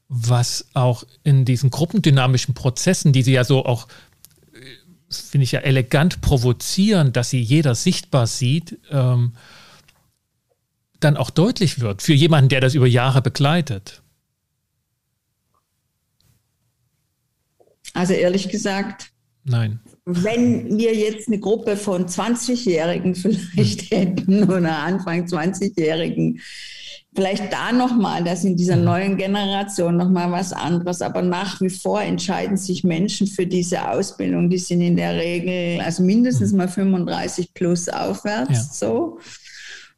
was 0.08 0.66
auch 0.74 1.04
in 1.22 1.44
diesen 1.44 1.70
gruppendynamischen 1.70 2.54
Prozessen, 2.54 3.12
die 3.12 3.22
sie 3.22 3.32
ja 3.32 3.44
so 3.44 3.64
auch 3.64 3.86
finde 5.08 5.44
ich 5.44 5.52
ja 5.52 5.60
elegant 5.60 6.20
provozieren, 6.20 7.12
dass 7.12 7.30
sie 7.30 7.40
jeder 7.40 7.74
sichtbar 7.74 8.26
sieht, 8.26 8.78
ähm, 8.90 9.34
dann 11.00 11.16
auch 11.16 11.30
deutlich 11.30 11.80
wird 11.80 12.02
für 12.02 12.14
jemanden, 12.14 12.48
der 12.48 12.60
das 12.60 12.74
über 12.74 12.86
Jahre 12.86 13.22
begleitet. 13.22 14.02
Also 17.94 18.14
ehrlich 18.14 18.48
gesagt, 18.48 19.10
nein. 19.44 19.80
Wenn 20.04 20.78
wir 20.78 20.94
jetzt 20.94 21.28
eine 21.28 21.38
Gruppe 21.38 21.76
von 21.76 22.06
20-Jährigen 22.06 23.14
vielleicht 23.14 23.90
hätten 23.90 24.44
oder 24.44 24.78
Anfang 24.78 25.26
20-Jährigen, 25.26 26.40
vielleicht 27.14 27.52
da 27.52 27.72
nochmal, 27.72 28.24
dass 28.24 28.44
in 28.44 28.56
dieser 28.56 28.76
mhm. 28.76 28.84
neuen 28.84 29.16
Generation 29.16 29.96
nochmal 29.96 30.30
was 30.30 30.52
anderes, 30.52 31.02
aber 31.02 31.22
nach 31.22 31.60
wie 31.60 31.68
vor 31.68 32.00
entscheiden 32.00 32.56
sich 32.56 32.84
Menschen 32.84 33.26
für 33.26 33.46
diese 33.46 33.88
Ausbildung, 33.88 34.48
die 34.48 34.58
sind 34.58 34.80
in 34.80 34.96
der 34.96 35.16
Regel, 35.16 35.80
also 35.80 36.02
mindestens 36.02 36.52
mhm. 36.52 36.58
mal 36.58 36.68
35 36.68 37.52
plus 37.54 37.88
aufwärts, 37.88 38.50
ja. 38.50 38.88
so. 38.88 39.18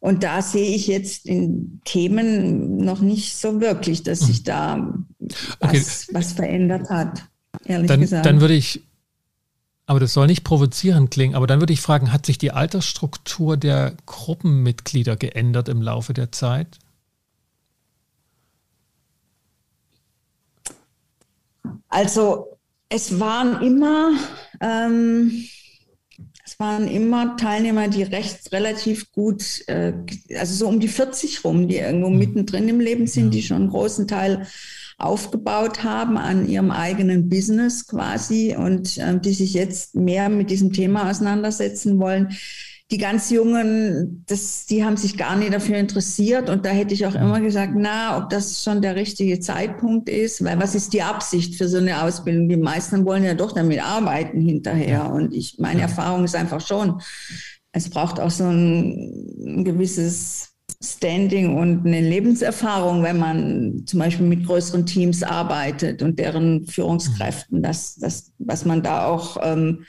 Und 0.00 0.22
da 0.22 0.42
sehe 0.42 0.74
ich 0.74 0.86
jetzt 0.86 1.24
in 1.24 1.80
Themen 1.86 2.76
noch 2.76 3.00
nicht 3.00 3.36
so 3.36 3.62
wirklich, 3.62 4.02
dass 4.02 4.20
sich 4.20 4.42
da 4.42 4.94
okay. 5.60 5.78
was, 5.78 6.08
was, 6.12 6.32
verändert 6.32 6.90
hat, 6.90 7.22
ehrlich 7.64 7.88
dann, 7.88 8.00
gesagt. 8.00 8.26
Dann 8.26 8.42
würde 8.42 8.52
ich, 8.52 8.82
aber 9.86 10.00
das 10.00 10.12
soll 10.14 10.26
nicht 10.26 10.44
provozierend 10.44 11.10
klingen, 11.10 11.34
aber 11.34 11.46
dann 11.46 11.60
würde 11.60 11.72
ich 11.72 11.80
fragen, 11.80 12.12
hat 12.12 12.24
sich 12.26 12.38
die 12.38 12.52
Altersstruktur 12.52 13.56
der 13.56 13.94
Gruppenmitglieder 14.06 15.16
geändert 15.16 15.68
im 15.68 15.82
Laufe 15.82 16.14
der 16.14 16.32
Zeit? 16.32 16.78
Also 21.88 22.58
es 22.88 23.20
waren 23.20 23.62
immer, 23.62 24.12
ähm, 24.60 25.44
es 26.54 26.60
waren 26.60 26.86
immer 26.86 27.36
Teilnehmer, 27.36 27.88
die 27.88 28.04
recht 28.04 28.52
relativ 28.52 29.10
gut, 29.10 29.66
äh, 29.66 29.92
also 30.38 30.54
so 30.54 30.68
um 30.68 30.78
die 30.78 30.86
40 30.86 31.44
rum, 31.44 31.66
die 31.66 31.78
irgendwo 31.78 32.10
mhm. 32.10 32.18
mittendrin 32.18 32.68
im 32.68 32.78
Leben 32.78 33.08
sind, 33.08 33.34
die 33.34 33.42
schon 33.42 33.62
einen 33.62 33.70
großen 33.70 34.06
Teil 34.06 34.46
aufgebaut 34.96 35.82
haben 35.82 36.16
an 36.16 36.48
ihrem 36.48 36.70
eigenen 36.70 37.28
Business 37.28 37.88
quasi 37.88 38.54
und 38.56 38.98
äh, 38.98 39.18
die 39.18 39.32
sich 39.32 39.52
jetzt 39.52 39.96
mehr 39.96 40.28
mit 40.28 40.48
diesem 40.48 40.72
Thema 40.72 41.10
auseinandersetzen 41.10 41.98
wollen 41.98 42.36
die 42.94 42.98
ganz 42.98 43.28
Jungen, 43.30 44.24
das, 44.28 44.66
die 44.66 44.84
haben 44.84 44.96
sich 44.96 45.16
gar 45.16 45.34
nicht 45.34 45.52
dafür 45.52 45.78
interessiert. 45.78 46.48
Und 46.48 46.64
da 46.64 46.68
hätte 46.68 46.94
ich 46.94 47.04
auch 47.04 47.16
immer 47.16 47.40
gesagt, 47.40 47.72
na, 47.74 48.16
ob 48.16 48.30
das 48.30 48.62
schon 48.62 48.82
der 48.82 48.94
richtige 48.94 49.40
Zeitpunkt 49.40 50.08
ist, 50.08 50.44
weil 50.44 50.60
was 50.60 50.76
ist 50.76 50.92
die 50.92 51.02
Absicht 51.02 51.56
für 51.56 51.66
so 51.66 51.78
eine 51.78 52.04
Ausbildung? 52.04 52.48
Die 52.48 52.56
meisten 52.56 53.04
wollen 53.04 53.24
ja 53.24 53.34
doch 53.34 53.50
damit 53.50 53.82
arbeiten 53.82 54.40
hinterher. 54.40 55.10
Und 55.10 55.34
ich, 55.34 55.56
meine 55.58 55.82
Erfahrung 55.82 56.22
ist 56.22 56.36
einfach 56.36 56.60
schon, 56.60 57.00
es 57.72 57.90
braucht 57.90 58.20
auch 58.20 58.30
so 58.30 58.44
ein, 58.44 59.34
ein 59.44 59.64
gewisses 59.64 60.50
Standing 60.80 61.56
und 61.56 61.84
eine 61.84 62.00
Lebenserfahrung, 62.00 63.02
wenn 63.02 63.18
man 63.18 63.82
zum 63.86 63.98
Beispiel 63.98 64.26
mit 64.26 64.46
größeren 64.46 64.86
Teams 64.86 65.24
arbeitet 65.24 66.00
und 66.00 66.20
deren 66.20 66.64
Führungskräften, 66.64 67.60
das, 67.60 67.96
das, 67.96 68.30
was 68.38 68.64
man 68.64 68.84
da 68.84 69.06
auch 69.06 69.36
ähm, 69.42 69.84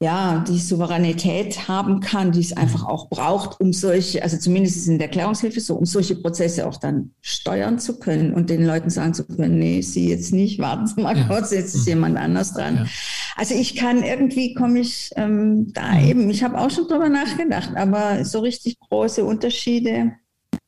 ja, 0.00 0.44
die 0.46 0.58
Souveränität 0.58 1.66
haben 1.66 1.98
kann, 1.98 2.30
die 2.30 2.40
es 2.40 2.56
einfach 2.56 2.82
mhm. 2.82 2.86
auch 2.86 3.08
braucht, 3.08 3.60
um 3.60 3.72
solche, 3.72 4.22
also 4.22 4.36
zumindest 4.36 4.86
in 4.86 4.98
der 4.98 5.08
Erklärungshilfe 5.08 5.60
so, 5.60 5.74
um 5.74 5.86
solche 5.86 6.14
Prozesse 6.14 6.68
auch 6.68 6.76
dann 6.76 7.10
steuern 7.20 7.80
zu 7.80 7.98
können 7.98 8.32
und 8.32 8.48
den 8.48 8.64
Leuten 8.64 8.90
sagen 8.90 9.12
zu 9.12 9.26
können, 9.26 9.58
nee, 9.58 9.80
Sie 9.82 10.08
jetzt 10.08 10.32
nicht, 10.32 10.60
warten 10.60 10.86
Sie 10.86 11.00
mal 11.00 11.18
ja. 11.18 11.24
kurz, 11.26 11.50
jetzt 11.50 11.74
ist 11.74 11.82
mhm. 11.82 11.88
jemand 11.88 12.16
anders 12.16 12.54
dran. 12.54 12.76
Ja. 12.76 12.86
Also 13.34 13.54
ich 13.54 13.74
kann 13.74 14.04
irgendwie, 14.04 14.54
komme 14.54 14.78
ich 14.80 15.10
ähm, 15.16 15.72
da 15.72 15.94
mhm. 15.94 16.08
eben, 16.08 16.30
ich 16.30 16.44
habe 16.44 16.60
auch 16.60 16.70
schon 16.70 16.86
drüber 16.86 17.08
nachgedacht, 17.08 17.70
aber 17.74 18.24
so 18.24 18.38
richtig 18.38 18.78
große 18.78 19.24
Unterschiede. 19.24 20.12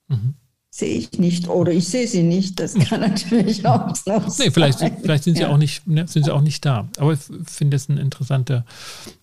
Mhm 0.09 0.40
sehe 0.81 0.97
ich 0.97 1.13
nicht 1.19 1.49
oder 1.49 1.73
ich 1.73 1.87
sehe 1.87 2.09
sie 2.09 2.23
nicht. 2.23 2.59
Das 2.59 2.75
kann 2.75 3.01
natürlich 3.09 3.65
auch 3.67 3.95
so 3.95 4.21
nee, 4.39 4.51
vielleicht, 4.51 4.81
sein. 4.81 4.97
vielleicht 5.01 5.25
sind 5.25 5.37
sie 5.37 5.43
ja. 5.43 5.51
auch 5.51 5.59
nicht, 5.59 5.87
ne, 5.87 6.09
sind 6.09 6.25
sie 6.25 6.35
auch 6.35 6.41
nicht 6.41 6.65
da. 6.65 6.89
Aber 6.99 7.13
ich 7.13 7.21
finde 7.47 7.77
es 7.77 7.89
eine 7.89 8.01
interessante, 8.01 8.65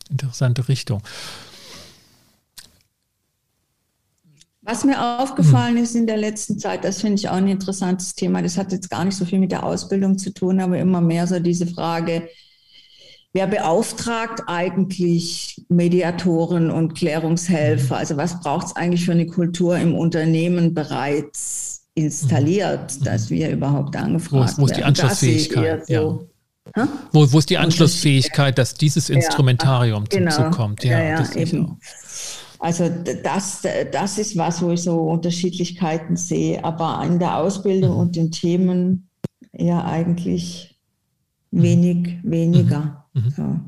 interessante 0.10 0.68
Richtung. 0.70 1.02
Was 4.62 4.84
mir 4.84 5.22
aufgefallen 5.22 5.78
hm. 5.78 5.84
ist 5.84 5.96
in 5.96 6.08
der 6.08 6.18
letzten 6.18 6.60
Zeit, 6.60 6.84
das 6.84 7.02
finde 7.02 7.16
ich 7.16 7.30
auch 7.30 7.36
ein 7.36 7.48
interessantes 7.48 8.16
Thema. 8.16 8.42
Das 8.42 8.58
hat 8.58 8.72
jetzt 8.72 8.90
gar 8.90 9.06
nicht 9.06 9.16
so 9.16 9.26
viel 9.26 9.40
mit 9.40 9.52
der 9.52 9.64
Ausbildung 9.64 10.18
zu 10.18 10.34
tun, 10.34 10.60
aber 10.60 10.78
immer 10.78 11.02
mehr 11.02 11.26
so 11.26 11.40
diese 11.40 11.68
Frage, 11.68 12.30
wer 13.38 13.46
beauftragt 13.46 14.42
eigentlich 14.48 15.64
Mediatoren 15.70 16.72
und 16.72 16.96
Klärungshelfer? 16.96 17.98
Also 17.98 18.18
was 18.18 18.40
braucht 18.40 18.68
es 18.68 18.76
eigentlich 18.76 19.06
für 19.06 19.12
eine 19.12 19.28
Kultur 19.28 19.78
im 19.78 19.94
Unternehmen 19.94 20.74
bereits 20.74 21.88
installiert, 21.94 22.98
mhm. 23.00 23.04
dass 23.04 23.30
wir 23.30 23.52
überhaupt 23.52 23.96
angefragt 23.96 24.58
werden? 24.58 24.58
Wo 24.58 24.66
ist 24.66 24.76
die 24.76 24.84
Anschlussfähigkeit? 24.84 25.86
So, 25.86 26.28
ja. 26.76 26.88
Wo, 27.12 27.32
wo, 27.32 27.38
ist 27.38 27.52
die 27.52 27.60
Anschlussfähigkeit, 27.60 28.58
dass 28.58 28.74
dieses 28.74 29.12
Instrumentarium 29.12 30.06
ja, 30.12 30.18
genau. 30.18 30.36
zum 30.36 30.50
kommt? 30.50 30.84
Ja, 30.84 31.00
ja, 31.00 31.22
ja 31.22 31.36
eben. 31.36 31.78
Also 32.58 32.90
das, 33.24 33.62
das 33.92 34.18
ist 34.18 34.36
was, 34.36 34.64
wo 34.64 34.72
ich 34.72 34.82
so 34.82 34.98
Unterschiedlichkeiten 34.98 36.16
sehe. 36.16 36.64
Aber 36.64 37.04
in 37.06 37.20
der 37.20 37.38
Ausbildung 37.38 37.92
mhm. 37.92 37.98
und 37.98 38.16
den 38.16 38.32
Themen 38.32 39.10
ja 39.54 39.86
eigentlich 39.86 40.80
mhm. 41.52 41.62
wenig, 41.62 42.18
weniger. 42.24 42.80
Mhm. 42.80 43.07
So. 43.36 43.60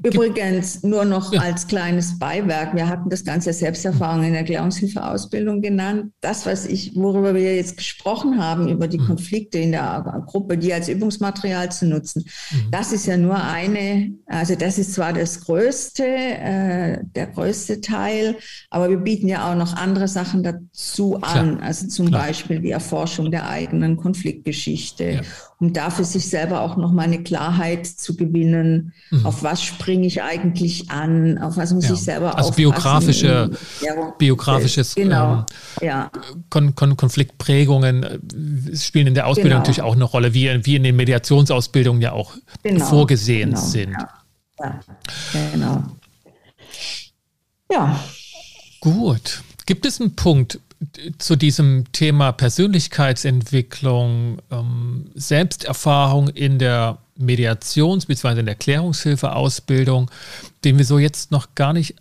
Übrigens, 0.00 0.84
nur 0.84 1.04
noch 1.04 1.32
ja. 1.32 1.40
als 1.40 1.66
kleines 1.66 2.20
Beiwerk, 2.20 2.76
wir 2.76 2.88
hatten 2.88 3.10
das 3.10 3.24
Ganze 3.24 3.52
Selbsterfahrung 3.52 4.22
in 4.22 4.34
Erklärungshilfeausbildung 4.34 5.60
genannt. 5.60 6.12
Das, 6.20 6.46
was 6.46 6.66
ich, 6.66 6.94
worüber 6.94 7.34
wir 7.34 7.56
jetzt 7.56 7.76
gesprochen 7.76 8.40
haben, 8.40 8.68
über 8.68 8.86
die 8.86 8.98
mhm. 8.98 9.06
Konflikte 9.06 9.58
in 9.58 9.72
der 9.72 10.22
Gruppe, 10.28 10.56
die 10.56 10.72
als 10.72 10.88
Übungsmaterial 10.88 11.72
zu 11.72 11.86
nutzen, 11.86 12.24
mhm. 12.50 12.70
das 12.70 12.92
ist 12.92 13.06
ja 13.06 13.16
nur 13.16 13.42
eine, 13.42 14.12
also 14.26 14.54
das 14.54 14.78
ist 14.78 14.94
zwar 14.94 15.12
das 15.12 15.40
größte, 15.40 16.04
äh, 16.04 16.98
der 17.02 17.26
größte 17.26 17.80
Teil, 17.80 18.36
aber 18.70 18.90
wir 18.90 18.98
bieten 18.98 19.26
ja 19.26 19.50
auch 19.50 19.56
noch 19.56 19.74
andere 19.74 20.06
Sachen 20.06 20.44
dazu 20.44 21.16
an, 21.16 21.56
Klar. 21.56 21.66
also 21.66 21.88
zum 21.88 22.06
Klar. 22.06 22.26
Beispiel 22.26 22.60
die 22.60 22.70
Erforschung 22.70 23.32
der 23.32 23.48
eigenen 23.48 23.96
Konfliktgeschichte 23.96 25.10
ja 25.10 25.22
um 25.60 25.72
dafür 25.72 26.04
sich 26.04 26.28
selber 26.28 26.60
auch 26.60 26.76
nochmal 26.76 27.06
eine 27.06 27.22
Klarheit 27.22 27.84
zu 27.86 28.14
gewinnen, 28.14 28.92
mhm. 29.10 29.26
auf 29.26 29.42
was 29.42 29.62
springe 29.62 30.06
ich 30.06 30.22
eigentlich 30.22 30.90
an, 30.90 31.38
auf 31.38 31.56
was 31.56 31.72
muss 31.72 31.88
ja. 31.88 31.94
ich 31.94 32.00
selber 32.00 32.36
Also 32.38 32.52
biografische, 32.52 33.50
ja, 33.80 33.94
biografisches 34.18 34.94
genau. 34.94 35.44
ähm, 35.80 35.88
ja. 35.88 36.10
Kon 36.48 36.76
Kon 36.76 36.96
Konfliktprägungen 36.96 38.02
äh, 38.04 38.76
spielen 38.76 39.08
in 39.08 39.14
der 39.14 39.26
Ausbildung 39.26 39.50
genau. 39.50 39.58
natürlich 39.60 39.82
auch 39.82 39.96
eine 39.96 40.04
Rolle, 40.04 40.32
wie, 40.32 40.64
wie 40.64 40.76
in 40.76 40.84
den 40.84 40.94
Mediationsausbildungen 40.94 42.00
ja 42.02 42.12
auch 42.12 42.34
genau. 42.62 42.84
vorgesehen 42.84 43.50
genau. 43.50 43.60
sind. 43.60 43.96
Ja. 44.60 44.80
genau. 45.52 45.82
Ja. 47.70 48.00
Gut. 48.80 49.42
Gibt 49.66 49.84
es 49.86 50.00
einen 50.00 50.14
Punkt, 50.14 50.60
zu 51.18 51.36
diesem 51.36 51.84
Thema 51.92 52.32
Persönlichkeitsentwicklung, 52.32 54.38
ähm, 54.50 55.10
Selbsterfahrung 55.14 56.28
in 56.28 56.58
der 56.58 56.98
Mediations- 57.18 58.06
bzw. 58.06 58.40
in 58.40 58.46
der 58.46 58.54
Klärungshilfeausbildung, 58.54 60.10
den 60.64 60.78
wir 60.78 60.84
so 60.84 60.98
jetzt 60.98 61.32
noch 61.32 61.54
gar 61.54 61.72
nicht 61.72 61.96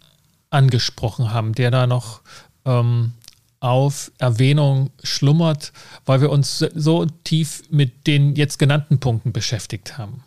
angesprochen 0.50 1.34
haben, 1.34 1.54
der 1.54 1.72
da 1.72 1.88
noch 1.88 2.22
ähm, 2.66 3.14
auf 3.60 4.12
Erwähnung 4.20 4.92
schlummert, 5.04 5.74
weil 6.06 6.22
wir 6.22 6.30
uns 6.30 6.60
so 6.60 7.06
tief 7.24 7.64
mit 7.70 8.06
den 8.06 8.36
jetzt 8.36 8.60
genannten 8.60 9.00
Punkten 9.00 9.34
beschäftigt 9.34 9.98
haben? 9.98 10.24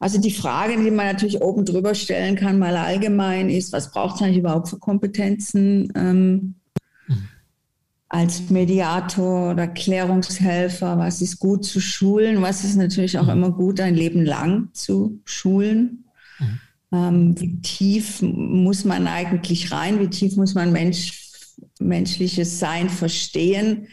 Also 0.00 0.20
die 0.20 0.32
Frage, 0.32 0.82
die 0.82 0.90
man 0.90 1.06
natürlich 1.06 1.40
oben 1.40 1.64
drüber 1.64 1.94
stellen 1.94 2.34
kann, 2.34 2.58
mal 2.58 2.76
allgemein 2.76 3.48
ist, 3.48 3.72
was 3.72 3.92
braucht 3.92 4.16
es 4.16 4.22
eigentlich 4.22 4.38
überhaupt 4.38 4.68
für 4.68 4.78
Kompetenzen 4.78 5.92
ähm. 5.94 6.54
Als 8.12 8.50
Mediator 8.50 9.52
oder 9.52 9.66
Klärungshelfer? 9.66 10.98
Was 10.98 11.22
ist 11.22 11.38
gut 11.38 11.64
zu 11.64 11.80
schulen? 11.80 12.42
Was 12.42 12.62
ist 12.62 12.76
natürlich 12.76 13.18
auch 13.18 13.24
mhm. 13.24 13.30
immer 13.30 13.50
gut, 13.50 13.80
ein 13.80 13.94
Leben 13.94 14.24
lang 14.24 14.68
zu 14.74 15.20
schulen? 15.24 16.04
Mhm. 16.38 16.60
Ähm, 16.92 17.40
wie 17.40 17.60
tief 17.62 18.20
muss 18.20 18.84
man 18.84 19.06
eigentlich 19.06 19.72
rein? 19.72 19.98
Wie 19.98 20.08
tief 20.08 20.36
muss 20.36 20.54
man 20.54 20.72
Mensch 20.72 21.22
menschliches 21.78 22.58
Sein 22.58 22.88
verstehen. 22.88 23.88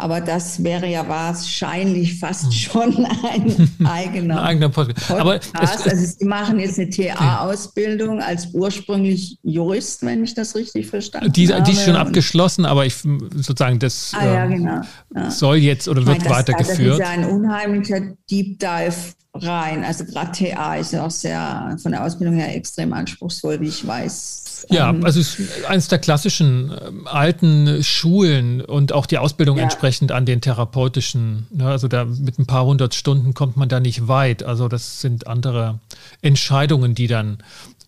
Aber 0.00 0.20
das 0.20 0.62
wäre 0.62 0.86
ja 0.86 1.08
wahrscheinlich 1.08 2.20
fast 2.20 2.44
hm. 2.44 2.52
schon 2.52 3.06
ein 3.06 3.86
eigener, 3.86 4.38
ein 4.38 4.46
eigener 4.46 4.68
Podcast. 4.68 5.10
Aber 5.10 5.36
es, 5.36 5.52
also 5.52 6.16
Sie 6.18 6.24
machen 6.24 6.60
jetzt 6.60 6.78
eine 6.78 6.88
TA-Ausbildung 6.88 8.22
als 8.22 8.46
ursprünglich 8.52 9.38
Jurist, 9.42 10.04
wenn 10.04 10.22
ich 10.22 10.34
das 10.34 10.54
richtig 10.54 10.86
verstanden 10.86 11.32
die, 11.32 11.52
habe. 11.52 11.64
Die 11.64 11.72
ist 11.72 11.84
schon 11.84 11.96
abgeschlossen, 11.96 12.64
aber 12.64 12.86
ich 12.86 12.94
sozusagen 12.94 13.80
das 13.80 14.12
ah, 14.14 14.24
ja, 14.24 14.44
ähm, 14.44 14.50
genau. 14.50 14.80
ja. 15.16 15.30
soll 15.32 15.56
jetzt 15.56 15.88
oder 15.88 16.06
wird 16.06 16.18
meine, 16.18 16.30
weitergeführt. 16.30 17.00
Das 17.00 17.08
ist 17.08 17.14
ja 17.16 17.22
ein 17.22 17.24
unheimlicher 17.24 18.00
Deep 18.30 18.60
Dive 18.60 18.94
rein. 19.34 19.82
Also 19.82 20.04
gerade 20.04 20.30
TA 20.30 20.76
ist 20.76 20.92
ja 20.92 21.04
auch 21.04 21.10
sehr 21.10 21.76
von 21.82 21.90
der 21.90 22.04
Ausbildung 22.04 22.36
her 22.36 22.54
extrem 22.54 22.92
anspruchsvoll, 22.92 23.60
wie 23.60 23.68
ich 23.68 23.84
weiß. 23.84 24.44
Ja, 24.70 24.90
ähm, 24.90 25.04
also 25.04 25.20
es 25.20 25.38
ist 25.38 25.64
eines 25.66 25.88
der 25.88 25.98
klassischen 25.98 26.70
äh, 26.70 27.08
alten 27.08 27.82
Schulen 27.82 28.60
und 28.60 28.92
auch 28.92 29.06
die 29.06 29.18
Ausbildung 29.18 29.58
ja. 29.58 29.64
entsprechend 29.64 30.12
an 30.12 30.26
den 30.26 30.40
therapeutischen. 30.40 31.46
Ne, 31.50 31.66
also 31.66 31.88
da 31.88 32.04
mit 32.04 32.38
ein 32.38 32.46
paar 32.46 32.64
hundert 32.64 32.94
Stunden 32.94 33.34
kommt 33.34 33.56
man 33.56 33.68
da 33.68 33.80
nicht 33.80 34.08
weit. 34.08 34.42
Also 34.42 34.68
das 34.68 35.00
sind 35.00 35.26
andere 35.26 35.78
Entscheidungen, 36.22 36.94
die 36.94 37.06
dann 37.06 37.38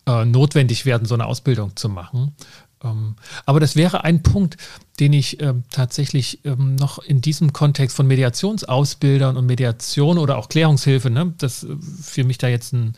äh, 0.07 0.25
notwendig 0.25 0.85
werden, 0.85 1.05
so 1.05 1.13
eine 1.13 1.25
Ausbildung 1.25 1.75
zu 1.75 1.89
machen. 1.89 2.35
Ähm, 2.83 3.15
aber 3.45 3.59
das 3.59 3.75
wäre 3.75 4.03
ein 4.03 4.23
Punkt, 4.23 4.57
den 4.99 5.13
ich 5.13 5.39
äh, 5.39 5.53
tatsächlich 5.71 6.39
ähm, 6.45 6.75
noch 6.75 6.99
in 6.99 7.21
diesem 7.21 7.53
Kontext 7.53 7.95
von 7.95 8.07
Mediationsausbildern 8.07 9.37
und 9.37 9.45
Mediation 9.45 10.17
oder 10.17 10.37
auch 10.37 10.49
Klärungshilfe, 10.49 11.09
ne, 11.09 11.33
das 11.37 11.63
äh, 11.63 11.75
für 12.01 12.23
mich 12.23 12.37
da 12.37 12.47
jetzt 12.47 12.73
ein, 12.73 12.93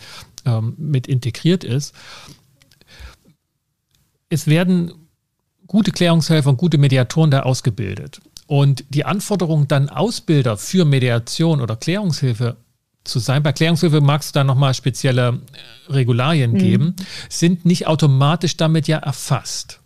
ähm, 0.45 0.73
mit 0.77 1.07
integriert 1.07 1.63
ist, 1.63 1.93
es 4.33 4.47
werden 4.47 4.91
gute 5.67 5.91
Klärungshelfer 5.91 6.49
und 6.49 6.57
gute 6.57 6.77
Mediatoren 6.77 7.31
da 7.31 7.41
ausgebildet. 7.41 8.19
Und 8.47 8.83
die 8.89 9.05
Anforderung, 9.05 9.67
dann 9.67 9.89
Ausbilder 9.89 10.57
für 10.57 10.85
Mediation 10.85 11.61
oder 11.61 11.75
Klärungshilfe 11.75 12.57
zu 13.03 13.19
sein, 13.19 13.43
bei 13.43 13.53
Klärungshilfe 13.53 14.01
mag 14.01 14.21
es 14.21 14.31
da 14.31 14.43
nochmal 14.43 14.73
spezielle 14.73 15.41
äh, 15.87 15.91
Regularien 15.91 16.53
mhm. 16.53 16.57
geben, 16.57 16.95
sind 17.29 17.65
nicht 17.65 17.87
automatisch 17.87 18.57
damit 18.57 18.87
ja 18.87 18.97
erfasst. 18.97 19.79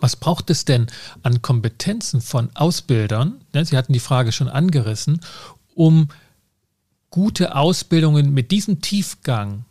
Was 0.00 0.16
braucht 0.16 0.50
es 0.50 0.64
denn 0.64 0.86
an 1.22 1.42
Kompetenzen 1.42 2.20
von 2.20 2.48
Ausbildern? 2.54 3.42
Sie 3.52 3.76
hatten 3.76 3.92
die 3.92 4.00
Frage 4.00 4.32
schon 4.32 4.48
angerissen, 4.48 5.20
um 5.74 6.08
gute 7.10 7.54
Ausbildungen 7.54 8.32
mit 8.32 8.50
diesem 8.50 8.80
Tiefgang 8.80 9.66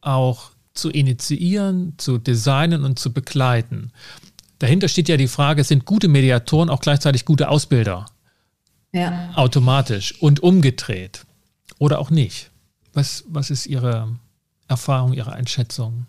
auch 0.00 0.50
zu 0.78 0.90
initiieren, 0.90 1.94
zu 1.96 2.18
designen 2.18 2.84
und 2.84 2.98
zu 2.98 3.12
begleiten. 3.12 3.92
Dahinter 4.58 4.88
steht 4.88 5.08
ja 5.08 5.16
die 5.16 5.28
Frage, 5.28 5.64
sind 5.64 5.84
gute 5.84 6.08
Mediatoren 6.08 6.70
auch 6.70 6.80
gleichzeitig 6.80 7.24
gute 7.24 7.48
Ausbilder? 7.48 8.06
Ja. 8.92 9.30
Automatisch 9.34 10.20
und 10.20 10.40
umgedreht. 10.40 11.26
Oder 11.78 11.98
auch 11.98 12.10
nicht. 12.10 12.50
Was, 12.94 13.24
was 13.28 13.50
ist 13.50 13.66
Ihre 13.66 14.16
Erfahrung, 14.68 15.12
Ihre 15.12 15.32
Einschätzung? 15.32 16.06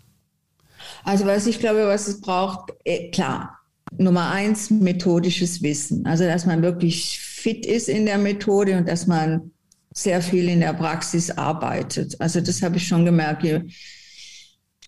Also 1.04 1.26
was 1.26 1.46
ich 1.46 1.58
glaube, 1.58 1.86
was 1.86 2.08
es 2.08 2.20
braucht, 2.20 2.72
eh, 2.84 3.10
klar, 3.10 3.58
Nummer 3.96 4.30
eins, 4.30 4.70
methodisches 4.70 5.62
Wissen. 5.62 6.06
Also 6.06 6.24
dass 6.24 6.46
man 6.46 6.62
wirklich 6.62 7.20
fit 7.20 7.66
ist 7.66 7.88
in 7.88 8.06
der 8.06 8.18
Methode 8.18 8.78
und 8.78 8.88
dass 8.88 9.06
man 9.06 9.50
sehr 9.92 10.22
viel 10.22 10.48
in 10.48 10.60
der 10.60 10.74
Praxis 10.74 11.30
arbeitet. 11.30 12.20
Also 12.20 12.40
das 12.40 12.62
habe 12.62 12.76
ich 12.76 12.86
schon 12.86 13.04
gemerkt. 13.04 13.42
Je 13.42 13.62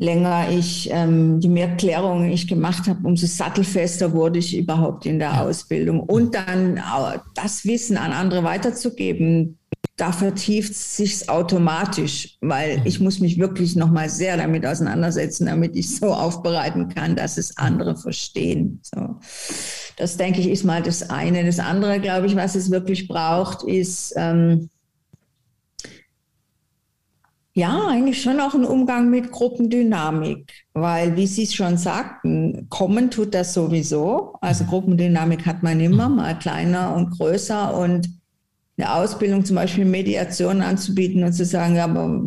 länger 0.00 0.48
ich, 0.50 0.88
ähm, 0.90 1.40
je 1.40 1.50
mehr 1.50 1.76
Klärungen 1.76 2.30
ich 2.30 2.48
gemacht 2.48 2.88
habe, 2.88 3.06
umso 3.06 3.26
sattelfester 3.26 4.12
wurde 4.12 4.38
ich 4.38 4.56
überhaupt 4.56 5.04
in 5.04 5.18
der 5.18 5.42
Ausbildung. 5.42 6.00
Und 6.00 6.34
dann 6.34 6.80
das 7.34 7.66
Wissen 7.66 7.98
an 7.98 8.12
andere 8.12 8.42
weiterzugeben, 8.42 9.58
da 9.98 10.10
vertieft 10.12 10.74
sich 10.74 11.28
automatisch, 11.28 12.38
weil 12.40 12.78
mhm. 12.78 12.86
ich 12.86 12.98
muss 13.00 13.20
mich 13.20 13.38
wirklich 13.38 13.76
noch 13.76 13.90
mal 13.90 14.08
sehr 14.08 14.38
damit 14.38 14.64
auseinandersetzen, 14.64 15.44
damit 15.46 15.76
ich 15.76 15.94
so 15.94 16.14
aufbereiten 16.14 16.88
kann, 16.88 17.14
dass 17.14 17.36
es 17.36 17.58
andere 17.58 17.94
verstehen. 17.94 18.80
So. 18.82 19.16
Das 19.98 20.16
denke 20.16 20.40
ich 20.40 20.48
ist 20.48 20.64
mal 20.64 20.82
das 20.82 21.10
eine. 21.10 21.44
Das 21.44 21.58
andere, 21.58 22.00
glaube 22.00 22.26
ich, 22.26 22.36
was 22.36 22.54
es 22.54 22.70
wirklich 22.70 23.06
braucht, 23.06 23.64
ist 23.64 24.14
ähm, 24.16 24.70
ja, 27.60 27.88
eigentlich 27.88 28.22
schon 28.22 28.40
auch 28.40 28.54
ein 28.54 28.64
Umgang 28.64 29.10
mit 29.10 29.30
Gruppendynamik, 29.30 30.50
weil, 30.72 31.14
wie 31.16 31.26
Sie 31.26 31.42
es 31.42 31.54
schon 31.54 31.76
sagten, 31.76 32.66
kommen 32.70 33.10
tut 33.10 33.34
das 33.34 33.52
sowieso. 33.52 34.34
Also 34.40 34.64
mhm. 34.64 34.68
Gruppendynamik 34.68 35.44
hat 35.44 35.62
man 35.62 35.78
immer, 35.78 36.08
mhm. 36.08 36.16
mal 36.16 36.38
kleiner 36.38 36.94
und 36.96 37.10
größer 37.10 37.76
und 37.76 38.08
eine 38.78 38.94
Ausbildung 38.94 39.44
zum 39.44 39.56
Beispiel 39.56 39.84
Mediation 39.84 40.62
anzubieten 40.62 41.22
und 41.22 41.34
zu 41.34 41.44
sagen, 41.44 41.76
ja, 41.76 41.84
aber 41.84 42.22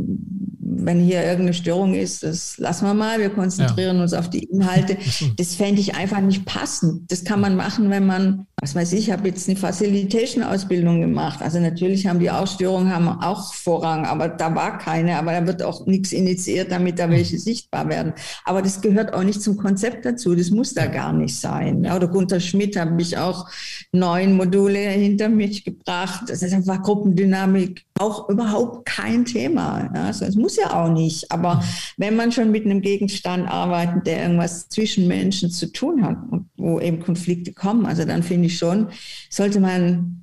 wenn 0.59 0.99
hier 0.99 1.23
irgendeine 1.23 1.55
Störung 1.55 1.95
ist, 1.95 2.21
das 2.21 2.59
lassen 2.59 2.86
wir 2.86 2.93
mal, 2.93 3.19
wir 3.19 3.31
konzentrieren 3.31 3.97
ja. 3.97 4.03
uns 4.03 4.13
auf 4.13 4.29
die 4.29 4.43
Inhalte. 4.43 4.97
Das 5.38 5.55
fände 5.55 5.81
ich 5.81 5.95
einfach 5.95 6.21
nicht 6.21 6.45
passend. 6.45 7.11
Das 7.11 7.23
kann 7.23 7.39
man 7.39 7.55
machen, 7.55 7.89
wenn 7.89 8.05
man, 8.05 8.45
was 8.64 8.76
weiß 8.76 8.93
ich, 8.93 9.09
ich 9.09 9.11
habe 9.11 9.28
jetzt 9.28 9.49
eine 9.49 9.57
Facilitation-Ausbildung 9.57 11.01
gemacht. 11.01 11.41
Also 11.41 11.59
natürlich 11.59 12.07
haben 12.07 12.20
die 12.20 12.32
Ausstörungen 12.32 12.95
haben 12.95 13.09
auch 13.09 13.53
Vorrang, 13.53 14.05
aber 14.05 14.30
da 14.30 14.55
war 14.55 14.78
keine, 14.78 15.18
aber 15.18 15.34
da 15.34 15.45
wird 15.45 15.61
auch 15.61 15.86
nichts 15.86 16.14
initiiert, 16.14 16.72
damit 16.72 16.97
da 16.97 17.09
welche 17.09 17.38
sichtbar 17.38 17.89
werden. 17.89 18.14
Aber 18.45 18.61
das 18.61 18.80
gehört 18.80 19.14
auch 19.14 19.24
nicht 19.24 19.41
zum 19.41 19.57
Konzept 19.57 20.05
dazu. 20.05 20.34
Das 20.34 20.49
muss 20.49 20.74
da 20.74 20.86
gar 20.86 21.11
nicht 21.11 21.36
sein. 21.36 21.86
Oder 21.86 22.07
Gunter 22.07 22.39
Schmidt 22.39 22.78
habe 22.78 23.01
ich 23.01 23.18
auch 23.18 23.49
neun 23.91 24.38
Module 24.38 24.80
hinter 24.80 25.28
mich 25.28 25.66
gebracht. 25.66 26.24
Das 26.28 26.41
ist 26.41 26.53
einfach 26.53 26.82
Gruppendynamik 26.82 27.84
auch 27.99 28.27
überhaupt 28.29 28.85
kein 28.85 29.25
Thema. 29.25 29.89
Also 29.93 30.25
es 30.25 30.35
muss 30.35 30.57
ja 30.57 30.73
auch 30.73 30.89
nicht. 30.89 31.31
Aber 31.31 31.55
mhm. 31.55 31.61
wenn 31.97 32.15
man 32.15 32.31
schon 32.31 32.51
mit 32.51 32.65
einem 32.65 32.81
Gegenstand 32.81 33.47
arbeitet, 33.47 34.07
der 34.07 34.23
irgendwas 34.23 34.67
zwischen 34.69 35.07
Menschen 35.07 35.51
zu 35.51 35.71
tun 35.71 36.03
hat 36.03 36.17
und 36.31 36.49
wo 36.57 36.79
eben 36.79 36.99
Konflikte 37.01 37.53
kommen, 37.53 37.85
also 37.85 38.05
dann 38.05 38.23
finde 38.23 38.47
ich 38.47 38.57
schon, 38.57 38.87
sollte 39.29 39.59
man 39.59 40.22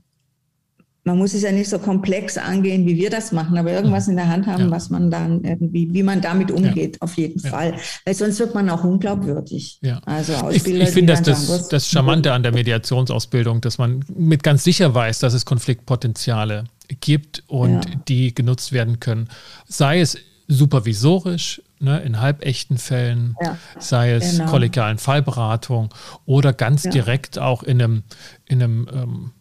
man 1.10 1.18
muss 1.18 1.34
es 1.34 1.42
ja 1.42 1.52
nicht 1.52 1.68
so 1.68 1.78
komplex 1.78 2.38
angehen, 2.38 2.86
wie 2.86 2.96
wir 2.96 3.10
das 3.10 3.32
machen, 3.32 3.58
aber 3.58 3.72
irgendwas 3.72 4.06
in 4.08 4.16
der 4.16 4.28
Hand 4.28 4.46
haben, 4.46 4.64
ja. 4.64 4.70
was 4.70 4.90
man 4.90 5.10
dann 5.10 5.42
irgendwie, 5.42 5.92
wie 5.92 6.02
man 6.02 6.20
damit 6.20 6.50
umgeht, 6.50 6.96
ja. 6.96 7.02
auf 7.02 7.16
jeden 7.16 7.40
ja. 7.40 7.50
Fall. 7.50 7.74
Weil 8.04 8.14
sonst 8.14 8.38
wird 8.38 8.54
man 8.54 8.70
auch 8.70 8.84
unglaubwürdig. 8.84 9.78
Ja. 9.82 10.00
Also 10.06 10.34
Ausbilder, 10.34 10.82
ich, 10.82 10.88
ich 10.88 10.94
finde 10.94 11.14
das, 11.14 11.22
das, 11.22 11.68
das 11.68 11.88
Charmante 11.88 12.32
an 12.32 12.42
der 12.42 12.52
Mediationsausbildung, 12.52 13.60
dass 13.60 13.78
man 13.78 14.04
mit 14.14 14.42
ganz 14.42 14.62
sicher 14.62 14.94
weiß, 14.94 15.18
dass 15.18 15.34
es 15.34 15.44
Konfliktpotenziale 15.44 16.64
gibt 17.00 17.42
und 17.48 17.86
die 18.08 18.34
genutzt 18.34 18.72
werden 18.72 19.00
können. 19.00 19.28
Sei 19.66 20.00
es 20.00 20.16
supervisorisch, 20.46 21.60
ne, 21.80 22.00
in 22.00 22.20
halbechten 22.20 22.78
Fällen, 22.78 23.36
ja, 23.42 23.56
sei 23.78 24.12
es 24.12 24.38
genau. 24.38 24.50
kollegialen 24.50 24.98
Fallberatung 24.98 25.92
oder 26.26 26.52
ganz 26.52 26.84
ja. 26.84 26.90
direkt 26.90 27.38
auch 27.38 27.62
in 27.62 27.82
einem, 27.82 28.02
in 28.46 28.62
einem, 28.62 28.88
ähm, 28.92 29.32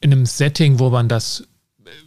in 0.00 0.12
einem 0.12 0.26
Setting, 0.26 0.78
wo 0.78 0.90
man 0.90 1.08
das, 1.08 1.46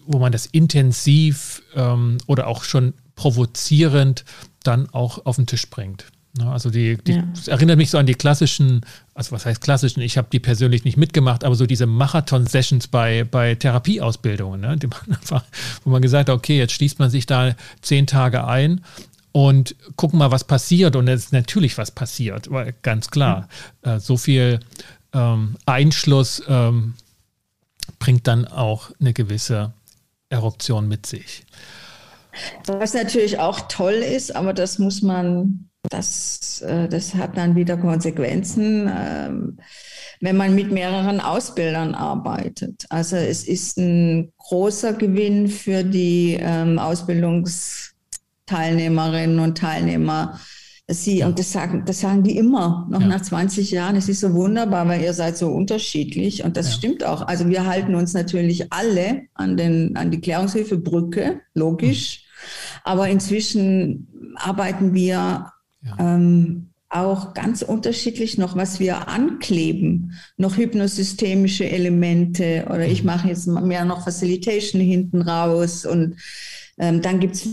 wo 0.06 0.20
man 0.20 0.32
das 0.32 0.46
intensiv 0.46 1.62
ähm, 1.76 2.18
oder 2.28 2.48
auch 2.48 2.64
schon 2.64 2.94
provozierend 3.16 4.26
dann 4.64 4.90
auch 4.90 5.26
auf 5.26 5.36
den 5.36 5.48
Tisch 5.48 5.70
bringt. 5.70 6.06
Ne, 6.38 6.50
also 6.50 6.70
die, 6.70 6.98
die 6.98 7.14
ja. 7.14 7.24
erinnert 7.48 7.78
mich 7.78 7.90
so 7.90 7.98
an 7.98 8.06
die 8.06 8.16
klassischen, 8.16 8.86
also 9.14 9.34
was 9.34 9.46
heißt 9.46 9.60
klassischen, 9.60 10.00
ich 10.00 10.18
habe 10.18 10.30
die 10.32 10.40
persönlich 10.40 10.86
nicht 10.86 10.96
mitgemacht, 10.96 11.44
aber 11.44 11.56
so 11.56 11.66
diese 11.66 11.88
Marathon-Sessions 11.88 12.88
bei, 12.88 13.26
bei 13.26 13.56
Therapieausbildungen, 13.56 14.62
ne, 14.62 14.78
man 14.82 15.18
einfach, 15.20 15.44
wo 15.84 15.90
man 15.90 16.02
gesagt 16.02 16.30
hat, 16.30 16.36
okay, 16.36 16.58
jetzt 16.58 16.72
schließt 16.74 17.00
man 17.00 17.10
sich 17.10 17.26
da 17.26 17.54
zehn 17.82 18.08
Tage 18.08 18.48
ein 18.48 18.82
und 19.34 19.76
gucken 19.98 20.20
mal, 20.20 20.32
was 20.32 20.46
passiert. 20.46 20.96
Und 20.96 21.10
es 21.10 21.26
ist 21.26 21.34
natürlich 21.34 21.78
was 21.78 21.92
passiert, 21.92 22.50
weil 22.50 22.74
ganz 22.82 23.12
klar, 23.12 23.50
mhm. 23.84 23.92
äh, 23.92 24.00
so 24.00 24.16
viel 24.16 24.62
ähm, 25.14 25.58
Einschluss 25.66 26.42
ähm, 26.48 26.94
bringt 28.02 28.28
dann 28.28 28.46
auch 28.46 28.92
eine 29.00 29.14
gewisse 29.14 29.72
Eruption 30.30 30.90
mit 30.90 31.06
sich. 31.06 31.46
Was 32.66 32.96
natürlich 32.96 33.40
auch 33.40 33.62
toll 33.70 33.94
ist, 33.94 34.36
aber 34.36 34.54
das 34.54 34.80
muss 34.80 35.04
man, 35.04 35.70
das, 35.90 36.62
äh, 36.62 36.90
das 36.90 37.14
hat 37.14 37.38
dann 37.38 37.56
wieder 37.56 37.78
Konsequenzen, 37.78 38.90
ähm, 38.92 39.60
wenn 40.20 40.36
man 40.36 40.56
mit 40.56 40.72
mehreren 40.72 41.22
Ausbildern 41.22 41.94
arbeitet. 41.94 42.88
Also 42.90 43.18
es 43.18 43.44
ist 43.44 43.78
ein 43.78 44.34
großer 44.38 44.94
Gewinn 44.94 45.48
für 45.48 45.84
die 45.84 46.40
ähm, 46.42 46.80
Ausbildungsteilnehmerinnen 46.80 49.38
und 49.38 49.60
Teilnehmer, 49.60 50.40
Sie, 50.94 51.20
ja. 51.20 51.28
und 51.28 51.40
das 51.40 51.52
sagen, 51.52 51.84
das 51.86 52.02
sagen 52.02 52.24
die 52.24 52.38
immer, 52.38 52.88
noch 52.90 53.02
ja. 53.02 53.08
nach 53.08 53.22
20 53.22 53.72
Jahren. 53.72 53.96
Es 53.96 54.10
ist 54.10 54.22
so 54.22 54.34
wunderbar, 54.34 54.88
weil 54.88 55.02
ihr 55.02 55.14
seid 55.14 55.38
so 55.38 55.50
unterschiedlich. 55.50 56.44
Und 56.44 56.58
das 56.58 56.68
ja. 56.68 56.74
stimmt 56.74 57.04
auch. 57.04 57.22
Also 57.28 57.48
wir 57.50 57.66
halten 57.66 57.96
uns 57.96 58.14
natürlich 58.14 58.72
alle 58.72 59.24
an, 59.34 59.58
den, 59.58 59.96
an 59.96 60.12
die 60.12 60.22
Klärungshilfebrücke, 60.22 61.42
logisch. 61.54 62.24
Mhm. 62.24 62.82
Aber 62.84 63.10
inzwischen 63.10 64.36
arbeiten 64.36 64.94
wir 64.94 65.52
ähm, 66.00 66.72
auch 66.90 67.34
ganz 67.34 67.62
unterschiedlich 67.62 68.38
noch, 68.38 68.56
was 68.56 68.80
wir 68.80 69.08
ankleben, 69.08 70.14
noch 70.38 70.58
hypnosystemische 70.58 71.70
Elemente 71.70 72.66
oder 72.68 72.86
ich 72.86 73.02
mhm. 73.02 73.08
mache 73.08 73.28
jetzt 73.30 73.48
mehr 73.48 73.86
noch 73.86 74.04
Facilitation 74.04 74.82
hinten 74.82 75.22
raus 75.22 75.86
und 75.86 76.18
ähm, 76.82 77.04
dann 77.04 77.20
gibt's, 77.20 77.48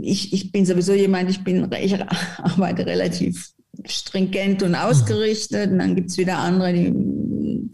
ich, 0.00 0.32
ich 0.32 0.50
bin 0.50 0.66
sowieso 0.66 0.92
jemand, 0.92 1.30
ich 1.30 1.44
bin, 1.44 1.70
ich 1.80 1.94
arbeite 2.38 2.84
relativ 2.84 3.52
stringent 3.86 4.64
und 4.64 4.74
ausgerichtet. 4.74 5.70
Und 5.70 5.78
dann 5.78 5.94
gibt 5.94 6.10
es 6.10 6.18
wieder 6.18 6.38
andere, 6.38 6.72
die 6.72 7.70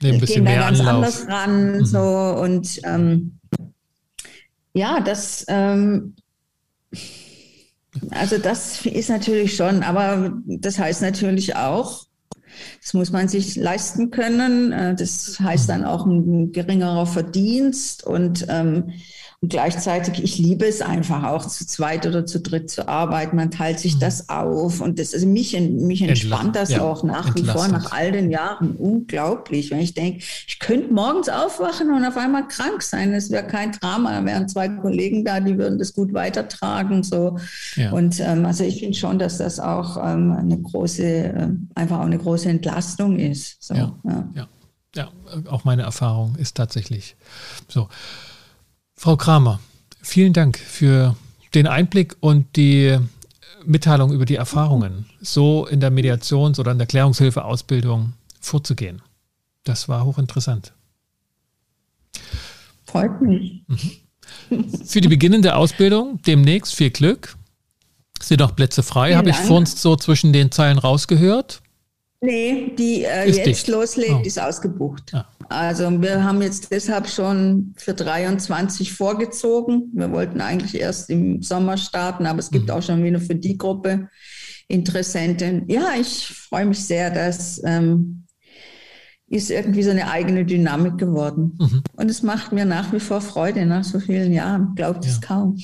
ja, 0.00 0.18
gehen 0.18 0.44
da 0.46 0.54
ganz 0.54 0.80
Anlauf. 0.80 0.94
anders 0.94 1.28
ran. 1.28 1.72
Mhm. 1.76 1.84
So, 1.84 2.00
und 2.00 2.80
ähm, 2.84 3.38
ja, 4.72 5.00
das, 5.00 5.44
ähm, 5.48 6.14
also 8.10 8.38
das 8.38 8.86
ist 8.86 9.10
natürlich 9.10 9.54
schon, 9.54 9.82
aber 9.82 10.32
das 10.46 10.78
heißt 10.78 11.02
natürlich 11.02 11.56
auch, 11.56 12.06
das 12.82 12.94
muss 12.94 13.12
man 13.12 13.28
sich 13.28 13.56
leisten 13.56 14.10
können. 14.10 14.72
Äh, 14.72 14.94
das 14.94 15.38
heißt 15.40 15.68
dann 15.68 15.84
auch 15.84 16.06
ein 16.06 16.52
geringerer 16.52 17.06
Verdienst 17.06 18.04
und 18.04 18.46
ähm, 18.48 18.92
und 19.40 19.50
gleichzeitig, 19.50 20.24
ich 20.24 20.36
liebe 20.38 20.66
es 20.66 20.82
einfach 20.82 21.22
auch 21.22 21.46
zu 21.46 21.64
zweit 21.64 22.04
oder 22.08 22.26
zu 22.26 22.40
dritt 22.40 22.70
zu 22.70 22.88
arbeiten. 22.88 23.36
Man 23.36 23.52
teilt 23.52 23.78
sich 23.78 23.94
mhm. 23.94 24.00
das 24.00 24.28
auf 24.28 24.80
und 24.80 24.98
das, 24.98 25.14
also 25.14 25.28
mich, 25.28 25.58
mich 25.60 26.02
entspannt 26.02 26.56
das 26.56 26.70
ja, 26.70 26.82
auch 26.82 27.04
nach 27.04 27.36
wie 27.36 27.44
vor, 27.44 27.68
nach 27.68 27.92
all 27.92 28.10
den 28.10 28.32
Jahren. 28.32 28.72
Unglaublich. 28.72 29.70
Wenn 29.70 29.78
ich 29.78 29.94
denke, 29.94 30.24
ich 30.48 30.58
könnte 30.58 30.92
morgens 30.92 31.28
aufwachen 31.28 31.92
und 31.92 32.04
auf 32.04 32.16
einmal 32.16 32.48
krank 32.48 32.82
sein. 32.82 33.12
Es 33.12 33.30
wäre 33.30 33.46
kein 33.46 33.70
Drama. 33.70 34.10
Da 34.10 34.26
wären 34.26 34.48
zwei 34.48 34.70
Kollegen 34.70 35.24
da, 35.24 35.38
die 35.38 35.56
würden 35.56 35.78
das 35.78 35.94
gut 35.94 36.12
weitertragen. 36.12 37.04
So. 37.04 37.38
Ja. 37.76 37.92
Und 37.92 38.18
ähm, 38.18 38.44
also 38.44 38.64
ich 38.64 38.80
finde 38.80 38.98
schon, 38.98 39.20
dass 39.20 39.38
das 39.38 39.60
auch 39.60 39.98
ähm, 39.98 40.32
eine 40.32 40.58
große, 40.58 41.04
äh, 41.04 41.48
einfach 41.76 42.00
auch 42.00 42.06
eine 42.06 42.18
große 42.18 42.47
Entlastung 42.50 43.18
ist. 43.18 43.62
So, 43.62 43.74
ja, 43.74 43.94
ja. 44.04 44.28
ja. 44.34 44.48
ja, 44.94 45.10
auch 45.48 45.64
meine 45.64 45.82
Erfahrung 45.82 46.36
ist 46.36 46.56
tatsächlich 46.56 47.16
so. 47.68 47.88
Frau 48.94 49.16
Kramer, 49.16 49.60
vielen 50.02 50.32
Dank 50.32 50.58
für 50.58 51.16
den 51.54 51.66
Einblick 51.66 52.16
und 52.20 52.56
die 52.56 52.98
Mitteilung 53.64 54.12
über 54.12 54.24
die 54.24 54.36
Erfahrungen, 54.36 55.06
so 55.20 55.66
in 55.66 55.80
der 55.80 55.90
Mediations- 55.90 56.58
oder 56.58 56.72
in 56.72 56.78
der 56.78 56.86
Klärungshilfeausbildung 56.86 58.14
vorzugehen. 58.40 59.02
Das 59.64 59.88
war 59.88 60.04
hochinteressant. 60.04 60.72
Freut 62.86 63.20
mich. 63.20 63.62
Mhm. 63.66 63.90
Für 64.84 65.00
die 65.00 65.08
beginnende 65.08 65.54
Ausbildung 65.54 66.20
demnächst 66.22 66.74
viel 66.74 66.90
Glück. 66.90 67.36
Sind 68.20 68.40
noch 68.40 68.56
Plätze 68.56 68.82
frei, 68.82 69.14
habe 69.14 69.30
ich 69.30 69.36
vorhin 69.36 69.66
so 69.66 69.94
zwischen 69.94 70.32
den 70.32 70.50
Zeilen 70.50 70.78
rausgehört. 70.78 71.60
Nee, 72.20 72.72
die 72.76 73.04
äh, 73.04 73.26
jetzt 73.26 73.46
dicht. 73.46 73.68
loslegt, 73.68 74.16
oh. 74.20 74.26
ist 74.26 74.40
ausgebucht. 74.40 75.14
Ah. 75.14 75.26
Also 75.48 76.02
wir 76.02 76.24
haben 76.24 76.42
jetzt 76.42 76.70
deshalb 76.72 77.08
schon 77.08 77.74
für 77.76 77.94
23 77.94 78.92
vorgezogen. 78.92 79.90
Wir 79.94 80.10
wollten 80.10 80.40
eigentlich 80.40 80.80
erst 80.80 81.10
im 81.10 81.42
Sommer 81.42 81.76
starten, 81.76 82.26
aber 82.26 82.40
es 82.40 82.50
gibt 82.50 82.66
mhm. 82.66 82.70
auch 82.72 82.82
schon 82.82 83.04
wieder 83.04 83.20
für 83.20 83.36
die 83.36 83.56
Gruppe 83.56 84.08
Interessenten. 84.66 85.64
Ja, 85.68 85.94
ich 85.98 86.26
freue 86.26 86.66
mich 86.66 86.84
sehr, 86.84 87.10
dass 87.10 87.62
ähm, 87.64 88.26
ist 89.30 89.50
irgendwie 89.50 89.82
so 89.82 89.90
eine 89.90 90.10
eigene 90.10 90.44
Dynamik 90.44 90.96
geworden. 90.96 91.58
Mhm. 91.58 91.82
Und 91.92 92.10
es 92.10 92.22
macht 92.22 92.52
mir 92.52 92.64
nach 92.64 92.92
wie 92.92 93.00
vor 93.00 93.20
Freude 93.20 93.66
nach 93.66 93.84
so 93.84 94.00
vielen 94.00 94.32
Jahren. 94.32 94.74
Glaubt 94.74 95.04
ja. 95.04 95.10
es 95.10 95.20
kaum. 95.20 95.58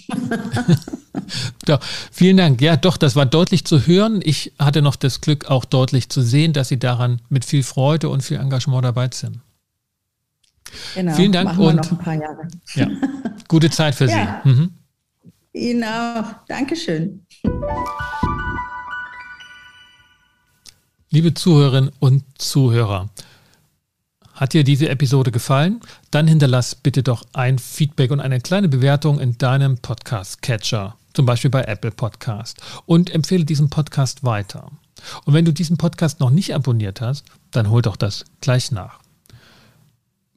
ja, 1.66 1.78
vielen 2.12 2.36
Dank. 2.36 2.60
Ja, 2.60 2.76
doch, 2.76 2.98
das 2.98 3.16
war 3.16 3.24
deutlich 3.24 3.64
zu 3.64 3.86
hören. 3.86 4.20
Ich 4.22 4.52
hatte 4.58 4.82
noch 4.82 4.96
das 4.96 5.22
Glück, 5.22 5.46
auch 5.50 5.64
deutlich 5.64 6.10
zu 6.10 6.20
sehen, 6.20 6.52
dass 6.52 6.68
Sie 6.68 6.78
daran 6.78 7.22
mit 7.30 7.46
viel 7.46 7.62
Freude 7.62 8.10
und 8.10 8.22
viel 8.22 8.36
Engagement 8.36 8.84
dabei 8.84 9.08
sind. 9.12 9.40
Genau, 10.94 11.14
Vielen 11.14 11.32
Dank 11.32 11.58
und 11.58 11.76
noch 11.76 11.90
ein 11.90 11.98
paar 11.98 12.14
Jahre. 12.14 12.48
Ja, 12.74 12.88
gute 13.48 13.70
Zeit 13.70 13.94
für 13.94 14.06
ja. 14.10 14.42
Sie. 14.44 14.50
Mhm. 14.50 14.70
Ihnen 15.52 15.84
auch. 15.84 16.24
Dankeschön. 16.48 17.24
Liebe 21.10 21.32
Zuhörerinnen 21.32 21.92
und 22.00 22.24
Zuhörer, 22.38 23.08
hat 24.34 24.52
dir 24.52 24.64
diese 24.64 24.88
Episode 24.88 25.30
gefallen? 25.30 25.80
Dann 26.10 26.26
hinterlass 26.26 26.74
bitte 26.74 27.02
doch 27.02 27.24
ein 27.32 27.58
Feedback 27.58 28.10
und 28.10 28.20
eine 28.20 28.40
kleine 28.40 28.68
Bewertung 28.68 29.20
in 29.20 29.38
deinem 29.38 29.78
Podcast-Catcher, 29.78 30.96
zum 31.12 31.26
Beispiel 31.26 31.50
bei 31.50 31.62
Apple 31.62 31.92
Podcast, 31.92 32.60
und 32.86 33.10
empfehle 33.10 33.44
diesen 33.44 33.70
Podcast 33.70 34.24
weiter. 34.24 34.70
Und 35.24 35.34
wenn 35.34 35.44
du 35.44 35.52
diesen 35.52 35.76
Podcast 35.76 36.20
noch 36.20 36.30
nicht 36.30 36.54
abonniert 36.54 37.00
hast, 37.00 37.24
dann 37.50 37.70
hol 37.70 37.82
doch 37.82 37.96
das 37.96 38.24
gleich 38.40 38.72
nach 38.72 39.00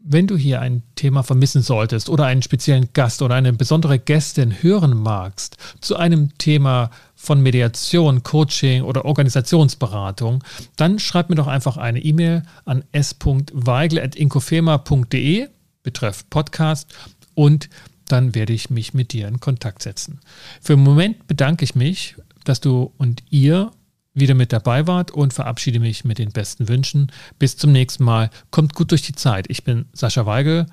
wenn 0.09 0.27
du 0.27 0.37
hier 0.37 0.61
ein 0.61 0.83
Thema 0.95 1.21
vermissen 1.21 1.61
solltest 1.61 2.09
oder 2.09 2.25
einen 2.25 2.41
speziellen 2.41 2.89
Gast 2.93 3.21
oder 3.21 3.35
eine 3.35 3.51
besondere 3.51 3.99
Gästin 3.99 4.63
hören 4.63 4.97
magst 4.97 5.57
zu 5.81 5.97
einem 5.97 6.37
Thema 6.37 6.91
von 7.17 7.41
Mediation, 7.41 8.23
Coaching 8.23 8.83
oder 8.83 9.03
Organisationsberatung, 9.03 10.41
dann 10.77 10.99
schreib 10.99 11.29
mir 11.29 11.35
doch 11.35 11.47
einfach 11.47 11.75
eine 11.75 11.99
E-Mail 11.99 12.43
an 12.63 12.85
s.weigel.inkofema.de 12.91 15.49
betreff 15.83 16.29
Podcast 16.29 16.93
und 17.33 17.69
dann 18.07 18.35
werde 18.35 18.53
ich 18.53 18.69
mich 18.69 18.93
mit 18.93 19.13
dir 19.13 19.27
in 19.27 19.39
Kontakt 19.39 19.81
setzen. 19.81 20.19
Für 20.61 20.75
den 20.75 20.83
Moment 20.83 21.25
bedanke 21.27 21.65
ich 21.65 21.73
mich, 21.75 22.15
dass 22.45 22.61
du 22.61 22.93
und 22.97 23.23
ihr 23.29 23.71
wieder 24.13 24.33
mit 24.33 24.53
dabei 24.53 24.87
wart 24.87 25.11
und 25.11 25.33
verabschiede 25.33 25.79
mich 25.79 26.05
mit 26.05 26.19
den 26.19 26.31
besten 26.31 26.67
Wünschen. 26.67 27.11
Bis 27.39 27.57
zum 27.57 27.71
nächsten 27.71 28.03
Mal. 28.03 28.29
Kommt 28.51 28.73
gut 28.73 28.91
durch 28.91 29.01
die 29.01 29.15
Zeit. 29.15 29.45
Ich 29.49 29.63
bin 29.63 29.85
Sascha 29.93 30.25
Weigel, 30.25 30.65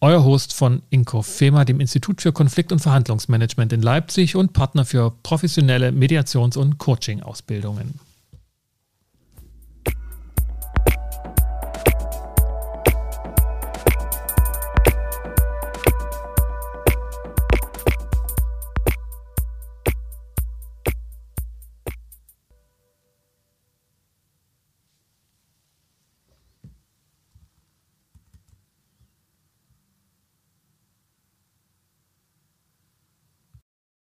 euer 0.00 0.24
Host 0.24 0.52
von 0.52 0.82
IncoFema, 0.90 1.64
dem 1.64 1.80
Institut 1.80 2.20
für 2.20 2.32
Konflikt- 2.32 2.72
und 2.72 2.80
Verhandlungsmanagement 2.80 3.72
in 3.72 3.82
Leipzig 3.82 4.36
und 4.36 4.52
Partner 4.52 4.84
für 4.84 5.12
professionelle 5.22 5.90
Mediations- 5.90 6.56
und 6.56 6.78
Coaching-Ausbildungen. 6.78 7.98